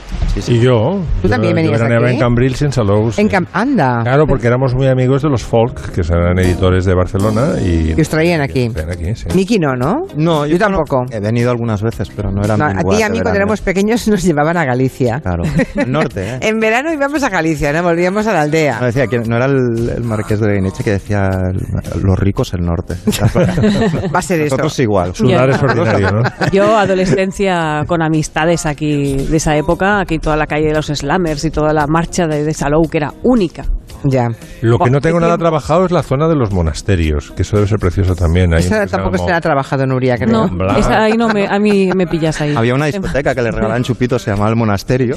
Y 0.48 0.60
yo. 0.60 1.02
¿Tú 1.22 1.28
yo- 1.28 1.30
también 1.30 1.52
yo 1.52 1.56
venías 1.56 1.74
veraneaba 1.80 2.08
aquí? 2.08 2.16
en 2.16 2.20
Cambrils, 2.22 2.62
en 2.62 2.72
Salou. 2.72 3.12
sí. 3.12 3.22
En 3.22 3.30
Cam- 3.30 3.48
Anda. 3.52 4.02
Claro, 4.04 4.26
porque 4.26 4.48
éramos 4.48 4.74
muy 4.74 4.88
amigos 4.88 5.22
de 5.22 5.30
los 5.30 5.44
Folk, 5.44 5.92
que 5.92 6.02
eran 6.02 6.40
editores 6.40 6.86
de 6.86 6.94
Barcelona 6.96 7.56
y... 7.62 7.94
Que 7.94 8.02
os 8.02 8.10
traían 8.10 8.42
aquí. 8.42 8.70
Ven 8.70 8.90
aquí, 8.90 9.16
sí. 9.16 9.26
Miki 9.36 9.60
no, 9.60 9.76
¿no? 9.76 9.96
No, 10.16 10.46
yo, 10.46 10.58
tampoco. 10.58 11.04
He 11.12 11.20
venido 11.20 11.52
algunas 11.52 11.82
veces, 11.82 12.10
pero 12.16 12.32
no 12.32 12.42
era 12.44 12.56
No, 12.56 12.66
a 12.66 12.74
ti 12.84 13.00
y 13.00 13.02
a 13.02 13.10
mí 13.10 13.20
cuando 13.20 13.38
éramos 13.40 13.62
pequeños 13.62 14.08
nos 14.08 14.24
llevaban 14.24 14.56
a 14.58 14.64
Galicia. 14.66 15.20
Claro, 15.22 15.44
el 15.76 15.92
norte, 15.92 16.36
¿eh? 16.36 16.40
En 16.42 16.60
verano 16.60 16.94
íbamos 16.94 17.22
a 17.24 17.30
Galicia, 17.30 17.74
¿no? 17.74 17.84
Volvíamos 17.84 18.26
a 18.28 18.34
la 18.34 18.42
aldea. 18.44 18.80
No, 18.80 18.86
decía 18.86 19.08
que 19.08 19.20
no 19.20 19.36
era 19.36 19.46
el, 19.46 19.90
el 19.98 20.04
marqués 20.04 20.40
de 20.40 20.54
Guineche 20.54 20.84
que 20.84 20.92
decía 20.92 21.30
el- 21.50 22.02
los 22.02 22.18
ricos 22.18 22.54
el 22.54 22.62
norte. 22.62 22.96
Va 24.16 24.20
a 24.20 24.22
ser 24.22 24.40
eso. 24.42 24.56
Nosotros 24.56 24.80
igual. 24.80 25.14
Sudar 25.16 25.50
es 25.50 25.62
ordinario, 25.62 26.12
¿no? 26.12 26.22
Yo, 26.54 26.78
adolescencia 26.78 27.41
con 27.88 28.02
amistades 28.02 28.66
aquí 28.66 29.16
de 29.16 29.38
esa 29.38 29.56
época, 29.56 30.00
aquí 30.00 30.20
toda 30.20 30.36
la 30.36 30.48
calle 30.48 30.68
de 30.68 30.74
los 30.74 30.88
Slammers 30.88 31.46
y 31.46 31.52
toda 31.52 31.74
la 31.74 31.88
marcha 31.88 32.28
de, 32.28 32.44
de 32.44 32.54
Salou, 32.54 32.90
que 32.90 32.98
era 32.98 33.14
única. 33.24 33.66
Ya. 34.04 34.30
Lo 34.62 34.80
que 34.80 34.90
no 34.90 35.00
tengo 35.02 35.20
nada 35.20 35.38
trabajado 35.38 35.86
es 35.86 35.92
la 35.92 36.04
zona 36.04 36.28
de 36.28 36.36
los 36.36 36.52
monasterios, 36.52 37.32
que 37.32 37.44
eso 37.44 37.58
debe 37.58 37.68
ser 37.68 37.80
precioso 37.80 38.16
también. 38.16 38.54
Ahí 38.54 38.64
empieza 38.64 38.86
tampoco 38.88 39.18
como- 39.18 39.28
se 39.30 39.34
ha 39.36 39.42
trabajado 39.42 39.86
Nuria, 39.86 40.18
creo. 40.18 40.48
No, 40.48 40.78
esa 40.78 41.04
ahí 41.04 41.14
no 41.14 41.28
me, 41.30 41.48
a 41.48 41.60
mí 41.60 41.90
me 41.96 42.08
pillas 42.08 42.40
ahí. 42.42 42.56
Había 42.56 42.74
una 42.76 42.86
discoteca 42.86 43.36
que 43.36 43.42
le 43.42 43.52
regalaban 43.52 43.84
chupitos, 43.84 44.22
se 44.22 44.32
llamaba 44.32 44.50
El 44.50 44.56
Monasterio. 44.56 45.16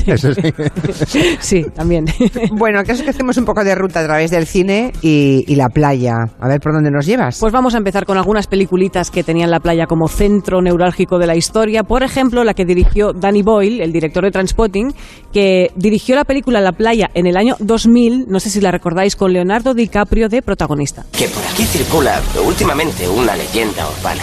Sí, 1.40 1.64
también. 1.74 2.04
Bueno, 2.52 2.80
el 2.80 2.86
caso 2.86 3.00
es 3.00 3.04
que 3.04 3.10
hacemos 3.10 3.36
un 3.36 3.44
poco 3.44 3.64
de 3.64 3.74
ruta 3.74 4.00
a 4.00 4.04
través 4.04 4.30
del 4.30 4.46
cine 4.46 4.92
y, 5.02 5.44
y 5.46 5.56
la 5.56 5.68
playa. 5.68 6.14
A 6.40 6.48
ver 6.48 6.60
por 6.60 6.72
dónde 6.72 6.90
nos 6.90 7.06
llevas. 7.06 7.38
Pues 7.40 7.52
vamos 7.52 7.74
a 7.74 7.78
empezar 7.78 8.04
con 8.06 8.16
algunas 8.18 8.46
peliculitas 8.46 9.10
que 9.10 9.22
tenían 9.22 9.50
la 9.50 9.60
playa 9.60 9.86
como 9.86 10.08
centro 10.08 10.60
neurálgico 10.62 11.18
de 11.18 11.26
la 11.26 11.36
historia. 11.36 11.82
Por 11.82 12.02
ejemplo, 12.02 12.44
la 12.44 12.54
que 12.54 12.64
dirigió 12.64 13.12
Danny 13.12 13.42
Boyle, 13.42 13.80
el 13.82 13.92
director 13.92 14.24
de 14.24 14.30
Transpotting, 14.30 14.94
que 15.32 15.70
dirigió 15.76 16.14
la 16.16 16.24
película 16.24 16.60
La 16.60 16.72
playa 16.72 17.10
en 17.14 17.26
el 17.26 17.36
año 17.36 17.56
2000, 17.60 18.26
no 18.28 18.40
sé 18.40 18.50
si 18.50 18.60
la 18.60 18.70
recordáis, 18.74 19.14
con 19.14 19.32
Leonardo 19.32 19.72
DiCaprio 19.72 20.28
de 20.28 20.42
protagonista. 20.42 21.04
Que 21.12 21.28
por 21.28 21.42
aquí 21.44 21.64
circula 21.64 22.20
últimamente 22.44 23.08
una 23.08 23.36
leyenda 23.36 23.88
urbana 23.88 24.22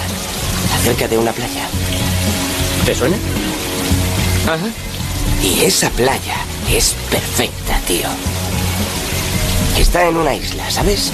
acerca 0.76 1.08
de 1.08 1.18
una 1.18 1.32
playa. 1.32 1.68
¿Te 2.86 2.94
suena? 2.94 3.16
Ajá. 4.46 4.68
Y 5.42 5.64
esa 5.64 5.90
playa 5.92 6.36
es 6.70 6.96
perfecta, 7.10 7.80
tío. 7.88 8.08
Está 9.80 10.08
en 10.08 10.18
una 10.18 10.36
isla, 10.36 10.70
¿sabes? 10.70 11.12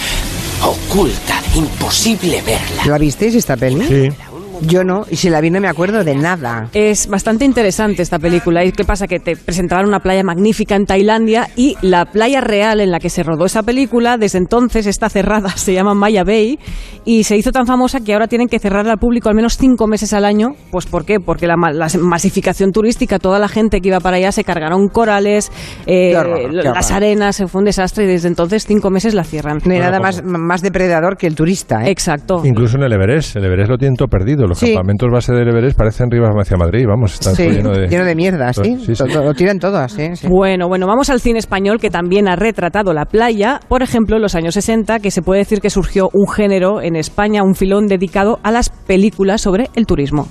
Oculta, 0.63 1.41
imposible 1.53 2.41
verla. 2.41 2.85
¿La 2.85 2.97
visteis 2.97 3.35
esta 3.35 3.55
peli? 3.55 3.85
Sí. 3.87 4.17
Yo 4.61 4.83
no, 4.83 5.05
y 5.09 5.15
si 5.15 5.29
la 5.29 5.41
vi 5.41 5.49
no 5.49 5.59
me 5.61 5.67
acuerdo 5.67 6.03
de 6.03 6.15
nada. 6.15 6.69
Es 6.73 7.07
bastante 7.07 7.45
interesante 7.45 8.01
esta 8.01 8.19
película. 8.19 8.63
¿Y 8.65 8.71
qué 8.71 8.83
pasa? 8.83 9.07
Que 9.07 9.19
te 9.19 9.35
presentaban 9.35 9.85
una 9.87 9.99
playa 9.99 10.23
magnífica 10.23 10.75
en 10.75 10.85
Tailandia 10.85 11.47
y 11.55 11.75
la 11.81 12.05
playa 12.05 12.41
real 12.41 12.79
en 12.79 12.91
la 12.91 12.99
que 12.99 13.09
se 13.09 13.23
rodó 13.23 13.45
esa 13.45 13.63
película 13.63 14.17
desde 14.17 14.37
entonces 14.39 14.85
está 14.87 15.09
cerrada. 15.09 15.49
Se 15.57 15.73
llama 15.73 15.93
Maya 15.93 16.23
Bay 16.23 16.57
y 17.05 17.23
se 17.23 17.37
hizo 17.37 17.51
tan 17.51 17.65
famosa 17.67 17.99
que 18.01 18.13
ahora 18.13 18.27
tienen 18.27 18.47
que 18.47 18.59
cerrarla 18.59 18.93
al 18.93 18.97
público 18.99 19.29
al 19.29 19.35
menos 19.35 19.57
cinco 19.57 19.87
meses 19.87 20.13
al 20.13 20.25
año. 20.25 20.49
Pues 20.71 20.85
¿por 20.85 21.05
qué? 21.05 21.19
Porque 21.19 21.45
la, 21.47 21.55
ma- 21.57 21.71
la 21.71 21.87
masificación 21.99 22.71
turística, 22.71 23.19
toda 23.19 23.39
la 23.39 23.47
gente 23.47 23.79
que 23.81 23.89
iba 23.89 23.99
para 23.99 24.17
allá 24.17 24.31
se 24.31 24.43
cargaron 24.43 24.87
corales, 24.87 25.51
eh, 25.85 26.15
horror, 26.15 26.53
las 26.53 26.91
arenas, 26.91 27.43
fue 27.47 27.59
un 27.59 27.65
desastre 27.65 28.05
y 28.05 28.07
desde 28.07 28.27
entonces 28.27 28.65
cinco 28.65 28.89
meses 28.89 29.13
la 29.13 29.23
cierran. 29.23 29.59
No 29.65 29.73
hay 29.73 29.79
nada 29.79 29.99
más, 29.99 30.23
más 30.23 30.61
depredador 30.61 31.17
que 31.17 31.27
el 31.27 31.35
turista, 31.35 31.83
¿eh? 31.85 31.91
Exacto. 31.91 32.41
Incluso 32.45 32.77
en 32.77 32.83
el 32.83 32.93
Everest, 32.93 33.35
el 33.35 33.45
Everest 33.45 33.69
lo 33.69 33.77
tiene 33.77 33.95
todo 33.95 34.07
perdido. 34.07 34.46
Los 34.47 34.59
Sí. 34.59 34.67
campamentos 34.67 35.09
base 35.11 35.33
del 35.33 35.47
Everest 35.49 35.77
parecen 35.77 36.09
Rivas 36.09 36.31
hacia 36.39 36.57
Madrid, 36.57 36.85
vamos, 36.87 37.13
están 37.13 37.35
Sí, 37.35 37.43
lleno 37.49 37.71
de... 37.71 37.87
lleno 37.87 38.05
de 38.05 38.15
mierda, 38.15 38.53
¿sí? 38.53 38.77
Sí, 38.85 38.95
sí. 38.95 39.03
Todo- 39.03 39.23
Lo 39.23 39.33
tiran 39.33 39.59
todo 39.59 39.77
así. 39.77 40.15
sí. 40.15 40.27
Bueno, 40.29 40.67
bueno, 40.67 40.87
vamos 40.87 41.09
al 41.09 41.19
cine 41.19 41.39
español 41.39 41.79
que 41.79 41.89
también 41.89 42.27
ha 42.27 42.35
retratado 42.35 42.93
la 42.93 43.05
playa. 43.05 43.59
Por 43.67 43.83
ejemplo, 43.83 44.15
en 44.15 44.21
los 44.21 44.35
años 44.35 44.53
60, 44.53 44.99
que 44.99 45.11
se 45.11 45.21
puede 45.21 45.39
decir 45.39 45.59
que 45.61 45.69
surgió 45.69 46.09
un 46.13 46.27
género 46.31 46.81
en 46.81 46.95
España, 46.95 47.43
un 47.43 47.55
filón 47.55 47.87
dedicado 47.87 48.39
a 48.43 48.51
las 48.51 48.69
películas 48.69 49.41
sobre 49.41 49.69
el 49.75 49.85
turismo. 49.85 50.27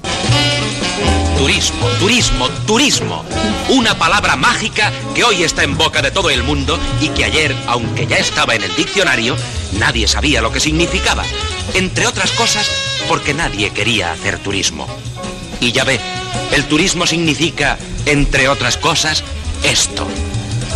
Turismo, 1.38 1.86
turismo, 2.00 2.46
turismo. 2.66 3.22
Una 3.76 3.94
palabra 3.94 4.36
mágica 4.36 4.90
que 5.14 5.22
hoy 5.22 5.42
está 5.42 5.64
en 5.64 5.76
boca 5.76 6.00
de 6.00 6.10
todo 6.10 6.30
el 6.30 6.42
mundo 6.42 6.78
y 7.00 7.08
que 7.10 7.24
ayer, 7.24 7.54
aunque 7.68 8.06
ya 8.06 8.16
estaba 8.16 8.54
en 8.54 8.62
el 8.62 8.74
diccionario, 8.74 9.36
nadie 9.78 10.08
sabía 10.08 10.40
lo 10.40 10.50
que 10.50 10.60
significaba. 10.60 11.24
Entre 11.74 12.06
otras 12.06 12.32
cosas, 12.32 12.70
porque 13.08 13.34
nadie 13.34 13.70
quería 13.70 14.12
hacer 14.12 14.38
turismo. 14.38 14.86
Y 15.60 15.72
ya 15.72 15.84
ve, 15.84 16.00
el 16.52 16.64
turismo 16.64 17.06
significa, 17.06 17.78
entre 18.04 18.48
otras 18.48 18.76
cosas, 18.76 19.24
esto. 19.64 20.06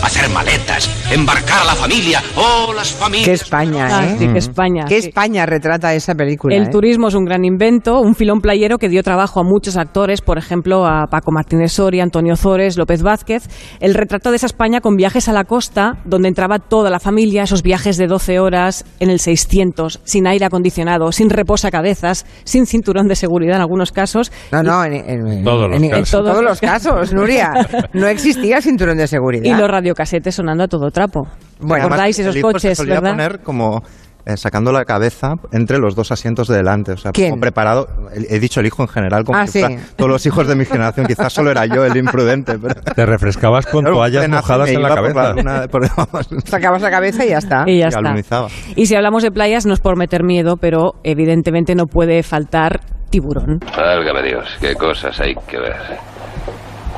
Hacer 0.02 0.28
maletas, 0.30 0.88
embarcar 1.12 1.60
a 1.62 1.64
la 1.66 1.74
familia. 1.74 2.20
¡Oh, 2.34 2.72
las 2.74 2.90
familias! 2.92 3.26
Qué 3.28 3.32
España, 3.34 3.86
Ah, 3.90 4.06
¿eh? 4.06 4.16
sí, 4.18 4.26
que 4.28 4.38
España. 4.38 4.84
Qué 4.88 5.00
sí. 5.02 5.08
España 5.08 5.44
retrata 5.46 5.94
esa 5.94 6.14
película. 6.14 6.56
El 6.56 6.64
¿eh? 6.64 6.68
turismo 6.70 7.08
es 7.08 7.14
un 7.14 7.24
gran 7.24 7.44
invento, 7.44 8.00
un 8.00 8.14
filón 8.14 8.40
playero 8.40 8.78
que 8.78 8.88
dio 8.88 9.02
trabajo 9.02 9.40
a 9.40 9.42
muchos 9.44 9.76
actores, 9.76 10.20
por 10.22 10.38
ejemplo 10.38 10.86
a 10.86 11.06
Paco 11.06 11.30
Martínez 11.32 11.72
Soria, 11.72 12.02
Antonio 12.02 12.34
Zores, 12.36 12.76
López 12.78 13.02
Vázquez. 13.02 13.44
El 13.78 13.94
retrato 13.94 14.30
de 14.30 14.36
esa 14.36 14.46
España 14.46 14.80
con 14.80 14.96
viajes 14.96 15.28
a 15.28 15.32
la 15.32 15.44
costa, 15.44 15.98
donde 16.06 16.28
entraba 16.28 16.58
toda 16.58 16.88
la 16.90 16.98
familia, 16.98 17.42
esos 17.44 17.62
viajes 17.62 17.96
de 17.96 18.06
12 18.06 18.40
horas 18.40 18.84
en 19.00 19.10
el 19.10 19.20
600, 19.20 20.00
sin 20.04 20.26
aire 20.26 20.46
acondicionado, 20.46 21.12
sin 21.12 21.28
reposacabezas, 21.30 22.24
sin 22.44 22.66
cinturón 22.66 23.06
de 23.06 23.16
seguridad 23.16 23.56
en 23.56 23.62
algunos 23.62 23.92
casos. 23.92 24.32
No, 24.50 24.62
no, 24.62 24.82
en, 24.84 24.94
en- 24.94 25.44
Todos 25.44 25.68
los 25.68 25.76
en- 25.76 25.84
en 25.84 25.90
casos. 25.90 26.10
todos 26.24 26.42
los 26.42 26.60
casos, 26.60 27.12
Nuria. 27.12 27.52
No 27.92 28.06
existía 28.08 28.60
cinturón 28.62 28.96
de 28.96 29.06
seguridad. 29.06 29.44
Y 29.44 29.54
los 29.54 29.68
radiocasetes 29.90 30.34
sonando 30.34 30.64
a 30.64 30.68
todo 30.68 30.90
trapo. 30.90 31.26
Bueno, 31.60 31.84
¿Recordáis 31.84 32.16
Además, 32.16 32.18
esos 32.20 32.34
el 32.34 32.38
hijo 32.38 32.48
coches, 32.52 32.62
se 32.62 32.74
solía 32.74 32.94
verdad? 33.00 33.10
poner 33.10 33.40
como 33.40 33.82
eh, 34.26 34.36
sacando 34.36 34.70
la 34.72 34.84
cabeza 34.84 35.32
entre 35.52 35.78
los 35.78 35.94
dos 35.94 36.12
asientos 36.12 36.46
de 36.48 36.56
delante. 36.56 36.92
O 36.92 36.96
sea, 36.96 37.10
¿Quién? 37.12 37.30
como 37.30 37.40
preparado. 37.40 37.86
He 38.14 38.38
dicho 38.38 38.60
el 38.60 38.66
hijo 38.66 38.82
en 38.82 38.88
general, 38.88 39.24
como 39.24 39.38
Ah, 39.38 39.44
que 39.44 39.50
sí. 39.50 39.60
fuera 39.60 39.76
todos 39.96 40.10
los 40.10 40.26
hijos 40.26 40.46
de 40.46 40.54
mi 40.56 40.64
generación. 40.64 41.06
Quizás 41.06 41.32
solo 41.32 41.50
era 41.50 41.66
yo 41.66 41.84
el 41.84 41.96
imprudente. 41.96 42.58
Pero, 42.58 42.74
Te 42.94 43.06
refrescabas 43.06 43.66
con 43.66 43.84
toallas 43.84 44.28
mojadas 44.28 44.68
en 44.70 44.82
la 44.82 44.88
por 44.94 45.12
cabeza. 45.14 45.66
por- 45.68 46.44
Sacabas 46.48 46.82
la 46.82 46.90
cabeza 46.90 47.24
y 47.24 47.30
ya 47.30 47.38
está. 47.38 47.64
Y 47.66 47.78
ya 47.78 47.86
y 47.86 48.18
está. 48.20 48.46
Y 48.76 48.86
si 48.86 48.94
hablamos 48.94 49.22
de 49.22 49.30
playas, 49.30 49.66
no 49.66 49.74
es 49.74 49.80
por 49.80 49.96
meter 49.96 50.22
miedo, 50.22 50.56
pero 50.56 50.92
evidentemente 51.02 51.74
no 51.74 51.86
puede 51.86 52.22
faltar 52.22 52.80
tiburón. 53.10 53.58
Válgame 53.76 54.22
Dios, 54.22 54.44
qué 54.60 54.74
cosas 54.74 55.18
hay 55.20 55.34
que 55.48 55.58
ver. 55.58 55.76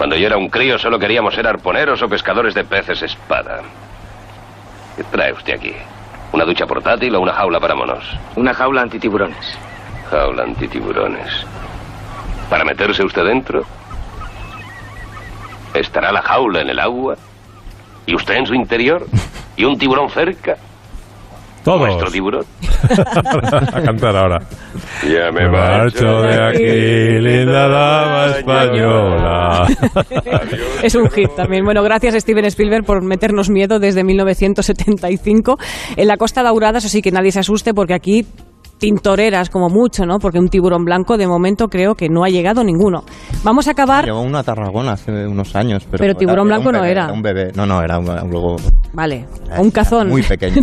Cuando 0.03 0.17
yo 0.17 0.27
era 0.27 0.37
un 0.37 0.49
crío 0.49 0.81
solo 0.81 0.99
queríamos 0.99 1.33
ser 1.33 1.47
arponeros 1.47 2.03
o 2.03 2.09
pescadores 2.09 2.55
de 2.55 2.65
peces 2.65 3.01
espada. 3.03 3.63
¿Qué 4.97 5.05
trae 5.05 5.33
usted 5.33 5.55
aquí? 5.55 5.73
¿Una 6.33 6.45
ducha 6.45 6.67
portátil 6.67 7.15
o 7.15 7.21
una 7.21 7.33
jaula 7.33 7.61
para 7.61 7.77
monos? 7.77 8.05
Una 8.35 8.53
jaula 8.53 8.83
antitiburones. 8.83 9.57
Jaula 10.11 10.43
antitiburones. 10.43 11.47
¿Para 12.51 12.65
meterse 12.65 13.05
usted 13.05 13.25
dentro? 13.25 13.65
¿Estará 15.73 16.11
la 16.11 16.23
jaula 16.23 16.63
en 16.63 16.71
el 16.71 16.81
agua? 16.81 17.15
¿Y 18.05 18.17
usted 18.17 18.35
en 18.35 18.47
su 18.47 18.55
interior? 18.55 19.07
¿Y 19.55 19.65
un 19.65 19.79
tiburón 19.79 20.11
cerca? 20.11 20.57
Todos. 21.65 21.87
¿Nuestro 21.87 22.11
tiburón? 22.11 22.45
a 23.73 23.83
cantar 23.83 24.17
ahora. 24.17 24.39
Ya 25.05 25.31
me 25.31 25.43
Me 25.43 25.51
marcho 25.51 26.23
de 26.23 26.43
aquí, 26.43 27.21
linda 27.21 27.69
dama 27.69 28.27
española. 28.37 29.69
Es 30.83 30.97
un 30.97 31.09
hit 31.11 31.31
también. 31.37 31.65
Bueno, 31.65 31.83
gracias 31.83 32.15
Steven 32.15 32.45
Spielberg 32.47 32.85
por 32.85 33.05
meternos 33.05 33.51
miedo 33.51 33.79
desde 33.79 34.03
1975. 34.03 35.57
En 35.97 36.09
la 36.09 36.17
Costa 36.17 36.43
Daurada, 36.43 36.79
eso 36.79 36.89
sí 36.89 37.03
que 37.03 37.13
nadie 37.13 37.31
se 37.31 37.41
asuste 37.41 37.73
porque 37.73 37.95
aquí 37.95 38.27
tintoreras 38.83 39.49
como 39.49 39.69
mucho, 39.69 40.05
¿no? 40.05 40.19
Porque 40.19 40.41
un 40.41 40.49
tiburón 40.49 40.85
blanco 40.85 41.17
de 41.17 41.29
momento 41.29 41.69
creo 41.69 41.95
que 41.95 42.09
no 42.09 42.25
ha 42.25 42.29
llegado 42.29 42.65
ninguno. 42.65 43.05
Vamos 43.45 43.69
a 43.69 43.71
acabar... 43.71 44.05
Llegó 44.05 44.21
uno 44.21 44.39
a 44.39 44.43
Tarragona 44.43 44.93
hace 44.95 45.13
unos 45.29 45.55
años. 45.55 45.87
Pero, 45.89 46.01
Pero 46.03 46.15
tiburón 46.17 46.49
era- 46.49 46.57
blanco 46.57 46.73
no 46.73 46.85
era. 46.85 47.13
un 47.13 47.23
bebé. 47.23 47.53
No, 47.55 47.65
no, 47.65 47.81
era 47.81 48.01
un, 48.01 48.57
Vale, 48.93 49.25
un 49.57 49.71
cazón. 49.71 50.09
muy 50.09 50.25
pequeño. 50.25 50.61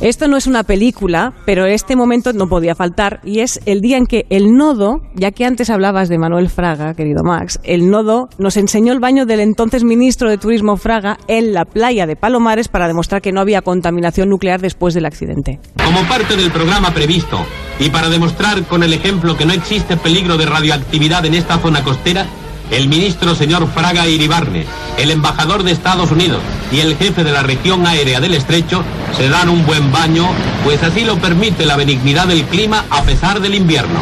Esto 0.00 0.28
no 0.28 0.36
es 0.36 0.46
una 0.46 0.64
película, 0.64 1.32
pero 1.44 1.66
este 1.66 1.96
momento 1.96 2.32
no 2.32 2.48
podía 2.48 2.74
faltar 2.74 3.20
y 3.24 3.40
es 3.40 3.60
el 3.66 3.80
día 3.80 3.96
en 3.96 4.06
que 4.06 4.26
el 4.30 4.54
nodo, 4.54 5.00
ya 5.14 5.30
que 5.30 5.44
antes 5.44 5.70
hablabas 5.70 6.08
de 6.08 6.18
Manuel 6.18 6.48
Fraga, 6.48 6.94
querido 6.94 7.22
Max, 7.24 7.60
el 7.64 7.90
nodo 7.90 8.28
nos 8.38 8.56
enseñó 8.56 8.92
el 8.92 9.00
baño 9.00 9.26
del 9.26 9.40
entonces 9.40 9.84
ministro 9.84 10.30
de 10.30 10.38
Turismo 10.38 10.76
Fraga 10.76 11.18
en 11.28 11.52
la 11.52 11.64
playa 11.64 12.06
de 12.06 12.16
Palomares 12.16 12.68
para 12.68 12.88
demostrar 12.88 13.22
que 13.22 13.32
no 13.32 13.40
había 13.40 13.62
contaminación 13.62 14.28
nuclear 14.28 14.60
después 14.60 14.94
del 14.94 15.06
accidente. 15.06 15.60
Como 15.84 16.02
parte 16.08 16.36
del 16.36 16.50
programa 16.50 16.92
previsto 16.92 17.38
y 17.78 17.90
para 17.90 18.08
demostrar 18.08 18.62
con 18.64 18.82
el 18.82 18.92
ejemplo 18.92 19.36
que 19.36 19.46
no 19.46 19.52
existe 19.52 19.96
peligro 19.96 20.36
de 20.36 20.46
radioactividad 20.46 21.24
en 21.26 21.34
esta 21.34 21.58
zona 21.58 21.82
costera, 21.82 22.26
el 22.72 22.88
ministro 22.88 23.34
señor 23.34 23.68
Fraga 23.68 24.08
Iribarne, 24.08 24.64
el 24.98 25.10
embajador 25.10 25.62
de 25.62 25.72
Estados 25.72 26.10
Unidos 26.10 26.40
y 26.72 26.80
el 26.80 26.96
jefe 26.96 27.22
de 27.22 27.32
la 27.32 27.42
región 27.42 27.86
aérea 27.86 28.20
del 28.20 28.34
estrecho 28.34 28.82
se 29.16 29.28
dan 29.28 29.48
un 29.48 29.64
buen 29.66 29.92
baño, 29.92 30.26
pues 30.64 30.82
así 30.82 31.04
lo 31.04 31.16
permite 31.16 31.66
la 31.66 31.76
benignidad 31.76 32.26
del 32.26 32.44
clima 32.44 32.84
a 32.90 33.02
pesar 33.02 33.40
del 33.40 33.54
invierno. 33.54 34.00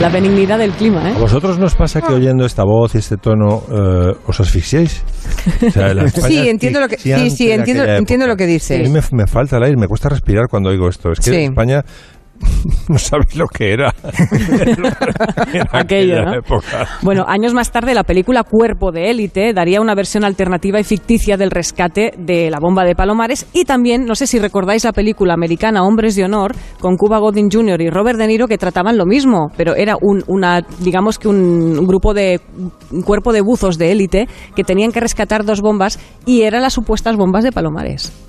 La 0.00 0.08
benignidad 0.08 0.58
del 0.58 0.70
clima, 0.72 1.10
¿eh? 1.10 1.14
¿A 1.16 1.18
vosotros 1.18 1.58
nos 1.58 1.74
pasa 1.74 2.00
que 2.00 2.12
oyendo 2.12 2.46
esta 2.46 2.62
voz 2.62 2.94
y 2.94 2.98
este 2.98 3.16
tono 3.16 3.64
eh, 3.70 4.12
os 4.26 4.40
asfixiáis? 4.40 5.02
O 5.66 5.70
sea, 5.70 5.88
Sí, 6.28 6.48
entiendo 6.48 6.80
lo 6.80 6.88
que, 6.88 6.98
sí, 6.98 7.30
sí, 7.30 7.50
entiendo, 7.50 8.26
lo 8.28 8.36
que 8.36 8.46
dice. 8.46 8.76
A 8.76 8.78
mí 8.78 8.90
me, 8.90 9.00
me 9.10 9.26
falta 9.26 9.56
el 9.56 9.64
aire, 9.64 9.76
me 9.76 9.88
cuesta 9.88 10.08
respirar 10.08 10.46
cuando 10.48 10.70
oigo 10.70 10.88
esto. 10.88 11.10
Es 11.10 11.18
que 11.18 11.30
Sí. 11.30 11.36
España 11.44 11.82
no 12.88 12.98
sabéis 12.98 13.36
lo 13.36 13.46
que 13.46 13.72
era. 13.72 13.94
en 15.52 15.62
Aquello, 15.72 16.32
época. 16.34 16.86
Bueno, 17.02 17.24
años 17.26 17.54
más 17.54 17.70
tarde, 17.70 17.94
la 17.94 18.04
película 18.04 18.44
Cuerpo 18.44 18.92
de 18.92 19.10
Élite 19.10 19.52
daría 19.52 19.80
una 19.80 19.94
versión 19.94 20.24
alternativa 20.24 20.80
y 20.80 20.84
ficticia 20.84 21.36
del 21.36 21.50
rescate 21.50 22.12
de 22.16 22.50
la 22.50 22.58
bomba 22.60 22.84
de 22.84 22.94
Palomares. 22.94 23.46
Y 23.52 23.64
también, 23.64 24.04
no 24.04 24.14
sé 24.14 24.26
si 24.26 24.38
recordáis 24.38 24.84
la 24.84 24.92
película 24.92 25.34
americana 25.34 25.82
Hombres 25.82 26.16
de 26.16 26.24
Honor, 26.24 26.54
con 26.80 26.96
Cuba 26.96 27.18
Gooding 27.18 27.50
Jr. 27.50 27.80
y 27.80 27.90
Robert 27.90 28.18
De 28.18 28.26
Niro, 28.26 28.48
que 28.48 28.58
trataban 28.58 28.96
lo 28.96 29.06
mismo, 29.06 29.50
pero 29.56 29.74
era 29.74 29.96
un, 30.00 30.22
una, 30.26 30.62
digamos 30.80 31.18
que 31.18 31.28
un 31.28 31.86
grupo 31.86 32.14
de, 32.14 32.40
un 32.90 33.02
cuerpo 33.02 33.32
de 33.32 33.40
buzos 33.40 33.78
de 33.78 33.92
élite 33.92 34.28
que 34.54 34.64
tenían 34.64 34.92
que 34.92 35.00
rescatar 35.00 35.44
dos 35.44 35.60
bombas 35.60 35.98
y 36.26 36.42
eran 36.42 36.62
las 36.62 36.74
supuestas 36.74 37.16
bombas 37.16 37.44
de 37.44 37.52
Palomares. 37.52 38.27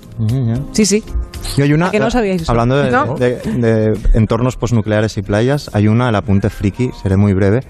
Sí, 0.72 0.86
sí. 0.86 1.04
Y 1.56 1.62
hay 1.62 1.72
una, 1.72 1.86
¿A 1.88 1.90
que 1.90 1.98
no 2.00 2.10
sabíais 2.10 2.42
eso? 2.42 2.50
Hablando 2.52 2.76
de, 2.76 2.90
¿No? 2.90 3.14
de- 3.16 3.36
de 3.36 3.98
entornos 4.14 4.56
postnucleares 4.56 5.16
y 5.16 5.22
playas, 5.22 5.70
hay 5.72 5.88
una, 5.88 6.08
el 6.08 6.14
apunte 6.14 6.50
friki, 6.50 6.90
seré 7.02 7.16
muy 7.16 7.32
breve, 7.32 7.60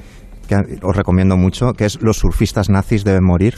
que 0.48 0.56
os 0.82 0.96
recomiendo 0.96 1.36
mucho, 1.36 1.72
que 1.74 1.84
es 1.84 2.00
Los 2.02 2.18
surfistas 2.18 2.68
nazis 2.68 3.04
deben 3.04 3.24
morir. 3.24 3.54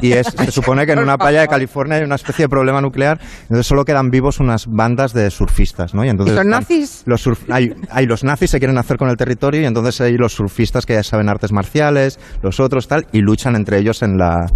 Y 0.00 0.12
es, 0.12 0.26
se 0.26 0.50
supone 0.50 0.86
que 0.86 0.92
en 0.92 0.98
una 1.00 1.16
playa 1.16 1.40
de 1.42 1.48
California 1.48 1.96
hay 1.98 2.04
una 2.04 2.14
especie 2.16 2.44
de 2.44 2.48
problema 2.48 2.80
nuclear, 2.80 3.18
entonces 3.42 3.66
solo 3.66 3.84
quedan 3.84 4.10
vivos 4.10 4.40
unas 4.40 4.66
bandas 4.66 5.12
de 5.12 5.30
surfistas, 5.30 5.94
¿no? 5.94 6.04
Y 6.04 6.08
entonces 6.08 6.34
¿Y 6.34 6.36
son 6.38 6.46
están- 6.46 6.60
nazis? 6.60 7.02
Los 7.06 7.26
surf- 7.26 7.44
hay, 7.50 7.72
hay 7.90 8.06
los 8.06 8.24
nazis 8.24 8.50
se 8.50 8.58
quieren 8.58 8.78
hacer 8.78 8.96
con 8.96 9.08
el 9.08 9.16
territorio 9.16 9.60
y 9.60 9.64
entonces 9.66 10.00
hay 10.00 10.16
los 10.16 10.32
surfistas 10.32 10.86
que 10.86 10.94
ya 10.94 11.02
saben 11.02 11.28
artes 11.28 11.52
marciales, 11.52 12.18
los 12.42 12.60
otros 12.60 12.88
tal, 12.88 13.06
y 13.12 13.20
luchan 13.20 13.56
entre 13.56 13.78
ellos 13.78 14.02
en, 14.02 14.16
la, 14.18 14.46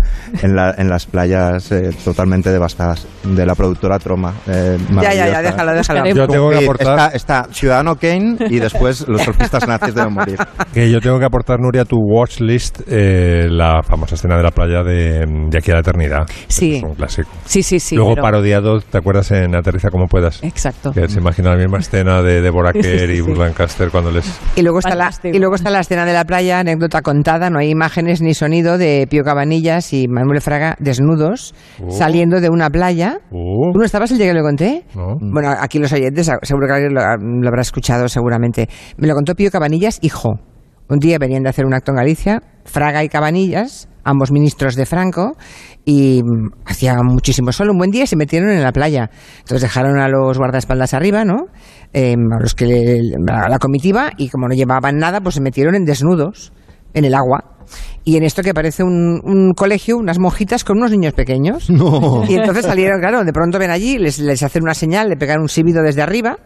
en, 0.43 0.55
la- 0.55 0.75
en 0.77 0.89
las 0.89 1.07
playas 1.07 1.71
eh, 1.73 1.91
totalmente 2.05 2.51
devastadas 2.51 3.07
de 3.25 3.47
la 3.47 3.55
productora 3.55 3.99
Troma. 3.99 4.35
eh, 4.47 4.77
Ya, 5.03 5.15
ya, 5.15 5.29
ya, 5.31 5.43
déjalo, 5.43 5.73
déjalo. 5.73 6.07
Yo 6.15 6.27
tengo 6.29 6.51
que 6.51 6.57
aportar- 6.59 6.89
Está, 6.89 7.09
está 7.43 7.49
Ciudadano 7.53 7.97
Kane 7.97 8.37
y 8.49 8.59
después 8.59 9.07
los 9.09 9.23
surfistas 9.23 9.67
nazis 9.69 9.95
deben 9.95 10.15
morir. 10.15 10.39
Que 10.73 10.91
yo 10.91 11.01
tengo 11.01 11.19
que 11.19 11.25
aportar, 11.25 11.59
Nuria, 11.61 11.83
a 11.83 11.85
tu 11.85 11.97
watch 11.99 12.41
list 12.41 12.81
eh, 12.87 13.47
la 13.51 13.83
famosa 13.83 14.15
escena 14.15 14.37
de 14.37 14.43
la 14.43 14.51
playa 14.51 14.83
de, 14.83 15.27
de 15.51 15.59
aquí 15.59 15.71
a 15.71 15.75
la 15.75 15.81
eternidad. 15.81 16.27
Sí. 16.49 16.77
Es 16.77 16.83
un 16.83 16.95
clásico. 16.95 17.29
Sí, 17.45 17.63
sí, 17.63 17.81
sí. 17.81 17.97
Luego 17.97 18.11
pero- 18.13 18.23
parodiado, 18.23 18.81
¿te 18.81 18.99
acuerdas 18.99 19.31
en 19.33 19.55
Aterriza 19.55 19.91
como 19.91 20.07
puedas? 20.07 20.43
Exacto. 20.43 20.93
Que 20.93 21.09
se 21.09 21.19
imagina 21.21 21.51
la 21.51 21.57
misma 21.57 21.79
escena 21.79 22.23
de 22.23 22.41
Deborah 22.43 22.73
Kerr 22.75 23.11
y 23.11 23.17
sí. 23.17 23.21
Burt 23.23 23.39
Lancaster 23.39 23.91
cuando 23.91 24.11
les... 24.11 24.41
Y 24.57 24.63
luego, 24.63 24.79
está 24.79 24.95
la, 24.95 25.11
y 25.25 25.39
luego 25.39 25.55
está 25.55 25.71
la 25.71 25.81
escena 25.81 26.05
de 26.05 26.13
la 26.13 26.25
playa, 26.25 26.61
anécdota 26.61 27.03
contada, 27.03 27.51
no 27.51 27.59
hay 27.59 27.71
imágenes 27.71 28.21
ni 28.23 28.35
sonido 28.35 28.79
de 28.79 29.07
Pío 29.11 29.23
Cabanillas 29.25 29.93
y 29.93 30.07
Manuel 30.09 30.41
Fraga 30.41 30.77
desnudos 30.79 31.55
Oh. 31.81 31.91
saliendo 31.91 32.41
de 32.41 32.49
una 32.51 32.69
playa. 32.71 33.19
Oh. 33.31 33.71
¿Tú 33.73 33.79
no 33.79 33.85
estabas 33.85 34.11
el 34.11 34.19
día 34.19 34.29
que 34.29 34.35
lo 34.35 34.43
conté? 34.43 34.85
No. 34.95 35.15
Bueno, 35.21 35.51
aquí 35.61 35.79
los 35.79 35.93
oyentes, 35.93 36.31
seguro 36.43 36.67
que 36.67 36.73
alguien 36.73 36.95
lo, 36.95 37.01
lo 37.01 37.49
habrá 37.49 37.63
escuchado 37.63 38.09
seguramente. 38.09 38.69
Me 38.97 39.07
lo 39.07 39.15
contó 39.15 39.35
Pío 39.35 39.51
Cabanillas, 39.51 39.99
hijo. 40.03 40.41
Un 40.89 40.99
día 40.99 41.19
venían 41.19 41.43
de 41.43 41.51
hacer 41.51 41.67
un 41.67 41.75
acto 41.75 41.93
en 41.93 41.97
Galicia, 41.99 42.43
Fraga 42.65 43.05
y 43.05 43.09
Cabanillas, 43.09 43.89
ambos 44.09 44.31
ministros 44.33 44.75
de 44.75 44.87
Franco, 44.87 45.37
y 45.85 46.23
mm, 46.23 46.51
hacía 46.67 46.95
muchísimo 47.03 47.53
sol, 47.53 47.71
un 47.71 47.79
buen 47.79 47.91
día, 47.91 48.07
se 48.07 48.17
metieron 48.17 48.51
en 48.51 48.63
la 48.63 48.73
playa. 48.73 49.11
Entonces 49.39 49.63
dejaron 49.63 49.99
a 50.01 50.09
los 50.09 50.39
guardaespaldas 50.39 50.95
arriba, 50.95 51.25
¿no? 51.25 51.47
Eh, 51.93 52.15
a 52.15 52.41
los 52.43 52.55
que 52.55 52.67
le- 52.67 53.01
a 53.33 53.49
la 53.49 53.59
comitiva, 53.59 54.11
y 54.17 54.29
como 54.29 54.49
no 54.49 54.55
llevaban 54.55 54.97
nada, 54.97 55.21
pues 55.21 55.35
se 55.37 55.41
metieron 55.41 55.75
en 55.75 55.85
desnudos 55.85 56.53
en 56.95 57.05
el 57.05 57.15
agua. 57.15 57.57
Y 58.05 58.17
en 58.17 58.23
esto 58.25 58.43
que 58.43 58.55
parece 58.55 58.83
un, 58.83 59.21
un 59.25 59.53
colegio, 59.55 59.97
unas 59.97 60.19
monjitas 60.19 60.65
con 60.65 60.79
unos 60.79 60.91
niños 60.91 61.13
pequeños. 61.15 61.69
No. 61.79 62.25
Y 62.29 62.35
entonces 62.35 62.65
salieron, 62.67 62.99
claro, 63.01 63.25
de 63.25 63.33
pronto 63.33 63.59
ven 63.59 63.71
allí, 63.71 63.99
les, 63.99 64.19
les 64.19 64.43
hacen 64.43 64.63
una 64.65 64.75
señal, 64.75 65.09
le 65.09 65.17
pegan 65.17 65.41
un 65.41 65.49
silbido 65.49 65.83
desde 65.83 66.03
arriba, 66.03 66.39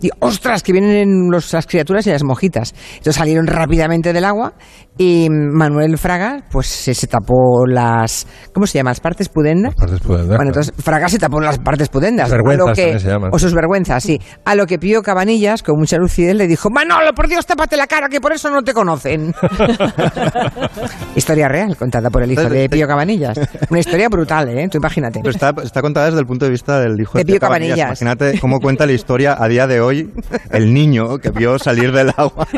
y 0.00 0.08
¡ostras! 0.20 0.62
que 0.62 0.72
vienen 0.72 1.30
los- 1.30 1.52
las 1.52 1.66
criaturas 1.66 2.06
y 2.06 2.10
las 2.10 2.24
monjitas. 2.24 2.74
Entonces 2.92 3.16
salieron 3.16 3.46
rápidamente 3.46 4.12
del 4.12 4.24
agua 4.24 4.54
y 4.96 5.28
Manuel 5.30 5.98
Fraga, 5.98 6.44
pues 6.50 6.66
se, 6.66 6.94
se 6.94 7.06
tapó 7.06 7.66
las, 7.66 8.26
¿cómo 8.54 8.66
se 8.66 8.78
llama? 8.78 8.90
Las 8.90 9.00
partes 9.00 9.28
pudendas. 9.28 9.74
Partes 9.74 10.00
pudendas, 10.00 10.36
Bueno, 10.36 10.50
entonces 10.50 10.72
Fraga 10.82 11.08
se 11.08 11.18
tapó 11.18 11.40
las 11.40 11.58
partes 11.58 11.88
pudendas. 11.88 12.28
Las 12.30 12.36
vergüenzas 12.38 12.68
lo 12.68 12.74
que- 12.74 12.98
se 12.98 13.08
llaman. 13.08 13.30
O 13.32 13.38
sus 13.38 13.52
vergüenzas, 13.54 14.02
sí. 14.02 14.18
A 14.44 14.54
lo 14.54 14.66
que 14.66 14.78
Pío 14.78 15.02
Cabanillas, 15.02 15.62
con 15.62 15.78
mucha 15.78 15.96
lucidez, 15.98 16.34
le 16.34 16.46
dijo, 16.46 16.70
Manolo, 16.70 17.12
por 17.12 17.28
Dios, 17.28 17.44
tápate 17.46 17.76
la 17.76 17.86
cara, 17.86 18.08
que 18.08 18.20
por 18.20 18.32
eso 18.32 18.50
no 18.50 18.62
te 18.62 18.72
conocen. 18.72 19.34
historia 21.14 21.48
real, 21.48 21.76
contada 21.76 22.10
por 22.10 22.22
el 22.22 22.32
hijo 22.32 22.48
de 22.48 22.68
Pío 22.68 22.86
Cabanillas. 22.86 23.38
Una 23.70 23.80
historia 23.80 24.08
brutal, 24.08 24.48
¿eh? 24.48 24.68
Tú 24.70 24.78
imagínate. 24.78 25.20
Pero 25.22 25.30
está, 25.30 25.52
está 25.62 25.82
contada 25.82 26.06
desde 26.06 26.20
el 26.20 26.26
punto 26.26 26.44
de 26.44 26.50
vista 26.50 26.80
del 26.80 27.00
hijo 27.00 27.18
De 27.18 27.24
de, 27.24 27.32
Pío 27.32 27.40
Cabanillas. 27.40 27.76
Cabanillas. 27.76 28.02
Imagínate 28.02 28.40
cómo 28.40 28.60
cuenta 28.60 28.86
la 28.86 28.92
historia 28.92 29.36
a 29.38 29.48
día 29.48 29.66
de 29.66 29.80
hoy 29.80 30.10
el 30.50 30.72
niño 30.72 31.18
que 31.18 31.30
vio 31.30 31.58
salir 31.58 31.92
del 31.92 32.10
agua. 32.16 32.46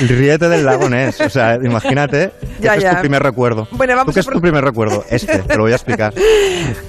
El 0.00 0.08
riete 0.08 0.48
del 0.48 0.64
lago 0.64 0.88
Ness. 0.88 1.20
O 1.20 1.28
sea, 1.28 1.56
imagínate 1.56 2.30
Ya, 2.60 2.74
este 2.74 2.82
ya. 2.84 2.90
es 2.90 2.96
tu 2.96 3.00
primer 3.00 3.22
recuerdo. 3.22 3.66
Bueno, 3.72 3.96
vamos 3.96 4.06
¿Tú 4.06 4.12
qué 4.12 4.20
a 4.20 4.22
es 4.22 4.26
tu 4.28 4.40
primer 4.40 4.62
recuerdo? 4.64 5.04
Este, 5.10 5.38
te 5.40 5.56
lo 5.56 5.64
voy 5.64 5.72
a 5.72 5.74
explicar. 5.74 6.14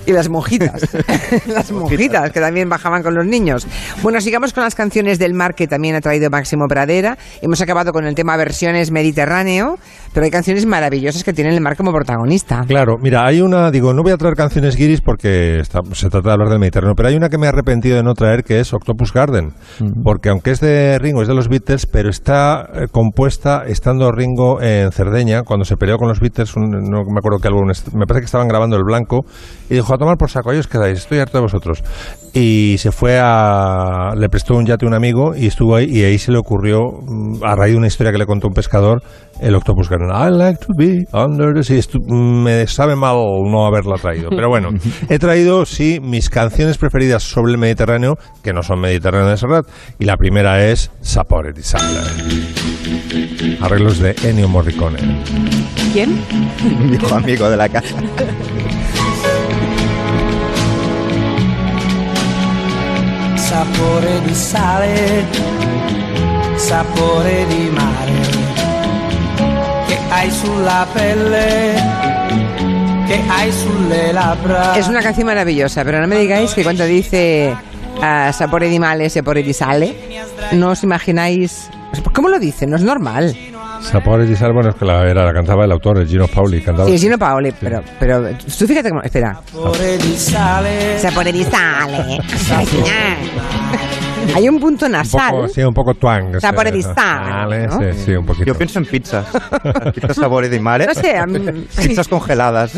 Y 0.06 0.12
las 0.12 0.30
monjitas. 0.30 0.82
las 1.48 1.72
monjitas 1.72 2.32
que 2.32 2.40
también 2.40 2.70
bajaban 2.70 3.02
con 3.02 3.16
los 3.16 3.26
niños. 3.26 3.66
Bueno, 4.04 4.22
sigamos 4.22 4.54
con 4.54 4.64
las 4.64 4.76
canciones 4.76 5.18
del 5.18 5.34
mar 5.34 5.56
que 5.56 5.68
también 5.68 5.96
ha 5.96 6.02
traído 6.02 6.30
Máximo 6.30 6.68
Pradera. 6.68 7.18
Hemos 7.42 7.62
acabado 7.62 7.92
con 7.94 8.06
el 8.06 8.14
tema 8.16 8.38
versiones 8.38 8.92
mediterráneo, 8.92 9.80
pero 10.14 10.26
hay 10.26 10.32
canciones 10.32 10.66
maravillosas 10.66 11.24
que 11.24 11.34
tienen 11.34 11.54
el 11.54 11.62
mar 11.62 11.76
como 11.76 11.92
protagonista. 11.92 12.64
Claro, 12.68 12.98
mira, 13.02 13.26
hay 13.26 13.42
una, 13.42 13.72
digo, 13.72 13.94
no 13.94 14.04
voy 14.04 14.12
a 14.12 14.18
traer 14.18 14.36
canciones 14.36 14.76
guiris 14.76 15.02
porque 15.02 15.60
está- 15.60 15.82
se 15.94 16.10
trata 16.10 16.30
de 16.30 16.34
hablar 16.34 16.50
del 16.50 16.60
Mediterráneo, 16.60 16.96
pero 16.96 17.10
hay 17.10 17.16
una 17.16 17.30
que 17.30 17.38
me 17.38 17.46
he 17.46 17.50
arrepentido 17.50 17.98
de 17.98 18.04
no 18.04 18.14
traer 18.14 18.44
que 18.44 18.60
es 18.60 18.74
Octopus 18.74 19.14
Garden, 19.14 19.54
porque 20.04 20.30
aunque 20.30 20.52
es 20.52 20.60
de 20.60 20.98
Ringo, 21.00 21.22
es 21.22 21.28
de 21.28 21.36
los 21.36 21.48
Beatles, 21.48 21.86
pero 21.86 22.10
está 22.10 22.68
eh, 22.74 22.88
compuesta 22.92 23.64
estando 23.68 24.12
Ringo 24.12 24.62
en 24.62 24.92
Cerdeña, 24.92 25.44
cuando 25.44 25.66
se 25.66 25.78
peleó 25.78 25.98
con 25.98 26.08
los 26.08 26.20
Beatles, 26.20 26.56
un- 26.56 26.70
no 26.70 27.04
me 27.06 27.20
acuerdo 27.20 27.40
qué 27.42 27.48
álbum, 27.48 27.68
me 27.94 28.06
parece 28.06 28.22
que 28.22 28.26
estaban 28.26 28.48
grabando 28.48 28.76
El 28.78 28.84
Blanco, 28.84 29.22
y 29.70 29.76
dijo, 29.76 29.94
a 29.94 29.98
tomar 29.98 30.18
por 30.18 30.30
saco, 30.30 30.50
ahí 30.52 30.58
os 30.58 30.68
quedáis, 30.68 31.00
estoy 31.00 31.20
harto 31.20 31.38
de 31.38 31.44
vosotros. 31.44 31.84
Y 32.34 32.76
se 32.80 32.92
fue 32.92 33.20
a... 33.20 34.14
le 34.16 34.30
prestó 34.30 34.56
un 34.56 34.66
yate 34.66 34.86
a 34.86 34.88
un 34.88 34.94
amigo 34.94 35.36
y 35.36 35.48
estuvo 35.48 35.76
ahí, 35.76 35.86
y 35.90 36.04
ahí 36.04 36.18
se 36.18 36.32
le 36.32 36.38
ocurrió, 36.38 36.80
mm, 37.02 37.44
a 37.44 37.56
raíz 37.56 37.74
de 37.74 37.78
una 37.78 37.88
historia 37.88 38.12
que 38.12 38.18
le 38.18 38.26
contó 38.26 38.48
un 38.48 38.54
pescador, 38.54 39.02
el 39.42 39.56
Octopus 39.56 39.90
Garden. 39.90 39.99
I 40.04 40.30
like 40.30 40.66
to 40.66 40.74
be 40.74 41.06
under 41.14 41.54
the 41.54 41.64
sea. 41.64 41.82
Me 42.08 42.66
sabe 42.68 42.96
mal 42.96 43.16
no 43.16 43.66
haberla 43.66 43.98
traído. 43.98 44.30
Pero 44.30 44.50
bueno, 44.50 44.70
he 45.10 45.20
traído, 45.20 45.66
sí, 45.66 46.00
mis 46.02 46.30
canciones 46.30 46.78
preferidas 46.78 47.24
sobre 47.24 47.52
el 47.52 47.58
Mediterráneo, 47.58 48.18
que 48.44 48.54
no 48.54 48.64
son 48.64 48.80
Mediterráneo 48.80 49.30
de 49.30 49.38
Serrat. 49.38 49.68
Y 50.00 50.06
la 50.06 50.18
primera 50.18 50.66
es 50.66 50.92
Sapore 51.02 51.54
di 51.54 51.64
Sale. 51.64 52.00
Arreglos 53.62 54.00
de 54.00 54.16
Ennio 54.24 54.48
Morricone. 54.48 55.00
¿Quién? 55.94 56.22
Viejo 56.90 57.16
amigo 57.16 57.50
de 57.50 57.58
la 57.58 57.70
casa. 57.70 57.96
sapore 63.50 64.22
di 64.22 64.34
sale, 64.36 65.26
sapore 66.56 67.48
di 67.48 67.70
mare, 67.72 68.39
hai 70.10 70.32
sulla 70.32 70.88
che 73.08 73.22
hai 73.28 73.52
sulle 73.52 74.14
labbra. 74.14 74.76
Es 74.78 74.88
una 74.88 75.02
canción 75.02 75.26
maravillosa, 75.28 75.84
pero 75.84 76.00
no 76.00 76.08
me 76.08 76.18
digáis 76.18 76.54
que 76.54 76.64
cuando 76.64 76.86
dice 76.86 77.56
ah, 78.02 78.32
sapore 78.32 78.68
di 78.70 78.80
male, 78.80 79.10
sapore 79.10 79.42
di 79.42 79.54
sale, 79.54 79.96
no 80.52 80.70
os 80.70 80.84
imagináis... 80.84 81.70
¿Cómo 82.14 82.30
lo 82.30 82.38
dice? 82.38 82.68
No 82.68 82.76
es 82.76 82.84
normal. 82.84 83.36
Sapore 83.82 84.26
di 84.26 84.36
Sale, 84.36 84.54
bueno, 84.54 84.70
es 84.70 84.76
que 84.76 84.86
la, 84.86 85.10
era, 85.10 85.26
la 85.26 85.34
cantaba 85.34 85.64
el 85.66 85.72
autor, 85.72 86.00
el 86.00 86.08
Gino 86.08 86.28
Paoli. 86.28 86.62
Cantaba 86.62 86.88
Sí, 86.90 87.00
Gino 87.00 87.18
Paoli, 87.18 87.54
pero, 87.60 87.82
pero 87.98 88.30
tú 88.38 88.68
fíjate 88.68 88.90
cómo... 88.90 89.02
Espera. 89.02 89.42
Sapore 89.52 89.98
di 89.98 90.18
sale, 90.18 91.00
Sapore 91.00 91.32
di 91.32 91.44
sale. 91.44 92.20
Hay 94.36 94.50
un 94.50 94.60
punto 94.60 94.86
un 94.86 94.92
nasal. 94.94 95.32
poco, 95.32 95.48
sí, 95.48 95.62
un 95.62 95.74
poco 95.74 95.94
twang. 95.96 96.40
Sapore 96.40 96.72
di 96.72 96.82
sale, 96.82 97.68
¿no? 97.68 97.80
Sí, 97.80 97.86
sí, 98.06 98.12
un 98.14 98.26
poquito. 98.26 98.46
Yo 98.46 98.56
pienso 98.56 98.80
en 98.80 98.86
pizzas. 98.86 99.26
Pizzas 99.94 100.16
sabores 100.16 100.50
de 100.52 100.60
mare. 100.60 100.86
No 100.86 100.94
sé, 100.94 101.18
a 101.18 101.26
mí- 101.26 101.40
Pizzas 101.76 102.08
congeladas. 102.10 102.74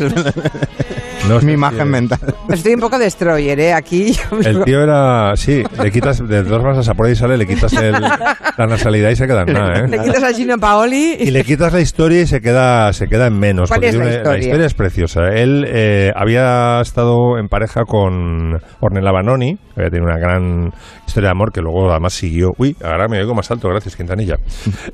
No 1.27 1.37
es 1.37 1.43
mi 1.43 1.53
imagen 1.53 1.89
mental. 1.89 2.19
Estoy 2.49 2.73
un 2.73 2.79
poco 2.79 2.97
destroyer, 2.97 3.59
¿eh? 3.59 3.73
Aquí. 3.73 4.15
El 4.43 4.63
tío 4.63 4.81
era, 4.81 5.35
sí, 5.35 5.63
le 5.81 5.91
quitas, 5.91 6.19
de 6.27 6.43
todas 6.43 6.61
maneras 6.61 6.79
a 6.79 6.83
Sapore 6.83 7.09
di 7.09 7.15
Sale 7.15 7.37
le 7.37 7.47
quitas 7.47 7.73
el, 7.73 7.93
la 7.93 8.67
nasalidad 8.67 9.09
y 9.11 9.15
se 9.15 9.27
queda 9.27 9.43
en 9.45 9.53
nada, 9.53 9.87
Le 9.87 9.97
¿eh? 9.97 9.99
quitas 10.03 10.23
a 10.23 10.33
Gino 10.33 10.57
Paoli 10.57 11.17
Y 11.19 11.31
le 11.31 11.43
quitas 11.43 11.71
la 11.73 11.79
historia 11.79 12.21
y 12.21 12.27
se 12.27 12.41
queda, 12.41 12.91
se 12.93 13.07
queda 13.07 13.27
en 13.27 13.39
menos. 13.39 13.69
¿Cuál 13.69 13.83
es 13.83 13.95
la 13.95 14.09
historia? 14.09 14.65
es 14.65 14.73
preciosa. 14.73 15.21
Él 15.33 15.65
eh, 15.67 16.11
había 16.15 16.81
estado 16.81 17.37
en 17.39 17.47
pareja 17.47 17.83
con 17.85 18.59
Ornella 18.79 19.11
Banoni, 19.11 19.55
que 19.55 19.81
había 19.81 19.89
tenido 19.89 20.11
una 20.11 20.19
gran 20.19 20.71
historia 21.07 21.27
de 21.27 21.31
amor 21.31 21.51
que 21.51 21.61
luego 21.61 21.89
además 21.89 22.13
siguió. 22.13 22.49
Uy, 22.57 22.75
ahora 22.83 23.07
me 23.07 23.19
oigo 23.19 23.33
más 23.33 23.49
alto, 23.51 23.69
gracias, 23.69 23.95
Quintanilla. 23.95 24.37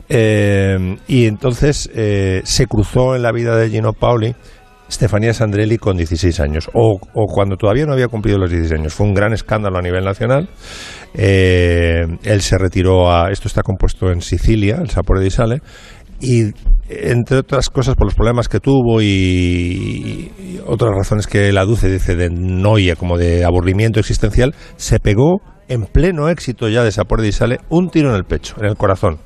Eh, 0.09 0.97
y 1.07 1.25
entonces 1.25 1.89
eh, 1.93 2.41
se 2.43 2.65
cruzó 2.65 3.15
en 3.15 3.23
la 3.23 3.31
vida 3.31 3.55
de 3.57 3.69
Gino 3.69 3.93
Paoli. 3.93 4.35
Estefanía 4.89 5.33
Sandrelli 5.33 5.77
con 5.77 5.97
16 5.97 6.39
años, 6.39 6.69
o, 6.73 6.99
o 7.13 7.25
cuando 7.25 7.57
todavía 7.57 7.85
no 7.85 7.93
había 7.93 8.07
cumplido 8.07 8.37
los 8.37 8.49
16 8.49 8.79
años. 8.79 8.93
Fue 8.93 9.05
un 9.05 9.13
gran 9.13 9.33
escándalo 9.33 9.77
a 9.77 9.81
nivel 9.81 10.03
nacional. 10.05 10.49
Eh, 11.13 12.05
él 12.23 12.41
se 12.41 12.57
retiró 12.57 13.11
a. 13.11 13.31
Esto 13.31 13.47
está 13.47 13.61
compuesto 13.63 14.11
en 14.11 14.21
Sicilia, 14.21 14.77
el 14.81 14.89
Sapore 14.89 15.21
di 15.21 15.29
Sale, 15.29 15.61
y 16.19 16.51
entre 16.89 17.37
otras 17.37 17.69
cosas 17.69 17.95
por 17.95 18.05
los 18.05 18.15
problemas 18.15 18.47
que 18.47 18.59
tuvo 18.59 19.01
y, 19.01 19.05
y 19.05 20.61
otras 20.65 20.91
razones 20.95 21.27
que 21.27 21.49
él 21.49 21.57
aduce, 21.57 21.89
dice 21.89 22.15
de 22.15 22.29
noia, 22.29 22.95
como 22.95 23.17
de 23.17 23.43
aburrimiento 23.43 23.99
existencial, 23.99 24.55
se 24.77 24.99
pegó 24.99 25.41
en 25.67 25.85
pleno 25.85 26.29
éxito 26.29 26.69
ya 26.69 26.83
de 26.83 26.91
Sapore 26.91 27.23
di 27.23 27.31
Sale 27.31 27.59
un 27.69 27.89
tiro 27.89 28.09
en 28.09 28.15
el 28.15 28.23
pecho, 28.23 28.55
en 28.59 28.65
el 28.65 28.75
corazón. 28.75 29.19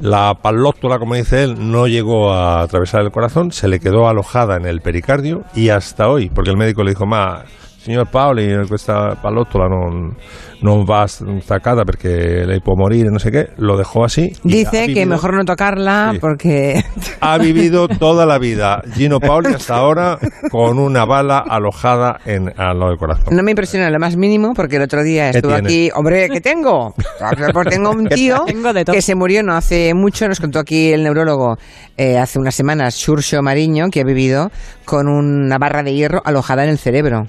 La 0.00 0.34
palótola, 0.34 0.98
como 0.98 1.14
dice 1.14 1.44
él, 1.44 1.70
no 1.70 1.86
llegó 1.86 2.32
a 2.32 2.62
atravesar 2.62 3.02
el 3.02 3.12
corazón, 3.12 3.52
se 3.52 3.68
le 3.68 3.80
quedó 3.80 4.08
alojada 4.08 4.56
en 4.56 4.66
el 4.66 4.80
pericardio 4.80 5.44
y 5.54 5.68
hasta 5.68 6.08
hoy, 6.08 6.30
porque 6.30 6.50
el 6.50 6.56
médico 6.56 6.82
le 6.82 6.90
dijo, 6.90 7.06
ma, 7.06 7.44
signor 7.84 8.08
Paoli, 8.10 8.66
questa 8.66 9.14
pallotola 9.20 9.66
non, 9.68 10.14
non 10.60 10.84
va 10.84 11.06
staccata 11.06 11.84
perché 11.84 12.44
lei 12.46 12.60
può 12.60 12.74
morire, 12.74 13.10
no 13.10 13.18
sé 13.18 13.30
qué, 13.30 13.50
lo 13.58 13.76
dejó 13.76 14.04
así. 14.04 14.32
Dice 14.42 14.86
que 14.92 15.04
mejor 15.04 15.34
no 15.34 15.44
tocarla 15.44 16.10
Sí. 16.12 16.18
porque... 16.18 16.82
ha 17.20 17.36
vivido 17.38 17.86
toda 18.00 18.24
la 18.24 18.38
vida 18.38 18.82
Gino 18.94 19.20
Paoli 19.20 19.52
hasta 19.54 19.76
ahora 19.76 20.18
con 20.50 20.78
una 20.78 21.04
bala 21.04 21.38
alojada 21.38 22.18
en 22.24 22.48
al 22.56 22.78
lado 22.78 22.90
del 22.90 22.98
corazón. 22.98 23.26
No 23.36 23.42
me 23.42 23.50
impresiona 23.50 23.90
lo 23.90 23.98
más 23.98 24.16
mínimo 24.16 24.54
porque 24.54 24.76
el 24.76 24.82
otro 24.82 25.02
día 25.02 25.30
¿Qué 25.30 25.38
estuve 25.38 25.54
tiene? 25.60 25.68
aquí, 25.68 25.90
hombre, 25.94 26.28
¿qué 26.30 26.40
tengo? 26.40 26.94
Pues 27.52 27.68
tengo 27.68 27.90
un 27.90 28.06
tío 28.06 28.44
que 28.92 29.02
se 29.02 29.14
murió 29.14 29.42
no 29.42 29.54
hace 29.54 29.92
mucho, 29.94 30.26
nos 30.28 30.40
contó 30.40 30.58
aquí 30.58 30.92
el 30.92 31.02
neurólogo 31.02 31.56
eh, 31.96 32.18
hace 32.18 32.38
unas 32.38 32.54
semanas, 32.54 32.94
Xurxo 32.96 33.42
Mariño, 33.42 33.88
que 33.90 34.00
ha 34.00 34.04
vivido 34.04 34.50
con 34.84 35.08
una 35.08 35.58
barra 35.58 35.82
de 35.82 35.94
hierro 35.94 36.22
alojada 36.24 36.64
en 36.64 36.70
el 36.70 36.78
cerebro. 36.78 37.26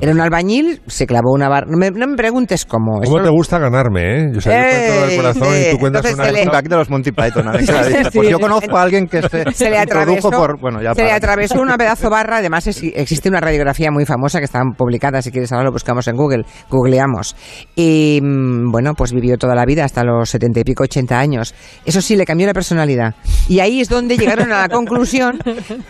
Era 0.00 0.12
un 0.12 0.20
albañil, 0.20 0.82
se 0.86 1.06
clavó 1.06 1.32
una 1.32 1.48
barra. 1.48 1.66
No 1.70 1.78
me, 1.78 1.90
no 1.90 2.06
me 2.08 2.16
preguntes 2.16 2.64
cómo. 2.64 3.00
¿Cómo 3.04 3.22
te 3.22 3.28
gusta 3.30 3.58
ganarme, 3.58 4.02
eh? 4.02 4.30
Yo, 4.34 4.40
sé, 4.40 4.50
yo 4.50 4.56
cuento 4.58 5.06
del 5.06 5.16
corazón 5.16 5.54
y 5.56 5.70
tú 5.70 5.78
cuentas 5.78 6.14
una 6.14 6.32
le- 6.32 6.44
gag 6.46 6.68
de 6.68 6.76
los 6.76 6.90
Monty 6.90 7.12
Python. 7.12 7.48
a 7.48 7.52
ver 7.52 7.64
qué 7.64 7.72
la 7.72 7.86
dice. 7.86 8.04
Sí. 8.04 8.10
Pues 8.18 8.28
yo 8.28 8.38
conozco 8.40 8.76
a 8.76 8.82
alguien 8.82 9.06
que 9.06 9.22
se, 9.22 9.52
se 9.52 9.70
le 9.70 9.78
atravesó, 9.78 10.30
por... 10.30 10.60
Bueno, 10.60 10.82
ya 10.82 10.94
se 10.94 11.04
le 11.04 11.12
atravesó 11.12 11.60
una 11.60 11.78
pedazo 11.78 12.10
barra. 12.10 12.38
Además, 12.38 12.66
es- 12.66 12.82
existe 12.82 13.28
una 13.28 13.40
radiografía 13.40 13.90
muy 13.92 14.04
famosa 14.04 14.40
que 14.40 14.46
está 14.46 14.60
publicada. 14.76 15.22
Si 15.22 15.30
quieres, 15.30 15.52
ahora 15.52 15.64
lo 15.66 15.72
buscamos 15.72 16.08
en 16.08 16.16
Google. 16.16 16.44
Googleamos. 16.70 17.36
Y 17.76 18.18
mm, 18.20 18.72
bueno, 18.72 18.94
pues 18.94 19.12
vivió 19.12 19.36
toda 19.38 19.54
la 19.54 19.64
vida 19.64 19.84
hasta 19.84 20.02
los 20.02 20.28
setenta 20.28 20.60
y 20.60 20.64
pico, 20.64 20.82
ochenta 20.82 21.18
años. 21.20 21.54
Eso 21.84 22.00
sí, 22.00 22.16
le 22.16 22.24
cambió 22.24 22.46
la 22.48 22.54
personalidad. 22.54 23.14
Y 23.48 23.60
ahí 23.60 23.80
es 23.80 23.88
donde 23.88 24.18
llegaron 24.18 24.52
a 24.52 24.62
la 24.62 24.68
conclusión 24.68 25.38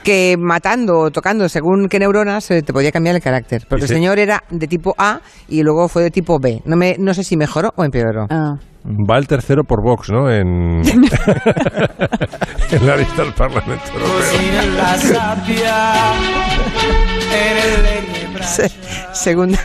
que 0.02 0.36
matando 0.38 0.98
o 0.98 1.10
tocando 1.10 1.48
según 1.48 1.88
qué 1.88 1.98
neuronas 1.98 2.50
eh, 2.50 2.62
te 2.62 2.72
podía 2.72 2.92
cambiar 2.92 3.16
el 3.16 3.22
carácter. 3.22 3.64
Porque 3.68 3.93
señor 3.94 4.18
era 4.18 4.42
de 4.50 4.66
tipo 4.66 4.94
A 4.98 5.20
y 5.48 5.62
luego 5.62 5.88
fue 5.88 6.02
de 6.02 6.10
tipo 6.10 6.38
B. 6.38 6.62
No, 6.64 6.76
me, 6.76 6.96
no 6.98 7.14
sé 7.14 7.22
si 7.24 7.36
mejoró 7.36 7.72
o 7.76 7.84
empeoró. 7.84 8.26
Va 8.84 9.16
el 9.18 9.26
tercero 9.26 9.64
por 9.64 9.82
Vox, 9.82 10.10
¿no? 10.10 10.30
En, 10.30 10.82
en 12.70 12.86
la 12.86 12.96
lista 12.96 13.22
del 13.22 13.32
Parlamento 13.32 13.84
Europeo. 13.94 15.44
Segunda. 19.12 19.58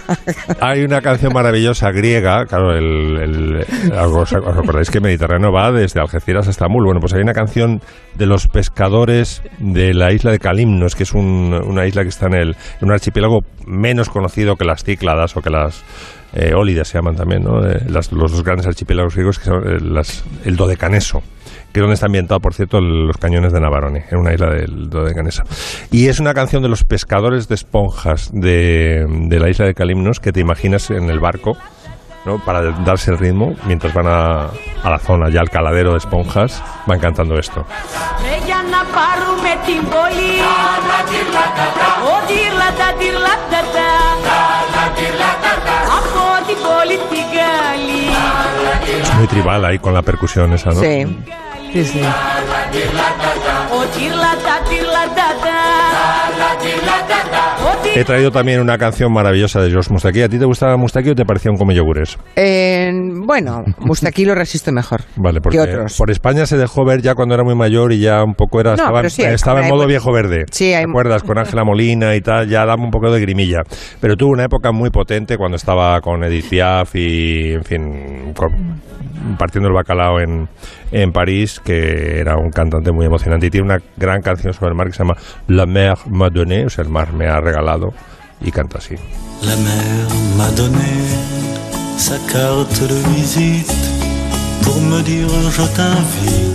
Hay 0.61 0.84
una 0.84 1.01
canción 1.01 1.34
maravillosa 1.34 1.91
griega, 1.91 2.45
claro, 2.45 2.75
el, 2.75 3.65
¿os, 3.93 4.34
acordáis 4.34 4.89
que 4.89 4.99
Mediterráneo 4.99 5.51
va 5.51 5.71
desde 5.71 5.99
Algeciras 5.99 6.41
hasta 6.41 6.51
Estambul? 6.51 6.86
Bueno, 6.86 6.99
pues 6.99 7.13
hay 7.13 7.21
una 7.21 7.34
canción 7.34 7.82
de 8.15 8.25
los 8.25 8.47
pescadores 8.47 9.41
de 9.59 9.93
la 9.93 10.11
isla 10.11 10.32
de 10.32 10.39
Calimnos, 10.39 10.95
que 10.95 11.03
es 11.03 11.13
un- 11.13 11.53
una 11.65 11.86
isla 11.86 12.03
que 12.03 12.09
está 12.09 12.27
en, 12.27 12.34
el, 12.36 12.49
en 12.49 12.88
un 12.88 12.91
archipiélago 12.91 13.41
menos 13.65 14.09
conocido 14.09 14.55
que 14.55 14.65
las 14.65 14.84
Cícladas 14.84 15.36
o 15.38 15.41
que 15.41 15.49
las 15.49 15.84
eh, 16.34 16.53
Ólidas 16.55 16.88
se 16.88 16.97
llaman 16.97 17.15
también, 17.15 17.43
¿no? 17.43 17.65
Eh, 17.65 17.82
las- 17.88 18.11
los 18.11 18.32
dos 18.32 18.43
grandes 18.43 18.67
archipiélagos 18.67 19.13
griegos 19.15 19.39
que 19.39 19.45
son 19.45 19.67
eh, 19.67 19.80
las- 19.82 20.23
el 20.45 20.55
Dodecaneso 20.55 21.21
que 21.72 21.80
es 21.80 21.82
donde 21.82 21.93
está 21.93 22.07
ambientado, 22.07 22.39
por 22.39 22.53
cierto, 22.53 22.82
los 22.82 23.17
cañones 23.17 23.53
de 23.53 23.59
Navarone, 23.59 24.05
en 24.09 24.17
una 24.17 24.34
isla 24.34 24.49
del 24.49 24.89
de 24.89 25.13
Canesa. 25.13 25.43
Y 25.91 26.07
es 26.07 26.20
una 26.20 26.34
canción 26.34 26.63
de 26.63 26.70
los 26.70 26.84
pescadores 26.84 27.47
de 27.47 27.55
esponjas 27.55 28.32
de, 28.34 29.05
la 29.30 29.49
isla 29.49 29.65
de 29.65 29.74
Calimnos 29.74 30.20
que 30.20 30.32
te 30.32 30.39
imaginas 30.39 30.89
en 30.89 31.09
el 31.09 31.20
barco. 31.20 31.57
¿no? 32.26 32.38
para 32.38 32.61
darse 32.84 33.11
el 33.11 33.17
ritmo 33.17 33.55
mientras 33.65 33.93
van 33.93 34.05
a, 34.05 34.49
la 34.84 34.99
zona, 34.99 35.30
ya 35.30 35.39
al 35.39 35.49
caladero 35.49 35.93
de 35.93 35.99
esponjas, 35.99 36.61
van 36.86 36.99
cantando 36.99 37.39
esto. 37.39 37.65
Es 49.01 49.15
muy 49.15 49.28
tribal 49.28 49.63
ahí 49.63 49.80
con 49.80 49.93
la 49.93 50.01
percusión 50.01 50.51
esa, 50.53 50.72
¿no? 50.72 50.82
Sí. 50.82 51.05
He 57.95 58.03
traído 58.03 58.32
también 58.32 58.59
una 58.61 58.78
canción 58.78 59.11
maravillosa 59.11 59.61
de 59.61 59.70
George 59.70 59.91
Mustaki. 59.91 60.22
¿A 60.22 60.30
ti 60.30 60.39
te 60.39 60.45
gustaba 60.45 60.78
Mustaki 60.78 61.09
o 61.09 61.15
te 61.15 61.26
parecía 61.26 61.51
un 61.51 61.57
come 61.57 61.76
yogures? 61.76 62.17
Eh, 62.36 62.91
bueno, 63.26 63.63
Mustaki 63.80 64.26
lo 64.26 64.36
resisto 64.36 64.72
mejor 64.72 65.01
vale, 65.15 65.41
que 65.41 65.59
otros. 65.59 65.97
Por 65.97 66.09
España 66.11 66.45
se 66.45 66.57
dejó 66.57 66.86
ver 66.86 67.01
ya 67.01 67.13
cuando 67.15 67.36
era 67.36 67.43
muy 67.43 67.55
mayor 67.55 67.91
y 67.91 67.99
ya 67.99 68.24
un 68.24 68.36
poco 68.36 68.59
era 68.59 68.74
estaba, 68.74 69.61
en 69.61 69.70
modo 69.70 69.86
viejo 69.86 70.11
verde. 70.11 70.45
Sí, 70.51 70.74
hay... 70.74 70.86
¿Te 70.86 70.89
acuerdas? 70.89 71.24
Con 71.24 71.38
Ángela 71.38 71.63
Molina 71.63 72.15
y 72.15 72.22
tal, 72.22 72.47
ya 72.47 72.65
daba 72.65 72.82
un 72.82 72.91
poco 72.91 73.11
de 73.11 73.20
grimilla. 73.20 73.61
Pero 73.99 74.15
tuvo 74.15 74.32
una 74.32 74.45
época 74.45 74.72
muy 74.72 74.89
potente 74.89 75.38
cuando 75.38 75.57
estaba 75.57 75.99
con 76.01 76.24
Edith 76.24 76.49
Piaf 76.49 76.95
y, 76.95 77.53
en 77.53 77.63
fin, 77.63 78.34
con, 78.36 78.80
partiendo 79.38 79.70
el 79.70 79.76
bacalao 79.76 80.20
en, 80.20 80.47
en 80.92 81.12
París, 81.12 81.62
que 81.64 82.20
era 82.20 82.38
un 82.38 82.52
cantante 82.52 82.92
muy 82.92 83.06
emocionante 83.06 83.48
y 83.48 83.50
tiene 83.50 83.66
una 83.66 83.82
gran 83.98 84.22
canción 84.22 84.54
sobre 84.54 84.70
el 84.70 84.76
mar 84.76 84.88
que 84.88 84.94
se 84.94 85.00
llama 85.00 85.18
La 85.48 85.66
mer 85.66 85.98
m'a 86.08 86.30
donné, 86.30 86.66
o 86.66 86.70
sea, 86.70 86.84
el 86.84 86.90
mar 86.90 87.14
me 87.14 87.28
ha 87.28 87.40
regalado, 87.40 87.94
y 88.42 88.52
canta 88.52 88.78
así. 88.80 88.96
La 89.42 89.56
mer 89.56 90.08
m'a 90.38 90.50
donné 90.52 91.30
sa 91.98 92.18
carte 92.32 92.88
de 92.88 93.02
visite 93.16 93.74
pour 94.64 94.82
me 94.82 95.02
dire 95.04 95.28
je 95.52 95.66
t'invite 95.76 96.49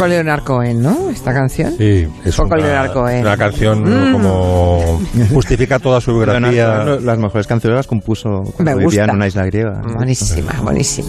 poco 0.00 0.08
Leonard 0.08 0.42
Cohen, 0.44 0.82
¿no? 0.82 1.10
Esta 1.10 1.32
canción. 1.32 1.74
Sí, 1.76 2.08
es 2.24 2.34
Poco 2.36 2.54
una, 2.54 2.56
Leonard 2.56 2.92
Cohen. 2.92 3.20
una 3.20 3.36
canción 3.36 3.82
Mm. 3.84 4.12
como 4.12 5.00
justifica 5.32 5.78
toda 5.78 6.00
su 6.00 6.12
biografía. 6.14 6.50
Leonardo 6.50 7.00
las 7.00 7.18
mejores 7.18 7.46
canciones 7.46 7.76
las 7.76 7.86
compuso 7.86 8.42
cuando 8.56 8.64
Me 8.64 8.74
vivía 8.74 8.84
gusta. 8.86 9.04
en 9.04 9.10
una 9.10 9.26
isla 9.26 9.44
griega. 9.46 9.82
Buenísima, 9.94 10.52
buenísima. 10.62 11.08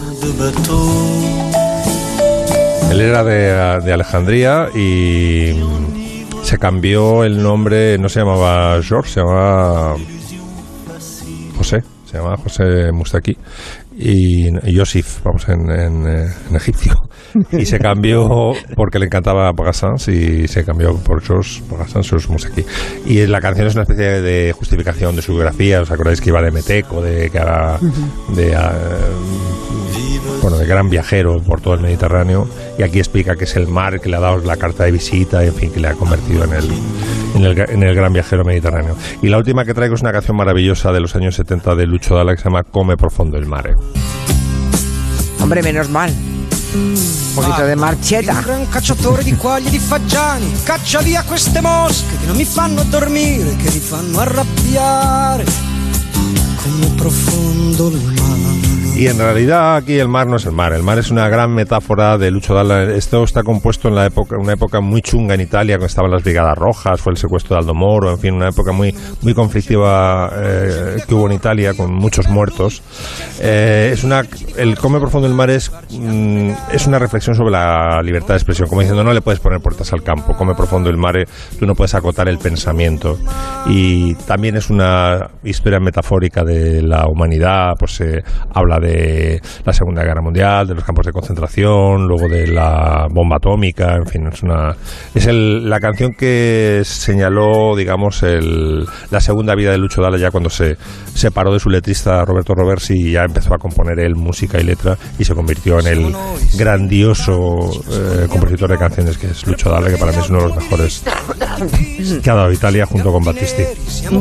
Él 2.91 2.99
era 2.99 3.23
de, 3.23 3.81
de 3.85 3.93
Alejandría 3.93 4.67
y 4.75 5.55
se 6.43 6.57
cambió 6.57 7.23
el 7.23 7.41
nombre, 7.41 7.97
no 7.97 8.09
se 8.09 8.19
llamaba 8.19 8.77
George, 8.83 9.09
se 9.13 9.19
llamaba 9.21 9.95
José, 11.57 11.83
se 12.05 12.17
llamaba 12.17 12.35
José 12.37 12.91
Mustaki 12.91 13.37
y, 13.97 14.47
y 14.47 14.73
Yosif, 14.73 15.21
vamos, 15.23 15.47
en, 15.49 15.69
en, 15.69 16.07
eh, 16.07 16.33
en 16.49 16.55
egipcio. 16.55 16.93
Y 17.51 17.65
se 17.65 17.79
cambió 17.79 18.53
porque 18.75 18.99
le 18.99 19.05
encantaba 19.05 19.53
Pagassans 19.53 20.07
y 20.07 20.47
se 20.47 20.65
cambió 20.65 20.97
por 20.97 21.21
George 21.21 21.61
Pagassans, 21.69 22.09
George 22.09 22.27
Mustaki. 22.29 22.65
Y 23.05 23.25
la 23.27 23.39
canción 23.39 23.67
es 23.67 23.75
una 23.75 23.83
especie 23.83 24.21
de 24.21 24.53
justificación 24.53 25.15
de 25.15 25.21
su 25.21 25.33
biografía, 25.33 25.81
¿os 25.81 25.91
acordáis 25.91 26.19
que 26.19 26.29
iba 26.29 26.41
de 26.41 26.51
Meteco, 26.51 27.01
de 27.01 27.29
que 27.29 27.37
era 27.37 27.79
de, 28.35 28.55
ah, 28.55 28.73
bueno, 30.41 30.57
de 30.57 30.65
gran 30.65 30.89
viajero 30.89 31.41
por 31.41 31.61
todo 31.61 31.75
el 31.75 31.81
Mediterráneo 31.81 32.47
y 32.77 32.83
aquí 32.83 32.99
explica 32.99 33.35
que 33.35 33.45
es 33.45 33.55
el 33.55 33.67
mar 33.67 33.99
que 33.99 34.09
le 34.09 34.17
ha 34.17 34.19
dado 34.19 34.37
la 34.39 34.57
carta 34.57 34.83
de 34.83 34.91
visita 34.91 35.43
y 35.43 35.47
en 35.47 35.53
fin 35.53 35.71
que 35.71 35.79
le 35.79 35.87
ha 35.87 35.93
convertido 35.93 36.43
en 36.45 36.53
el, 36.53 36.69
en 37.35 37.43
el, 37.43 37.59
en 37.59 37.83
el 37.83 37.95
gran 37.95 38.13
viajero 38.13 38.43
mediterráneo. 38.43 38.95
Y 39.21 39.27
la 39.27 39.37
última 39.37 39.65
que 39.65 39.73
traigo 39.73 39.95
es 39.95 40.01
una 40.01 40.11
canción 40.11 40.37
maravillosa 40.37 40.91
de 40.91 40.99
los 40.99 41.15
años 41.15 41.35
70 41.35 41.75
de 41.75 41.85
Lucho 41.85 42.15
Dalla 42.15 42.35
que 42.35 42.41
se 42.41 42.45
llama 42.45 42.63
Come 42.63 42.97
profondo 42.97 43.37
el 43.37 43.45
mare. 43.45 43.75
Hombre, 45.39 45.63
menos 45.63 45.89
mal. 45.89 46.11
Un 46.73 47.35
poquito 47.35 47.65
de 47.65 47.75
marcheta. 47.75 48.33
Un 48.33 48.43
gran 48.43 48.65
cacciatore 48.67 49.23
di 49.23 49.35
quaglie 49.35 49.69
di 49.69 49.79
fagiani 49.79 50.53
Caccia 50.63 51.01
via 51.01 51.23
queste 51.23 51.59
mosche 51.59 52.17
che 52.19 52.27
non 52.27 52.37
mi 52.37 52.45
fanno 52.45 52.83
dormire 52.83 53.57
Che 53.57 53.71
mi 53.71 53.79
fanno 53.79 54.19
arrabbiare 54.19 55.43
Come 56.63 56.87
profondo 56.95 57.89
il 57.89 58.13
mare 58.15 58.40
Y 59.01 59.07
en 59.07 59.17
realidad 59.17 59.77
aquí 59.77 59.97
el 59.97 60.07
mar 60.07 60.27
no 60.27 60.35
es 60.35 60.45
el 60.45 60.51
mar, 60.51 60.73
el 60.73 60.83
mar 60.83 60.99
es 60.99 61.09
una 61.09 61.27
gran 61.27 61.55
metáfora 61.55 62.19
de 62.19 62.29
Lucho 62.29 62.53
Dalla. 62.53 62.83
Esto 62.83 63.23
está 63.23 63.41
compuesto 63.41 63.87
en 63.87 63.95
la 63.95 64.05
época, 64.05 64.37
una 64.37 64.53
época 64.53 64.79
muy 64.79 65.01
chunga 65.01 65.33
en 65.33 65.41
Italia, 65.41 65.77
cuando 65.77 65.87
estaban 65.87 66.11
las 66.11 66.21
Brigadas 66.21 66.55
Rojas, 66.55 67.01
fue 67.01 67.13
el 67.13 67.17
secuestro 67.17 67.55
de 67.55 67.61
Aldo 67.61 67.73
Moro, 67.73 68.11
en 68.11 68.19
fin, 68.19 68.35
una 68.35 68.49
época 68.49 68.71
muy, 68.71 68.93
muy 69.23 69.33
conflictiva 69.33 70.31
eh, 70.35 70.97
que 71.07 71.15
hubo 71.15 71.25
en 71.25 71.33
Italia, 71.33 71.73
con 71.73 71.91
muchos 71.91 72.29
muertos. 72.29 72.83
Eh, 73.39 73.89
es 73.91 74.03
una, 74.03 74.23
el 74.55 74.77
Come 74.77 74.99
Profundo 74.99 75.27
el 75.27 75.33
Mar 75.33 75.49
es, 75.49 75.71
mm, 75.89 76.51
es 76.71 76.85
una 76.85 76.99
reflexión 76.99 77.35
sobre 77.35 77.53
la 77.53 78.03
libertad 78.03 78.35
de 78.35 78.37
expresión, 78.37 78.69
como 78.69 78.81
diciendo, 78.81 79.03
no 79.03 79.13
le 79.13 79.21
puedes 79.21 79.39
poner 79.39 79.61
puertas 79.61 79.91
al 79.93 80.03
campo, 80.03 80.35
Come 80.37 80.53
Profundo 80.53 80.91
el 80.91 80.97
Mar, 80.97 81.15
tú 81.59 81.65
no 81.65 81.73
puedes 81.73 81.95
acotar 81.95 82.29
el 82.29 82.37
pensamiento. 82.37 83.17
Y 83.65 84.13
también 84.27 84.57
es 84.57 84.69
una 84.69 85.31
historia 85.43 85.79
metafórica 85.79 86.43
de 86.43 86.83
la 86.83 87.07
humanidad, 87.07 87.71
pues 87.79 87.93
se 87.93 88.23
habla 88.53 88.77
de 88.79 88.90
la 89.65 89.73
Segunda 89.73 90.03
Guerra 90.03 90.21
Mundial, 90.21 90.67
de 90.67 90.75
los 90.75 90.83
campos 90.83 91.05
de 91.05 91.11
concentración, 91.11 92.07
luego 92.07 92.27
de 92.27 92.47
la 92.47 93.07
bomba 93.09 93.37
atómica, 93.37 93.95
en 93.95 94.05
fin, 94.05 94.27
es 94.31 94.41
una 94.43 94.75
es 95.13 95.25
el- 95.27 95.69
la 95.69 95.79
canción 95.79 96.13
que 96.13 96.81
señaló, 96.85 97.75
digamos, 97.75 98.23
el- 98.23 98.85
la 99.09 99.19
segunda 99.21 99.55
vida 99.55 99.71
de 99.71 99.77
Lucho 99.77 100.01
Dalla 100.01 100.17
ya 100.17 100.31
cuando 100.31 100.49
se 100.49 100.77
separó 101.13 101.53
de 101.53 101.59
su 101.59 101.69
letrista 101.69 102.23
Roberto 102.25 102.53
Roversi 102.55 102.93
y 102.93 103.11
ya 103.11 103.23
empezó 103.23 103.53
a 103.53 103.57
componer 103.57 103.99
él 103.99 104.15
música 104.15 104.59
y 104.59 104.63
letra 104.63 104.97
y 105.19 105.23
se 105.25 105.33
convirtió 105.35 105.79
en 105.79 105.87
el 105.87 106.15
grandioso 106.57 107.69
eh, 107.91 108.27
compositor 108.29 108.69
de 108.69 108.77
canciones 108.77 109.17
que 109.17 109.27
es 109.27 109.45
Lucho 109.47 109.69
Dalla, 109.69 109.89
que 109.89 109.97
para 109.97 110.11
mí 110.11 110.17
es 110.21 110.29
uno 110.29 110.41
de 110.41 110.47
los 110.49 110.55
mejores 110.57 111.03
que 112.23 112.29
ha 112.29 112.35
dado 112.35 112.51
Italia 112.51 112.85
junto 112.85 113.11
con 113.11 113.23
Battisti. 113.23 113.63
Siamo 113.87 114.19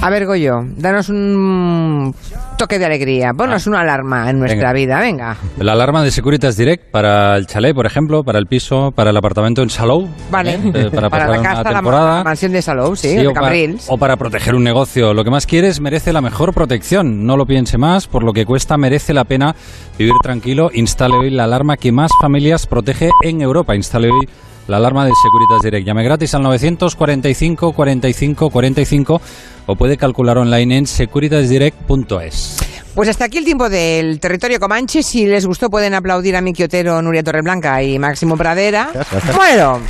A 0.00 0.10
ver, 0.10 0.26
Goyo, 0.26 0.64
danos 0.76 1.08
un 1.08 2.14
toque 2.56 2.78
de 2.78 2.86
alegría. 2.86 3.34
Ponnos 3.34 3.66
una 3.66 3.80
alarma 3.80 4.30
en 4.30 4.38
nuestra 4.38 4.72
Venga. 4.72 4.96
vida, 4.96 5.00
venga. 5.00 5.36
La 5.58 5.72
alarma 5.72 6.04
de 6.04 6.12
Securitas 6.12 6.56
Direct 6.56 6.92
para 6.92 7.36
el 7.36 7.48
chalet, 7.48 7.74
por 7.74 7.84
ejemplo, 7.84 8.22
para 8.22 8.38
el 8.38 8.46
piso, 8.46 8.92
para 8.92 9.10
el 9.10 9.16
apartamento 9.16 9.60
en 9.60 9.70
Salou. 9.70 10.08
Vale. 10.30 10.54
¿eh? 10.54 10.90
para 10.94 11.10
pasar 11.10 11.30
la 11.30 11.40
una 11.40 11.48
casa, 11.48 11.62
la, 11.64 11.72
temporada. 11.74 12.18
la 12.18 12.24
mansión 12.24 12.52
de 12.52 12.62
Salou, 12.62 12.94
sí, 12.94 13.08
Sí, 13.08 13.16
de 13.16 13.26
o, 13.26 13.32
para, 13.34 13.52
o 13.88 13.98
para 13.98 14.16
proteger 14.16 14.54
un 14.54 14.62
negocio. 14.62 15.12
Lo 15.14 15.24
que 15.24 15.30
más 15.30 15.46
quieres 15.46 15.80
merece 15.80 16.12
la 16.12 16.20
mejor 16.20 16.54
protección. 16.54 17.26
No 17.26 17.36
lo 17.36 17.44
piense 17.44 17.76
más. 17.76 18.06
Por 18.06 18.22
lo 18.22 18.32
que 18.32 18.46
cuesta, 18.46 18.76
merece 18.76 19.12
la 19.12 19.24
pena 19.24 19.56
vivir 19.98 20.14
tranquilo. 20.22 20.70
Instale 20.72 21.16
hoy 21.16 21.30
la 21.30 21.44
alarma 21.44 21.76
que 21.76 21.90
más 21.90 22.12
familias 22.20 22.68
protege 22.68 23.10
en 23.24 23.42
Europa. 23.42 23.74
Instale 23.74 24.10
hoy 24.10 24.28
la 24.68 24.76
alarma 24.76 25.04
de 25.04 25.12
Securitas 25.22 25.62
Direct. 25.62 25.86
Llame 25.86 26.04
gratis 26.04 26.34
al 26.34 26.42
945 26.42 27.72
45 27.72 28.50
45 28.50 29.20
o 29.66 29.76
puede 29.76 29.96
calcular 29.96 30.38
online 30.38 30.78
en 30.78 30.86
securitasdirect.es. 30.86 32.58
Pues 32.94 33.08
hasta 33.08 33.24
aquí 33.26 33.38
el 33.38 33.44
tiempo 33.44 33.68
del 33.68 34.20
territorio 34.20 34.60
Comanche. 34.60 35.02
Si 35.02 35.26
les 35.26 35.46
gustó, 35.46 35.70
pueden 35.70 35.94
aplaudir 35.94 36.36
a 36.36 36.40
Miki 36.40 36.64
Otero, 36.64 37.00
Nuria 37.02 37.22
Torreblanca 37.22 37.82
y 37.82 37.98
Máximo 37.98 38.36
Pradera. 38.36 38.90
Bueno, 39.34 39.80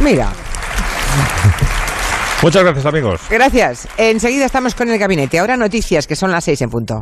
mira, 0.00 0.32
Muchas 2.42 2.64
gracias, 2.64 2.86
amigos. 2.86 3.20
gracias. 3.30 3.86
Enseguida 3.96 4.46
estamos 4.46 4.74
con 4.74 4.90
el 4.90 4.98
gabinete. 4.98 5.38
Ahora 5.38 5.56
noticias, 5.56 6.08
que 6.08 6.16
son 6.16 6.32
las 6.32 6.42
seis 6.42 6.60
en 6.62 6.70
punto. 6.70 6.90